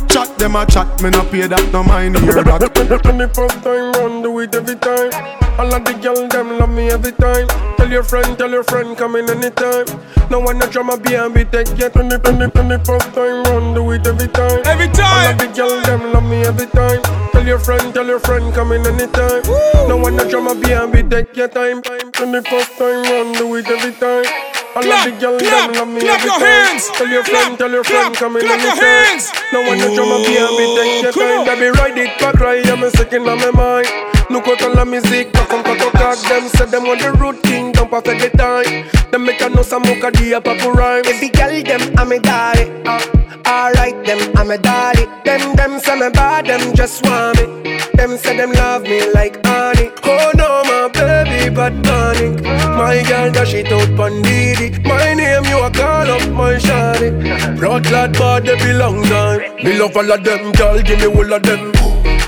Chat 0.07 0.29
them 0.37 0.55
a 0.55 0.65
chat, 0.65 1.01
me 1.01 1.09
no 1.09 1.23
pay 1.25 1.47
that, 1.47 1.71
no 1.73 1.83
mind 1.83 2.17
hear 2.19 2.43
that. 2.43 3.03
When 3.05 3.17
the 3.17 3.27
first 3.27 3.63
time 3.63 3.91
round, 3.93 4.23
do 4.23 4.39
it 4.39 4.53
every 4.55 4.75
time. 4.75 5.11
All 5.59 5.73
of 5.73 5.85
the 5.85 5.93
girls 5.93 6.29
them 6.29 6.57
love 6.57 6.69
me 6.69 6.89
every 6.89 7.11
time. 7.11 7.47
Tell 7.77 7.89
your 7.89 8.03
friend, 8.03 8.37
tell 8.37 8.49
your 8.49 8.63
friend, 8.63 8.97
come 8.97 9.15
in 9.15 9.29
anytime. 9.29 9.85
No 10.29 10.39
one 10.39 10.57
no 10.57 10.67
drama 10.67 10.97
behind 10.97 11.35
me 11.35 11.43
take 11.45 11.77
yet. 11.77 11.95
When 11.95 12.09
the, 12.09 12.17
when 12.19 12.39
the, 12.39 12.49
when 12.49 12.69
the 12.69 12.79
first 12.85 13.13
time 13.13 13.43
round, 13.43 13.75
do 13.75 13.91
it 13.91 14.07
every 14.07 14.27
time. 14.29 14.61
Every 14.65 14.87
time. 14.87 15.25
All 15.25 15.31
of 15.33 15.37
the 15.37 15.47
girls 15.53 15.83
them 15.85 16.13
love 16.13 16.23
me 16.23 16.41
every 16.45 16.67
time. 16.67 17.01
Tell 17.33 17.45
your 17.45 17.59
friend, 17.59 17.93
tell 17.93 18.05
your 18.05 18.19
friend, 18.19 18.53
come 18.53 18.71
in 18.71 18.85
anytime. 18.85 19.43
No 19.89 19.97
one 19.97 20.15
no 20.15 20.29
drama 20.29 20.55
behind 20.55 20.93
me 20.93 21.03
take 21.03 21.35
your 21.35 21.49
time. 21.49 21.81
When 22.17 22.31
the 22.31 22.41
first 22.49 22.77
time 22.77 23.03
round, 23.03 23.35
do 23.35 23.55
it 23.55 23.67
every 23.67 23.93
time. 23.93 24.52
All 24.75 24.81
of 24.81 25.05
the 25.05 25.37
clap, 25.37 25.71
them 25.71 25.73
love 25.73 25.87
me 25.87 26.01
clap 26.01 26.23
your 26.25 26.39
hands. 26.39 26.89
Tell 26.93 27.07
your 27.07 27.23
friend, 27.23 27.57
tell 27.57 27.69
your 27.69 27.83
friend, 27.83 28.15
come 28.15 28.37
in 28.37 28.41
clap 28.41 28.61
your 28.61 28.75
hands. 28.75 29.31
No 29.51 29.61
one 29.61 29.77
no 29.77 29.93
drama 29.93 30.17
behind 30.25 30.57
me 30.57 30.65
take 30.75 31.03
your 31.03 31.11
time. 31.11 31.45
Baby, 31.45 31.69
ride 31.77 31.97
it 31.97 32.19
back, 32.19 32.35
right? 32.39 32.65
I'm 32.67 32.81
a 32.83 32.89
second 32.89 33.27
on 33.27 33.37
my 33.37 33.51
mind. 33.51 34.12
Look 34.29 34.47
out 34.47 34.61
all 34.63 34.75
the 34.75 34.85
music, 34.85 35.31
talk 35.33 35.51
on 35.53 35.63
talk 35.63 35.93
talk 35.93 36.17
Them. 36.29 36.47
Say 36.49 36.65
them 36.65 36.85
on 36.85 36.97
the 36.97 37.11
root 37.13 37.41
king, 37.43 37.71
don't 37.71 37.89
perfect 37.89 38.21
the 38.21 38.29
time. 38.37 38.89
Them 39.11 39.25
make 39.25 39.41
a 39.41 39.49
know 39.49 39.61
some 39.61 39.83
mocha 39.83 40.11
di 40.11 40.33
a 40.33 40.41
papu 40.41 40.73
rhyme 40.73 41.03
Every 41.05 41.29
girl 41.29 41.61
them 41.63 41.81
I'm 41.97 42.11
a 42.11 42.19
dolly. 42.19 42.65
Uh, 42.85 43.01
Alright 43.47 44.03
them 44.05 44.35
I'm 44.35 44.51
a 44.51 44.57
dolly. 44.57 45.05
Them 45.25 45.55
them 45.55 45.79
say 45.79 45.95
me 45.99 46.09
bad 46.09 46.45
them 46.45 46.73
just 46.75 47.03
want 47.05 47.37
me. 47.37 47.77
Them 47.93 48.17
say 48.17 48.35
them 48.35 48.51
love 48.53 48.83
me 48.83 49.11
like 49.13 49.45
honey. 49.45 49.91
Oh 50.03 50.31
no 50.35 50.63
my 50.63 50.87
baby 50.93 51.53
but 51.53 51.73
panic 51.83 52.41
My 52.75 53.03
girl 53.07 53.31
dash 53.31 53.53
it 53.53 53.71
out 53.71 53.89
pandidi 53.99 54.83
My 54.83 55.13
name 55.13 55.45
you 55.45 55.59
a 55.59 55.69
call 55.69 56.09
up 56.09 56.29
my 56.31 56.55
shawty 56.55 57.09
Blood 57.59 57.85
clad 57.85 58.13
bad 58.13 58.45
they 58.45 58.57
belong 58.57 59.03
time 59.03 59.55
Me 59.63 59.77
love 59.77 59.95
all 59.95 60.11
of 60.11 60.23
them 60.23 60.51
girl 60.53 60.81
give 60.81 60.99
me 60.99 61.05
all 61.05 61.33
of 61.33 61.43
them 61.43 61.71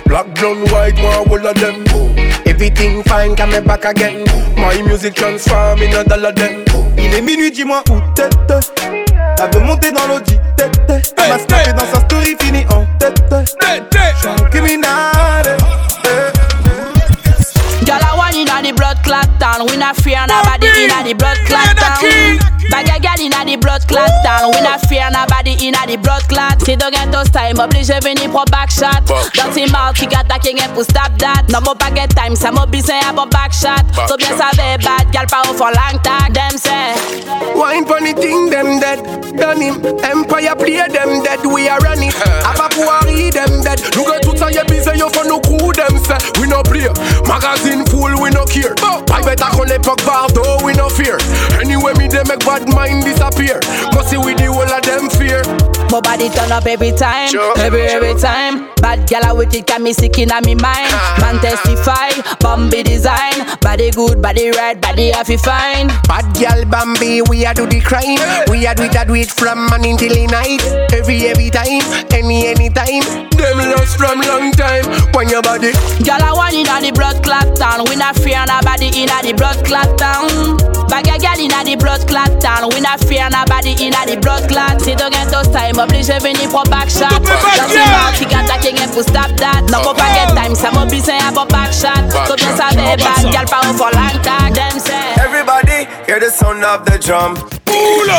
Black, 0.06 0.34
brown, 0.36 0.62
white, 0.70 0.96
one 1.02 1.30
all 1.30 1.48
of 1.48 1.56
them. 1.60 1.84
Everything 2.46 3.04
fine, 3.04 3.36
come 3.36 3.64
back 3.66 3.86
again. 3.86 4.24
My 4.56 4.82
music 4.82 5.16
transform 5.16 5.82
in 5.82 5.94
a 5.94 6.04
dollar 6.04 6.32
them 6.32 6.64
Il 6.98 7.14
est 7.14 7.22
minuit, 7.22 7.52
dis-moi 7.52 7.84
où 7.90 8.00
t'es 8.16 8.30
Elle 9.38 9.54
veut 9.54 9.66
monter 9.66 9.92
dans 9.92 10.08
l'audi, 10.08 10.40
tête 10.56 11.14
Elle 11.18 11.30
m'a 11.30 11.40
snappé 11.40 11.74
dans 11.74 11.94
sa 11.94 12.00
story, 12.02 12.36
fini 12.40 12.66
en 12.70 12.86
tête. 12.98 13.22
J'suis 14.18 14.30
un 14.30 14.50
criminel. 14.50 15.58
Girl, 17.86 18.02
I 18.02 18.18
want 18.18 18.64
the 18.66 18.74
blood 18.74 18.98
clot 19.04 19.30
town. 19.40 19.68
We 19.68 19.78
not 19.78 19.96
fear 19.98 20.26
nobody 20.26 20.68
inna 20.82 21.04
the 21.04 21.14
blood 21.14 21.38
clot 21.46 21.78
town. 21.78 22.40
Bag 22.72 22.90
a 22.90 23.00
girl 23.00 23.22
inna 23.22 23.46
the 23.46 23.58
blood 23.58 23.88
clot 23.88 24.10
town. 24.26 24.50
We 24.52 24.62
not 24.62 24.82
fear 24.90 25.06
nobody 25.12 25.35
inna 25.54 25.86
the 25.88 25.98
blood 25.98 26.24
clot. 26.28 26.62
Si 26.62 26.76
don't 26.76 26.94
get 26.94 27.12
those 27.12 27.30
time, 27.30 27.60
obligé 27.60 28.00
venir 28.02 28.30
pour 28.32 28.46
back 28.46 28.72
shot. 28.72 29.06
Dans 29.36 29.52
tes 29.54 29.68
mouths, 29.68 29.94
qui 29.98 30.06
attaquer 30.06 30.56
pour 30.74 30.84
stop 30.84 31.12
that. 31.20 31.44
No 31.50 31.62
more 31.62 31.76
pas 31.76 31.92
get 31.94 32.10
time, 32.10 32.36
ça 32.36 32.52
mo 32.52 32.66
besoin 32.66 33.00
à 33.08 33.14
bon 33.14 33.28
back 33.28 33.54
shot. 33.54 33.86
So 34.08 34.18
bien 34.18 34.34
savait 34.38 34.78
bad, 34.84 35.12
girl 35.14 35.28
pas 35.28 35.44
au 35.50 35.54
fond 35.54 35.70
long 35.70 36.00
tag. 36.04 36.34
Them 36.34 36.58
say. 36.58 36.96
Wine 37.56 37.86
funny 37.86 38.14
thing, 38.14 38.50
them 38.50 38.80
dead. 38.80 39.00
Done 39.38 39.62
him. 39.62 39.76
Empire 40.04 40.56
play 40.56 40.82
them 40.88 41.24
dead. 41.24 41.46
We 41.46 41.68
are 41.70 41.80
running. 41.80 42.12
Ava 42.50 42.70
Pouari, 42.74 43.32
them 43.32 43.62
dead. 43.64 43.80
You 43.96 44.06
get 44.06 44.22
tout 44.24 44.38
ça, 44.38 44.52
y'a 44.52 44.64
busy, 44.64 44.98
yo 44.98 45.10
for 45.10 45.26
no 45.26 45.40
crew, 45.40 45.72
them 45.74 45.98
say. 46.04 46.18
We 46.40 46.48
no 46.48 46.64
play. 46.64 46.88
Magazine 47.28 47.86
full, 47.86 48.16
we 48.22 48.30
no 48.32 48.46
care. 48.46 48.74
I 49.12 49.22
better 49.22 49.50
call 49.52 49.66
l'époque 49.66 50.04
Bardo, 50.06 50.64
we 50.64 50.74
no 50.74 50.90
fear. 50.90 51.18
Anyway, 51.60 51.94
me 51.98 52.08
they 52.08 52.24
make 52.28 52.44
bad 52.46 52.68
mind 52.74 53.04
disappear. 53.04 53.60
Must 53.94 54.10
see 54.10 54.18
with 54.18 54.38
the 54.38 54.48
whole 54.52 54.64
of 54.64 54.82
them 54.84 55.10
fear. 55.10 55.35
My 55.92 56.02
body 56.02 56.30
turn 56.30 56.52
up 56.52 56.66
every 56.66 56.92
time, 56.92 57.30
every 57.58 57.84
every 57.84 58.16
time. 58.16 58.70
Bad 58.82 59.08
gal 59.08 59.24
I 59.24 59.32
with 59.32 59.54
it 59.56 59.66
got 59.66 59.82
me 59.82 59.94
sick 59.94 60.18
inna 60.20 60.42
me 60.42 60.56
mind. 60.56 60.92
Man 61.22 61.40
testify, 61.40 62.12
Bambi 62.40 62.84
design. 62.84 63.46
Body 63.62 63.92
good, 63.92 64.22
body 64.22 64.52
right, 64.52 64.80
body 64.80 65.12
happy 65.12 65.38
fine. 65.38 65.88
Bad 66.08 66.26
gal 66.36 66.66
Bambi, 66.66 67.22
we 67.30 67.46
a 67.46 67.54
do 67.54 67.66
the 67.66 67.80
crime. 67.80 68.20
We 68.50 68.66
a 68.66 68.76
do 68.76 68.84
it, 68.84 68.96
a 68.96 69.06
do 69.06 69.16
it 69.16 69.30
from 69.32 69.68
morning 69.70 69.96
till 69.96 70.14
the 70.14 70.28
night. 70.28 70.64
Every 70.92 71.28
every 71.28 71.50
time, 71.50 71.82
any 72.12 72.48
any 72.48 72.70
time. 72.70 73.04
Them 73.38 73.58
lost 73.72 73.98
from 73.98 74.20
long 74.22 74.52
time. 74.52 74.86
When 75.14 75.30
your 75.30 75.42
body, 75.42 75.72
Girl 76.04 76.20
I 76.20 76.34
want 76.34 76.56
inna 76.56 76.82
the 76.82 76.92
blood 76.92 77.24
clot 77.24 77.56
town. 77.56 77.86
We 77.88 77.96
not 77.96 78.16
fear 78.20 78.44
nobody 78.44 78.92
inna 79.00 79.22
the 79.24 79.34
blood 79.34 79.64
clot 79.64 79.98
town. 79.98 80.58
Bag 80.90 81.08
a 81.08 81.18
gal 81.18 81.40
inna 81.40 81.64
the 81.64 81.76
blood 81.78 82.08
clot 82.08 82.42
town. 82.42 82.68
We 82.74 82.82
not 82.82 83.00
fear 83.00 83.30
nobody 83.30 83.78
inna 83.80 84.04
the 84.06 84.18
blood 84.20 84.50
clot. 84.50 84.82
Si 84.82 84.96
do 84.96 85.10
get 85.10 85.25
those 85.32 85.50
time, 85.52 85.78
obligé 85.78 86.18
venir 86.20 86.50
pour 86.50 86.64
back 86.64 86.90
shot. 86.90 87.10
Dans 87.10 87.68
tes 87.68 87.80
mouths, 87.80 88.18
qui 88.18 88.36
attaquer 88.36 88.74
pour 88.94 89.04
stop 89.04 89.36
that. 89.38 89.62
Non, 89.72 89.80
mo 89.84 89.94
pas 89.94 90.14
get 90.14 90.34
time, 90.36 90.56
ça 90.56 90.72
mo 90.72 90.86
besoin 90.86 91.16
à 91.28 91.32
bon 91.32 91.46
back 91.46 91.72
shot. 91.72 92.10
So 92.28 92.36
bien 92.36 92.56
savait 92.56 92.98
bad, 92.98 93.32
gal 93.32 93.46
pas 93.46 93.62
au 93.70 93.74
fond 93.74 93.92
long 93.94 94.20
tag. 94.22 94.54
Them 94.54 94.80
say. 94.80 95.16
Everybody 95.24 95.88
hear 96.08 96.20
the 96.20 96.30
sound 96.30 96.64
of 96.64 96.86
the 96.86 96.98
drum. 96.98 97.36
Pull 97.66 98.10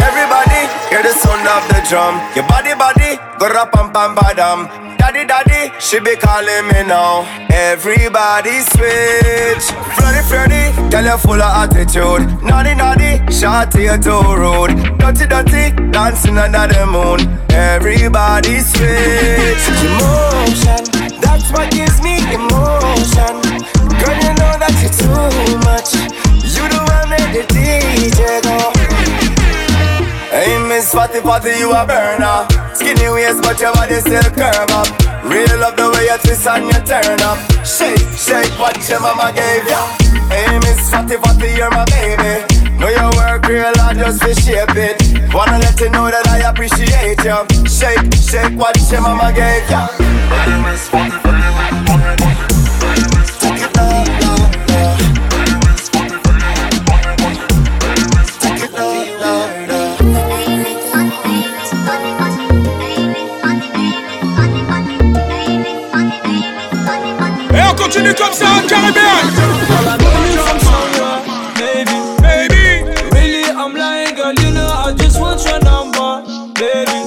Everybody 0.00 0.68
hear 0.90 1.02
the 1.02 1.12
sound 1.12 1.46
of 1.46 1.66
the 1.68 1.80
drum. 1.88 2.20
Your 2.34 2.46
body, 2.46 2.74
body, 2.74 3.18
go 3.38 3.48
rap 3.48 3.72
pam 3.72 3.92
pam 3.92 4.14
badam. 4.14 4.68
Daddy, 4.98 5.24
daddy, 5.24 5.72
she 5.78 6.00
be 6.00 6.16
calling 6.16 6.66
me 6.68 6.82
now. 6.82 7.22
Everybody 7.50 8.60
switch. 8.60 9.64
Flirty, 9.94 10.22
flirty, 10.28 10.90
girl 10.90 11.04
you 11.04 11.18
full 11.18 11.40
of 11.40 11.70
attitude. 11.70 12.42
Naughty, 12.42 12.74
naughty, 12.74 13.22
shorty 13.32 13.84
you 13.84 13.96
too 13.98 14.20
rude. 14.34 14.74
Dirty, 14.98 15.26
dirty, 15.26 15.70
dancing 15.92 16.36
under 16.36 16.66
the 16.66 16.84
moon. 16.86 17.20
Everybody 17.50 18.60
switch. 18.60 19.64
Emotion, 19.86 20.82
that's 21.22 21.50
what 21.52 21.70
gives 21.70 22.02
me 22.02 22.18
emotion. 22.34 23.34
Girl, 24.02 24.18
you 24.18 24.34
know 24.34 24.54
that 24.58 24.74
you're 24.82 24.98
too 24.98 25.58
much. 25.62 25.94
You 26.42 26.64
the 26.66 26.80
one 26.90 27.08
make 27.08 27.30
the 27.32 27.44
DJ 27.54 28.42
go. 28.42 28.58
Hey, 30.30 30.58
Miss 30.68 30.92
Fatty 30.92 31.20
Fatty, 31.20 31.50
you 31.58 31.72
a 31.72 31.86
burner. 31.86 32.67
Skinny 32.78 33.08
waist, 33.10 33.42
but 33.42 33.58
your 33.60 33.72
body 33.74 33.98
still 33.98 34.22
curve 34.38 34.70
up. 34.70 34.86
Real 35.26 35.58
love 35.58 35.74
the 35.76 35.90
way 35.90 36.06
you 36.06 36.18
twist 36.22 36.46
and 36.46 36.66
you 36.70 36.78
turn 36.86 37.18
up. 37.26 37.38
Shake, 37.66 37.98
shake 38.14 38.54
what 38.58 38.78
your 38.88 39.00
mama 39.00 39.32
gave 39.34 39.66
ya. 39.66 39.82
Hey, 40.30 40.58
Miss 40.62 40.88
Fatty 40.90 41.16
Fatty, 41.16 41.50
you're 41.58 41.70
my 41.70 41.84
baby. 41.90 42.46
Know 42.78 42.88
your 42.88 43.10
work 43.18 43.46
real 43.48 43.74
hard 43.82 43.98
just 43.98 44.22
to 44.22 44.32
shape 44.34 44.76
it. 44.78 44.94
Wanna 45.34 45.58
let 45.58 45.80
you 45.80 45.90
know 45.90 46.06
that 46.06 46.26
I 46.28 46.46
appreciate 46.48 47.18
you. 47.26 47.38
Shake, 47.66 48.14
shake 48.14 48.54
what 48.56 48.78
your 48.90 49.00
mama 49.02 49.32
gave 49.34 49.68
ya. 49.68 49.88
Hey, 49.90 50.62
Miss 50.62 50.88
Fatty 50.88 51.18
Fatty, 51.18 52.27
know 74.52 74.66
I 74.66 74.94
just 74.94 75.20
want 75.20 75.44
your 75.44 75.60
number, 75.60 76.22
baby. 76.54 77.00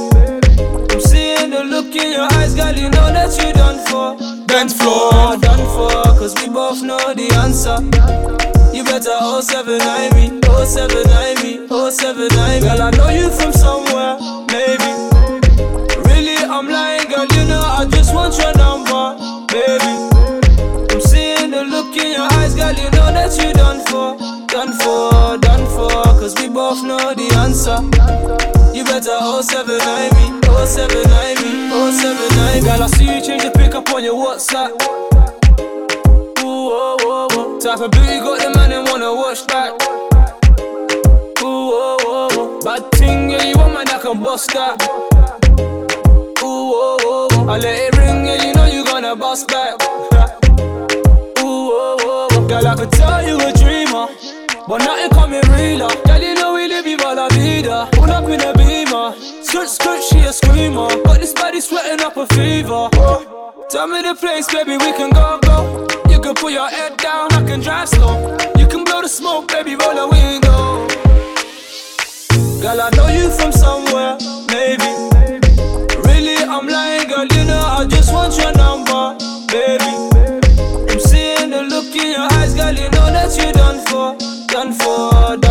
I'm 0.92 1.02
seeing 1.02 1.50
the 1.50 1.64
look 1.64 1.96
in 1.96 2.12
your 2.12 2.28
eyes, 2.40 2.56
girl. 2.56 2.74
You 2.74 2.90
know 2.90 3.08
that 3.12 3.32
you 3.40 3.54
done 3.54 3.80
for. 3.88 4.18
Dance 4.48 4.76
floor, 4.76 5.38
done 5.38 5.66
for, 5.76 5.90
cause 6.20 6.36
we 6.40 6.50
both 6.50 6.82
know 6.84 7.00
the 7.14 7.28
answer. 7.40 7.78
You 8.76 8.84
better 8.84 9.16
079 9.42 10.16
me, 10.16 10.40
079 10.44 11.44
me, 11.44 11.68
079 11.68 12.62
me. 12.62 12.68
Girl, 12.68 12.82
I 12.82 12.92
know 12.92 13.10
you 13.10 13.30
from 13.30 13.52
somewhere, 13.54 13.91
We 26.72 26.84
know 26.84 27.14
the 27.14 27.28
answer. 27.36 27.76
You 28.74 28.86
better 28.86 29.12
079 29.44 29.76
me, 30.16 30.40
079 30.66 31.36
me, 31.44 31.68
079 31.68 32.56
me. 32.56 32.62
Girl, 32.64 32.84
I 32.84 32.88
see 32.88 33.04
you 33.04 33.20
change 33.22 33.44
the 33.44 33.52
pick 33.52 33.76
up 33.76 33.90
on 33.92 34.02
your 34.02 34.16
WhatsApp. 34.16 34.72
Ooh, 36.40 36.72
oh, 36.72 36.98
oh, 37.02 37.28
oh. 37.32 37.60
Type 37.60 37.82
of 37.82 37.92
booty 37.92 38.20
got 38.24 38.40
the 38.40 38.56
man 38.56 38.72
and 38.72 38.88
wanna 38.88 39.14
watch 39.14 39.46
back. 39.48 39.74
Ooh, 41.44 41.76
oh, 41.76 41.98
oh, 42.08 42.30
oh. 42.32 42.62
Bad 42.64 42.90
thing, 42.94 43.32
yeah, 43.32 43.44
you 43.44 43.58
want 43.58 43.74
man 43.74 43.86
that 43.88 44.02
can 44.02 44.24
bust 44.24 44.52
that. 44.54 44.82
Ooh, 46.40 46.72
oh, 46.72 46.98
oh, 47.04 47.28
oh. 47.34 47.50
I 47.50 47.58
let 47.58 47.66
it 47.66 47.98
ring, 47.98 48.26
yeah, 48.26 48.46
you 48.48 48.54
know 48.54 48.66
you 48.66 48.86
gonna 48.86 49.14
bust 49.16 49.50
back. 49.50 49.74
Ooh, 51.38 51.44
oh, 51.44 51.98
oh, 52.00 52.28
oh. 52.32 52.48
Girl, 52.48 52.66
I 52.66 52.76
could 52.76 52.92
tell 52.94 53.28
you 53.28 53.36
a 53.38 53.52
dreamer, 53.60 54.08
but 54.68 54.78
nothing 54.80 55.10
coming 55.12 55.42
realer. 55.52 55.90
Girl, 56.06 56.22
you 56.22 56.34
know 56.36 56.51
vida. 57.42 57.88
Pull 57.94 58.12
up 58.12 58.30
in 58.30 58.42
a 58.42 58.54
beamer, 58.54 59.14
skirt, 59.44 59.70
skirt, 59.70 60.02
she 60.04 60.20
a 60.20 60.32
screamer. 60.34 60.88
Got 61.04 61.20
this 61.20 61.34
body 61.34 61.62
sweating 61.62 62.02
up 62.06 62.18
a 62.18 62.26
fever. 62.28 62.90
Tell 63.70 63.88
me 63.88 64.02
the 64.02 64.16
place, 64.20 64.48
baby, 64.54 64.78
we 64.78 64.92
can 65.00 65.10
go, 65.12 65.40
go. 65.42 65.88
You 66.10 66.20
can 66.20 66.36
put 66.36 66.52
your 66.52 66.70
head 66.70 66.98
down, 66.98 67.32
I 67.34 67.44
can 67.44 67.60
drive 67.62 67.90
slow. 67.90 68.38
You 68.58 68.68
can 68.68 68.84
blow 68.84 69.02
the 69.02 69.10
smoke, 69.10 69.48
baby, 69.48 69.76
roll 69.76 69.96
the 69.96 70.08
window. 70.08 70.88
Girl, 72.62 72.80
I 72.82 72.90
know 72.98 73.08
you 73.08 73.30
from 73.32 73.52
somewhere, 73.52 74.18
maybe. 74.54 74.92
Really, 76.08 76.38
I'm 76.44 76.68
lying, 76.68 77.08
girl, 77.08 77.26
you 77.26 77.44
know 77.46 77.62
I 77.78 77.88
just 77.90 78.14
want 78.14 78.38
your 78.38 78.54
number, 78.54 79.18
baby. 79.48 79.92
I'm 80.92 81.00
seeing 81.00 81.50
the 81.50 81.64
look 81.64 81.96
in 81.96 82.12
your 82.12 82.28
eyes, 82.38 82.54
girl, 82.54 82.74
you 82.74 82.90
know 82.96 83.08
that 83.16 83.32
you 83.40 83.52
done 83.54 83.80
for, 83.88 84.16
done 84.48 84.74
for, 84.74 85.38
done 85.38 85.51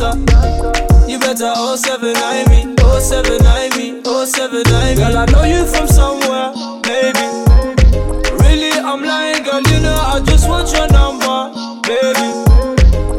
answer. 0.00 1.08
You 1.08 1.18
better 1.18 1.54
079 1.54 2.48
me, 2.50 2.74
079 2.76 3.70
me, 3.76 4.02
079 4.04 4.96
me. 4.96 5.02
Girl, 5.02 5.16
I 5.16 5.24
know 5.26 5.44
you 5.44 5.64
from 5.66 5.86
somewhere, 5.88 6.52
maybe. 6.84 7.24
Really, 8.42 8.72
I'm 8.80 9.02
lying, 9.02 9.42
girl, 9.44 9.62
you 9.72 9.80
know 9.80 9.94
I 9.94 10.20
just 10.26 10.48
want 10.48 10.72
your 10.72 10.88
number, 10.88 11.52
baby. 11.86 12.28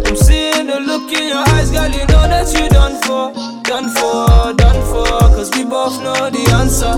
I'm 0.05 0.15
seeing 0.15 0.67
the 0.67 0.79
look 0.85 1.11
in 1.11 1.29
your 1.29 1.43
eyes, 1.55 1.71
girl, 1.71 1.89
you 1.89 2.05
know 2.13 2.27
that 2.29 2.51
you 2.53 2.69
done 2.69 2.95
for, 3.01 3.33
done 3.63 3.89
for, 3.89 4.53
done 4.53 4.81
for. 4.85 5.05
Cause 5.33 5.49
we 5.55 5.63
both 5.63 6.01
know 6.03 6.29
the 6.29 6.43
answer. 6.61 6.93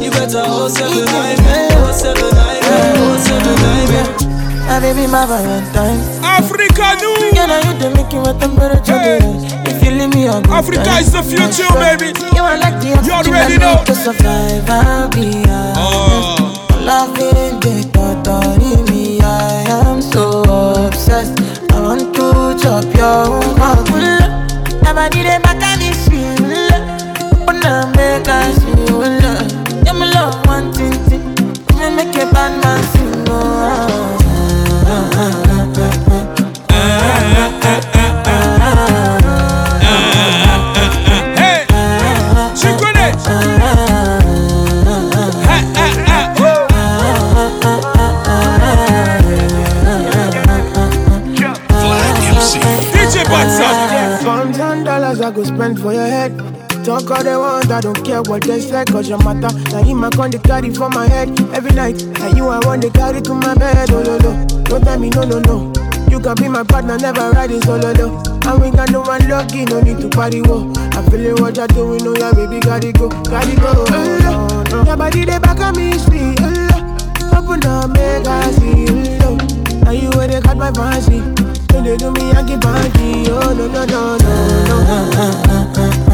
You 0.00 0.10
better 0.10 0.44
079 0.44 1.36
me, 1.44 1.56
079 1.92 2.32
me, 2.64 3.18
079 3.20 3.92
me. 3.92 4.28
My 4.68 4.80
baby, 4.80 5.06
my 5.10 5.26
Valentine. 5.26 6.27
Africa, 6.38 6.94
new. 7.02 7.34
Girl, 7.34 7.50
are 7.50 7.62
you 7.66 7.74
the 7.78 7.90
making 7.96 8.22
my 8.22 8.32
temperature 8.38 8.98
hey. 8.98 9.18
If 9.66 9.82
you 9.84 9.90
leave 9.90 10.14
me 10.14 10.28
on 10.28 10.46
Africa 10.50 10.94
is 11.02 11.10
the 11.12 11.22
future, 11.22 11.66
baby. 11.82 12.14
You 12.36 12.42
are 12.42 12.58
like 12.58 12.78
the 12.80 12.94
you 13.02 13.12
already 13.12 13.58
know. 13.58 13.82
To 13.84 13.94
survive, 13.94 14.68
I'll 14.70 15.08
be 15.10 15.42
honest. 15.50 15.80
Oh. 15.82 16.54
Loving 16.80 17.58
the 17.60 17.82
thought 17.92 18.28
of 18.28 18.88
me, 18.88 19.20
I 19.20 19.66
am 19.82 20.00
so 20.00 20.42
obsessed. 20.86 21.34
I 21.72 21.80
want 21.80 22.14
to 22.14 22.56
chop 22.62 22.84
your 22.94 23.34
own 23.34 23.58
Never 24.82 25.08
did 25.10 25.26
it 25.26 25.42
back 25.42 25.60
at 25.62 25.78
this. 25.78 26.08
But 27.44 27.56
now 27.62 27.90
make 27.96 28.28
us 28.28 28.57
For 55.82 55.92
your 55.92 56.06
head. 56.06 56.36
Talk 56.84 57.10
all 57.10 57.22
they 57.22 57.36
want, 57.36 57.70
I 57.70 57.80
don't 57.80 58.04
care 58.04 58.22
what 58.22 58.42
they 58.42 58.60
say, 58.60 58.84
cause 58.86 59.08
your 59.08 59.18
matter. 59.18 59.54
Now 59.70 59.82
you 59.84 59.94
my 59.94 60.10
con 60.10 60.30
they 60.30 60.38
carry 60.38 60.72
for 60.74 60.88
my 60.88 61.06
head 61.06 61.28
every 61.52 61.70
night. 61.72 62.02
And 62.02 62.36
you 62.36 62.48
I 62.48 62.58
want 62.64 62.82
to 62.82 62.90
carry 62.90 63.20
to 63.22 63.34
my 63.34 63.54
bed, 63.54 63.90
oh 63.92 64.02
no 64.02 64.18
no. 64.18 64.46
Don't 64.64 64.82
tell 64.82 64.98
me 64.98 65.10
no 65.10 65.22
no 65.22 65.38
no. 65.40 65.72
You 66.10 66.18
can 66.20 66.34
be 66.36 66.48
my 66.48 66.64
partner, 66.64 66.96
never 66.98 67.30
riding 67.30 67.62
solo 67.62 67.92
though. 67.92 68.22
And 68.48 68.62
we 68.62 68.70
got 68.70 68.90
no 68.90 69.02
one 69.02 69.28
lucky, 69.28 69.66
no 69.66 69.80
need 69.80 69.98
to 69.98 70.08
party 70.08 70.40
whoa. 70.40 70.72
I 70.92 71.02
feel 71.10 71.26
it 71.26 71.40
what 71.40 71.56
you're 71.56 71.68
doing, 71.68 72.02
know 72.02 72.16
yeah 72.16 72.32
baby, 72.32 72.60
gotta 72.60 72.92
go, 72.92 73.08
gotta 73.08 73.54
go. 73.56 73.84
Oh, 73.88 74.18
no, 74.22 74.62
no. 74.70 74.84
Your 74.84 74.96
body 74.96 75.24
they 75.24 75.38
back 75.38 75.60
on 75.60 75.76
me, 75.76 75.96
sweet. 75.98 76.38
Oh, 76.40 77.38
Open 77.38 77.64
up, 77.66 77.90
make 77.90 78.26
I 78.26 78.50
see. 78.52 78.86
Oh, 79.22 79.36
now 79.84 79.90
you 79.90 80.10
where 80.10 80.26
they 80.26 80.40
got 80.40 80.56
my 80.56 80.72
fancy. 80.72 81.47
When 81.72 81.84
they 81.84 81.96
do 81.96 82.10
me, 82.12 82.32
I 82.32 82.42
get 82.42 82.60
banky. 82.60 83.28
Oh 83.28 83.52
no 83.52 83.66
no 83.68 83.84
no 83.84 84.16
no 84.16 85.98
no. 86.02 86.07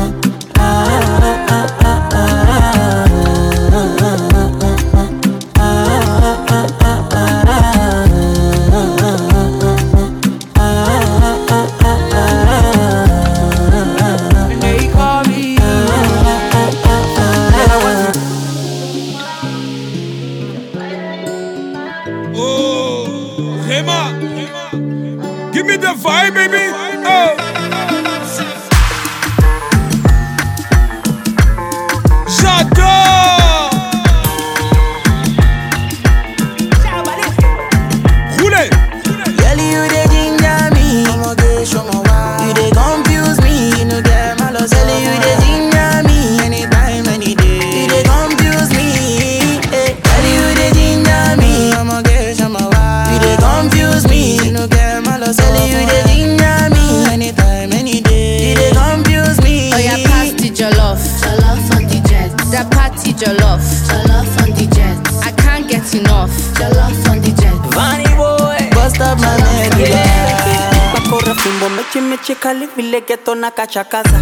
Kali 72.45 72.67
vile 72.77 73.01
geto 73.01 73.35
na 73.35 73.51
kachakaza. 73.51 74.19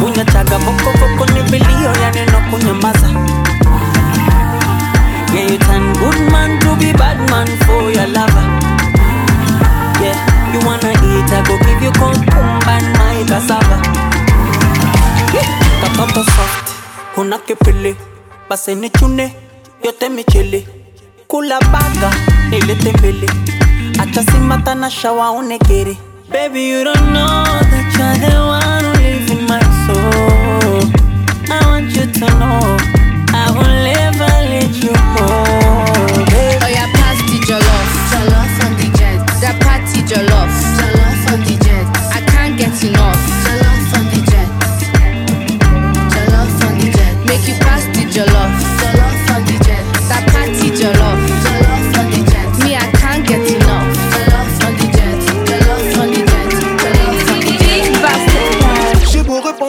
Ni 0.00 0.06
kunyamaza. 2.50 3.08
Yeah 5.34 5.50
you 5.50 5.58
turn 5.58 5.92
good 6.00 6.20
man 6.32 6.58
to 6.60 6.74
be 6.76 6.92
bad 6.92 7.18
man 7.30 7.46
for 7.64 7.82
your 7.92 8.06
lover. 8.16 8.46
Yeah 10.02 10.16
you 10.52 10.60
wanna 10.66 10.90
eat 10.90 11.32
I 11.32 11.42
go 11.46 11.54
give 11.64 11.82
you 11.84 11.92
cucumber 11.92 12.70
and 12.74 12.88
my 12.98 13.24
cassava. 13.28 13.76
Yeah. 15.34 15.48
soft 16.24 16.70
una 17.18 17.38
kipili. 17.38 17.96
Basi 18.48 18.74
nichune 18.74 19.34
yote 19.84 20.08
michili. 20.08 20.66
Kula 21.28 21.60
baga 21.60 22.10
nilete 22.50 22.92
acha 24.02 24.22
simata 24.22 24.74
na 24.74 24.90
shawa 24.90 25.30
unekere 25.32 25.96
baby 26.32 26.68
you 26.70 26.84
don't 26.84 27.06
know 27.12 27.44
that 27.70 27.88
you're 27.98 28.18
the 28.24 28.32
one 28.56 28.84
who 28.84 28.92
live 29.02 29.30
in 29.30 29.42
my 29.46 29.60
soul 29.84 30.82
i 31.50 31.66
want 31.66 31.90
you 31.96 32.06
to 32.18 32.26
know 32.38 32.76
i 33.34 33.50
will 33.56 33.76
never 33.90 34.30
let 34.52 34.72
you 34.84 34.92
go 35.16 35.26
baby. 36.30 36.64
Oh 36.64 36.68
yeah, 36.76 36.88
pass 36.94 37.18
the 37.28 37.36
jollof. 37.46 37.88
Jollof 38.10 38.64
on 38.64 38.72
the 38.78 38.86
jet. 38.98 39.18
That 39.42 39.56
party 39.62 40.00
jollof. 40.02 40.28
Jollof 40.30 40.39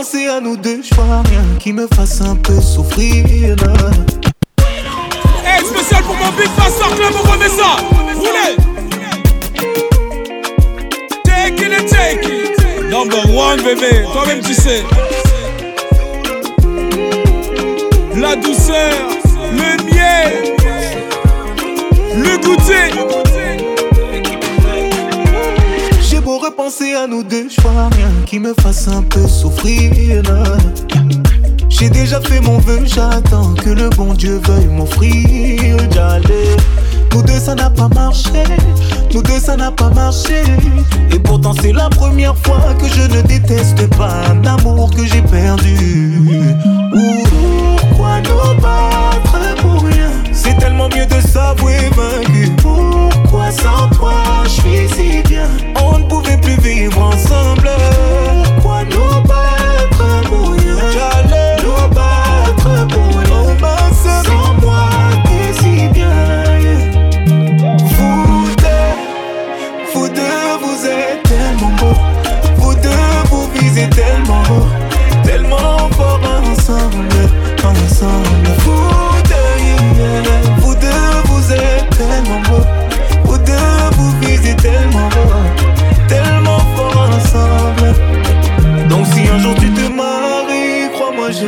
Repenser 0.02 0.26
à 0.26 0.41
nous 0.41 0.58
deux, 0.58 0.82
je 0.82 0.95
rien 0.95 1.43
qui 1.60 1.72
me 1.74 1.86
fasse 1.86 2.22
un 2.22 2.36
peu 2.36 2.60
souffrir. 2.60 3.24
Hey, 5.45 5.64
spécial 5.64 6.02
pour 6.02 6.16
mon 6.16 6.32
Big 6.32 6.49
Club, 6.95 7.14
on 7.14 7.32
remet 7.32 7.49
ça. 7.49 7.76
Roulez. 8.16 8.56
Take 11.24 11.62
it 11.64 11.72
and 11.80 11.88
take 11.88 12.26
it. 12.26 12.89
Number 12.89 13.24
one, 13.30 13.62
bébé. 13.62 14.04
Toi-même, 14.12 14.41
tu 14.41 14.56
sais. 14.56 14.84
La 18.16 18.36
douceur, 18.38 19.21
penser 26.72 26.94
à 26.94 27.06
nous 27.06 27.24
deux, 27.24 27.48
je 27.50 27.60
vois 27.62 27.90
rien 27.90 28.10
qui 28.26 28.40
me 28.40 28.54
fasse 28.62 28.88
un 28.88 29.02
peu 29.02 29.28
souffrir. 29.28 29.92
J'ai 31.70 31.90
déjà 31.90 32.22
fait 32.22 32.40
mon 32.40 32.60
vœu, 32.60 32.80
j'attends 32.86 33.54
que 33.56 33.72
le 33.72 33.90
bon 33.90 34.14
Dieu 34.14 34.40
veuille 34.46 34.68
m'offrir. 34.68 35.78
J'allais. 35.92 36.56
Nous 37.14 37.24
deux 37.24 37.40
ça 37.40 37.56
n'a 37.56 37.70
pas 37.70 37.90
marché, 37.90 38.44
nous 39.14 39.22
deux 39.22 39.40
ça 39.40 39.58
n'a 39.58 39.72
pas 39.72 39.90
marché. 39.90 40.44
Et 41.12 41.20
pourtant 41.20 41.54
c'est 41.62 41.74
la 41.74 41.90
première 41.90 42.38
fois 42.38 42.74
que 42.80 42.88
je 42.88 43.18
ne 43.18 43.22
déteste 43.22 43.88
pas 43.98 44.14
un 44.32 44.46
amour 44.46 44.92
que 44.96 45.06
j'ai 45.06 45.22
perdu. 45.22 46.56
Pourquoi 47.80 48.22
nous 48.22 48.62
battre 48.62 49.56
pour 49.62 49.84
rien? 49.84 50.12
C'est 50.32 50.58
tellement 50.58 50.88
mieux 50.88 51.06
de 51.06 51.20
s'avouer 51.28 51.90
vaincu. 51.98 53.11
Pourquoi 53.32 53.50
sans 53.52 53.88
toi 53.92 54.44
je 54.44 54.50
suis 54.50 54.90
si 54.90 55.24
bien 55.24 55.48
On 55.82 56.00
ne 56.00 56.04
pouvait 56.04 56.36
plus 56.36 56.60
vivre 56.60 57.02
ensemble. 57.02 57.70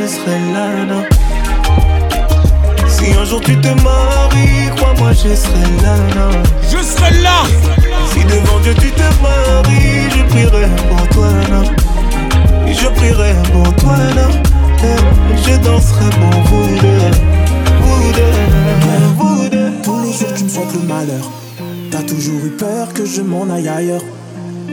Je 0.04 0.08
serai 0.10 0.38
là. 0.52 0.84
non. 0.84 1.02
Si 2.88 3.12
un 3.12 3.24
jour 3.24 3.40
tu 3.40 3.56
te 3.58 3.68
maries, 3.68 4.68
crois-moi, 4.76 5.12
je 5.12 5.34
serai 5.34 5.64
là. 5.82 5.96
non. 6.16 6.42
Je 6.62 6.82
serai 6.82 7.10
là. 7.22 7.42
Si 8.10 8.24
devant 8.24 8.60
Dieu 8.60 8.74
tu 8.74 8.90
te 8.90 9.08
maries, 9.22 10.10
je 10.14 10.22
prierai 10.30 10.66
pour 10.88 11.08
toi, 11.08 11.28
non. 11.50 11.64
Et 12.66 12.74
je 12.74 12.86
prierai 12.88 13.32
pour 13.52 13.74
toi. 13.76 13.96
Et 14.82 15.36
je 15.46 15.56
danserai 15.64 16.10
pour 16.10 16.40
vous 16.48 16.78
deux. 16.80 17.10
Vous 17.80 18.12
deux, 18.12 18.36
vous 19.16 19.48
deux. 19.48 19.72
Tous 19.82 20.00
les 20.02 20.12
jours 20.12 20.34
tu 20.36 20.44
me 20.44 20.48
souhaites 20.48 20.74
le 20.74 20.86
malheur. 20.86 21.30
T'as 21.90 22.02
toujours 22.02 22.44
eu 22.44 22.50
peur 22.50 22.92
que 22.92 23.06
je 23.06 23.22
m'en 23.22 23.48
aille 23.50 23.68
ailleurs. 23.68 24.02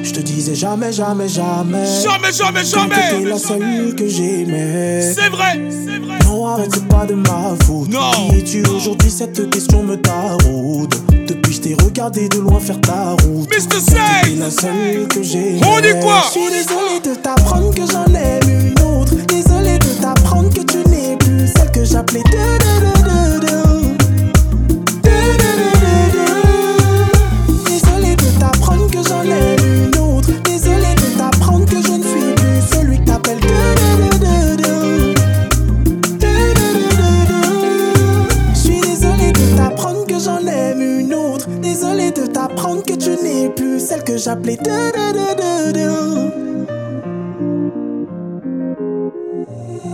Je 0.03 0.11
te 0.11 0.19
disais 0.19 0.55
jamais, 0.55 0.91
jamais, 0.91 1.27
jamais. 1.29 1.85
Jamais, 2.03 2.31
jamais, 2.31 2.63
jamais. 2.65 2.95
T'étais 2.95 3.29
la 3.29 3.37
seule 3.37 3.95
que 3.95 4.07
j'aimais. 4.07 5.13
C'est 5.13 5.29
vrai, 5.29 5.59
c'est 5.69 5.99
vrai. 5.99 6.17
Non, 6.25 6.47
arrête, 6.47 6.71
c'est 6.73 6.87
pas 6.87 7.05
de 7.05 7.13
ma 7.13 7.55
faute. 7.65 7.89
Non. 7.89 8.11
Qui 8.29 8.37
es-tu 8.39 8.63
aujourd'hui? 8.67 9.11
Cette 9.11 9.49
question 9.49 9.83
me 9.83 9.95
taraude. 9.95 10.93
Depuis, 11.27 11.53
je 11.53 11.61
t'ai 11.61 11.75
regardé 11.75 12.27
de 12.29 12.39
loin 12.39 12.59
faire 12.59 12.81
ta 12.81 13.11
route. 13.11 13.47
Mr. 13.49 13.67
T'étais 13.85 14.35
la 14.39 14.49
seule 14.49 15.07
que 15.07 15.21
j'aimais. 15.23 15.61
On 15.65 15.79
dit 15.79 15.99
quoi? 16.01 16.21
Je 16.25 16.31
suis 16.39 16.49
désolé 16.49 16.99
de 17.03 17.15
t'apprendre 17.21 17.73
que 17.73 17.81
j'en 17.91 18.05
aime 18.13 18.49
une 18.49 18.83
autre. 18.83 19.13
Désolé 19.27 19.77
de 19.77 20.01
t'apprendre 20.01 20.49
que 20.49 20.61
tu 20.61 20.77
n'es 20.89 21.15
plus 21.17 21.47
celle 21.55 21.71
que 21.71 21.83
j'appelais. 21.85 22.23
de- 22.23 22.70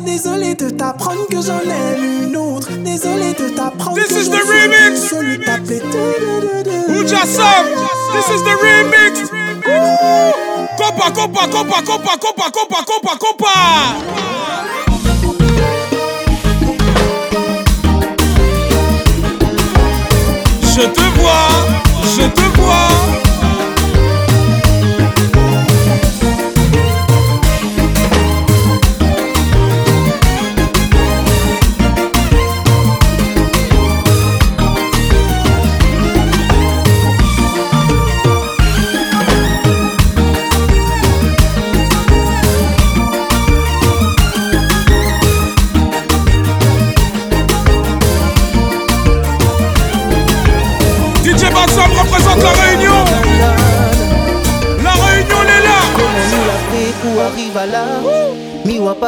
Désolé 0.05 0.55
de 0.55 0.69
t'apprendre 0.71 1.27
que 1.29 1.39
j'en 1.41 1.59
aime 1.59 2.23
une 2.23 2.35
autre. 2.35 2.69
Désolé 2.83 3.33
de 3.33 3.49
t'apprendre 3.49 3.97
que 3.97 4.01
is 4.01 4.29
the 4.29 4.41
remix. 4.47 5.09
celui 5.09 5.37
que 5.37 5.45
t'appelais. 5.45 5.81
Uja 6.89 7.23
Sam. 7.25 7.67
This 8.13 8.29
is 8.29 8.41
the 8.43 8.55
remix. 8.59 9.29
Copa, 10.75 11.11
copa, 11.11 11.47
copa, 11.47 11.81
copa, 11.85 12.17
copa, 12.17 12.49
copa, 12.51 12.83
copa, 12.83 13.15
copa. 13.19 13.53
Je 20.63 20.81
te 20.81 21.01
vois, 21.19 21.49
je 22.15 22.27
te 22.27 22.59
vois. 22.59 23.16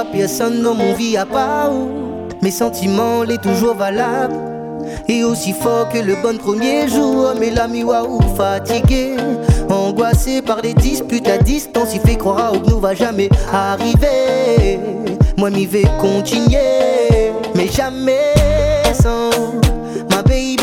Personne 0.05 0.61
dans 0.61 0.75
mon 0.75 0.93
vie 0.93 1.17
à 1.17 1.25
part 1.25 1.71
Mes 2.41 2.51
sentiments, 2.51 3.23
les 3.23 3.37
toujours 3.37 3.75
valables. 3.75 4.35
Et 5.07 5.23
aussi 5.23 5.53
fort 5.53 5.89
que 5.89 5.99
le 5.99 6.15
bon 6.21 6.37
premier 6.37 6.87
jour 6.87 7.33
Mais 7.39 7.51
là 7.51 7.67
mi 7.67 7.83
wa 7.83 8.03
ou 8.03 8.19
fatigué 8.35 9.17
Angoissé 9.69 10.41
par 10.41 10.61
les 10.61 10.73
disputes 10.73 11.27
à 11.27 11.37
distance 11.37 11.89
Il 11.93 12.01
fait 12.01 12.15
croire 12.15 12.53
que 12.53 12.69
nous 12.69 12.79
va 12.79 12.95
jamais 12.95 13.29
arriver. 13.51 14.79
Moi 15.37 15.49
mi 15.49 15.65
vais 15.65 15.85
continuer 15.99 17.31
Mais 17.55 17.67
jamais 17.67 18.33
sans 18.93 19.29
Ma 20.09 20.23
baby, 20.23 20.57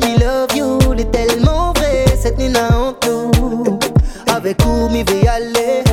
me 0.00 0.20
love 0.20 0.56
you 0.56 0.78
Elle 0.92 1.00
est 1.00 1.10
tellement 1.10 1.72
vraie 1.74 2.06
cette 2.20 2.38
nina 2.38 2.68
en 2.76 2.94
nous 3.06 3.78
avec 4.34 4.56
où 4.66 4.88
m'y 4.88 5.04
vais 5.04 5.28
aller, 5.28 5.83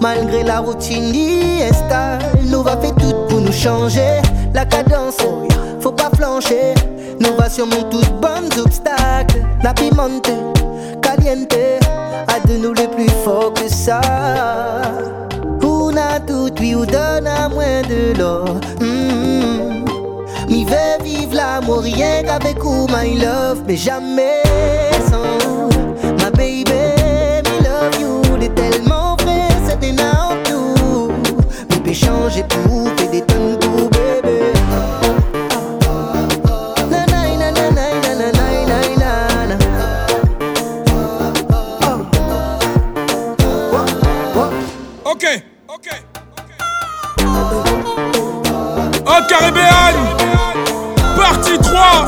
Malgré 0.00 0.42
la 0.42 0.60
routine 0.60 1.14
installe, 1.68 2.18
nous 2.46 2.62
va 2.62 2.78
faire 2.78 2.94
tout 2.94 3.14
pour 3.28 3.40
nous 3.42 3.52
changer. 3.52 4.22
La 4.54 4.64
cadence, 4.64 5.18
faut 5.80 5.92
pas 5.92 6.08
flancher. 6.16 6.72
Nous 7.20 7.36
va 7.36 7.50
surmonter 7.50 7.90
toutes 7.90 8.20
bonnes 8.22 8.48
obstacles. 8.64 9.44
La 9.62 9.74
pimente, 9.74 10.30
caliente, 11.02 11.54
à 12.26 12.40
de 12.48 12.56
nous 12.56 12.72
les 12.72 12.88
plus 12.88 13.10
forts 13.22 13.52
que 13.52 13.68
ça. 13.68 14.00
On 15.62 15.94
a 15.94 16.18
tout, 16.20 16.48
puis 16.54 16.74
on 16.74 16.86
donne 16.86 17.26
à 17.26 17.50
moins 17.50 17.82
de 17.82 18.18
l'or. 18.18 18.46
Mm. 18.80 19.84
Mi 20.48 20.64
vais 20.64 21.04
vivre 21.04 21.34
l'amour 21.34 21.80
rien 21.80 22.22
qu'avec 22.22 22.58
vous, 22.60 22.86
my 22.88 23.18
love, 23.18 23.62
mais 23.66 23.76
jamais 23.76 24.42
sans 25.10 25.68
ma 26.22 26.30
baby 26.30 26.93
est 28.44 28.54
tellement 28.54 29.16
vrai, 29.16 29.48
ça 29.66 29.76
dénarre 29.76 30.36
tout. 30.44 31.12
Bébé, 31.70 31.94
change 31.94 32.36
et 32.36 32.42
tout, 32.44 32.88
fais 32.96 33.06
des 33.08 33.22
tonnes 33.22 33.58
pour 33.58 33.88
bébé. 33.90 34.52
Ok, 45.04 45.26
ok, 45.68 45.88
ok. 46.38 46.50
Oh, 49.06 49.20
Partie 51.16 51.58
3! 51.58 52.06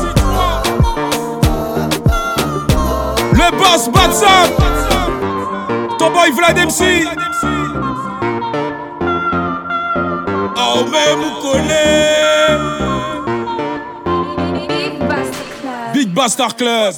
Le 3.33 3.57
boss 3.57 3.89
Batsam! 3.89 4.66
Boy 6.17 6.31
Vlad 6.31 6.57
MC. 6.57 7.05
Oh, 10.57 10.83
même 10.91 11.19
vous 11.19 11.41
connaissez. 11.43 12.17
Big 15.93 16.09
Bastard 16.11 16.55
Club. 16.55 16.93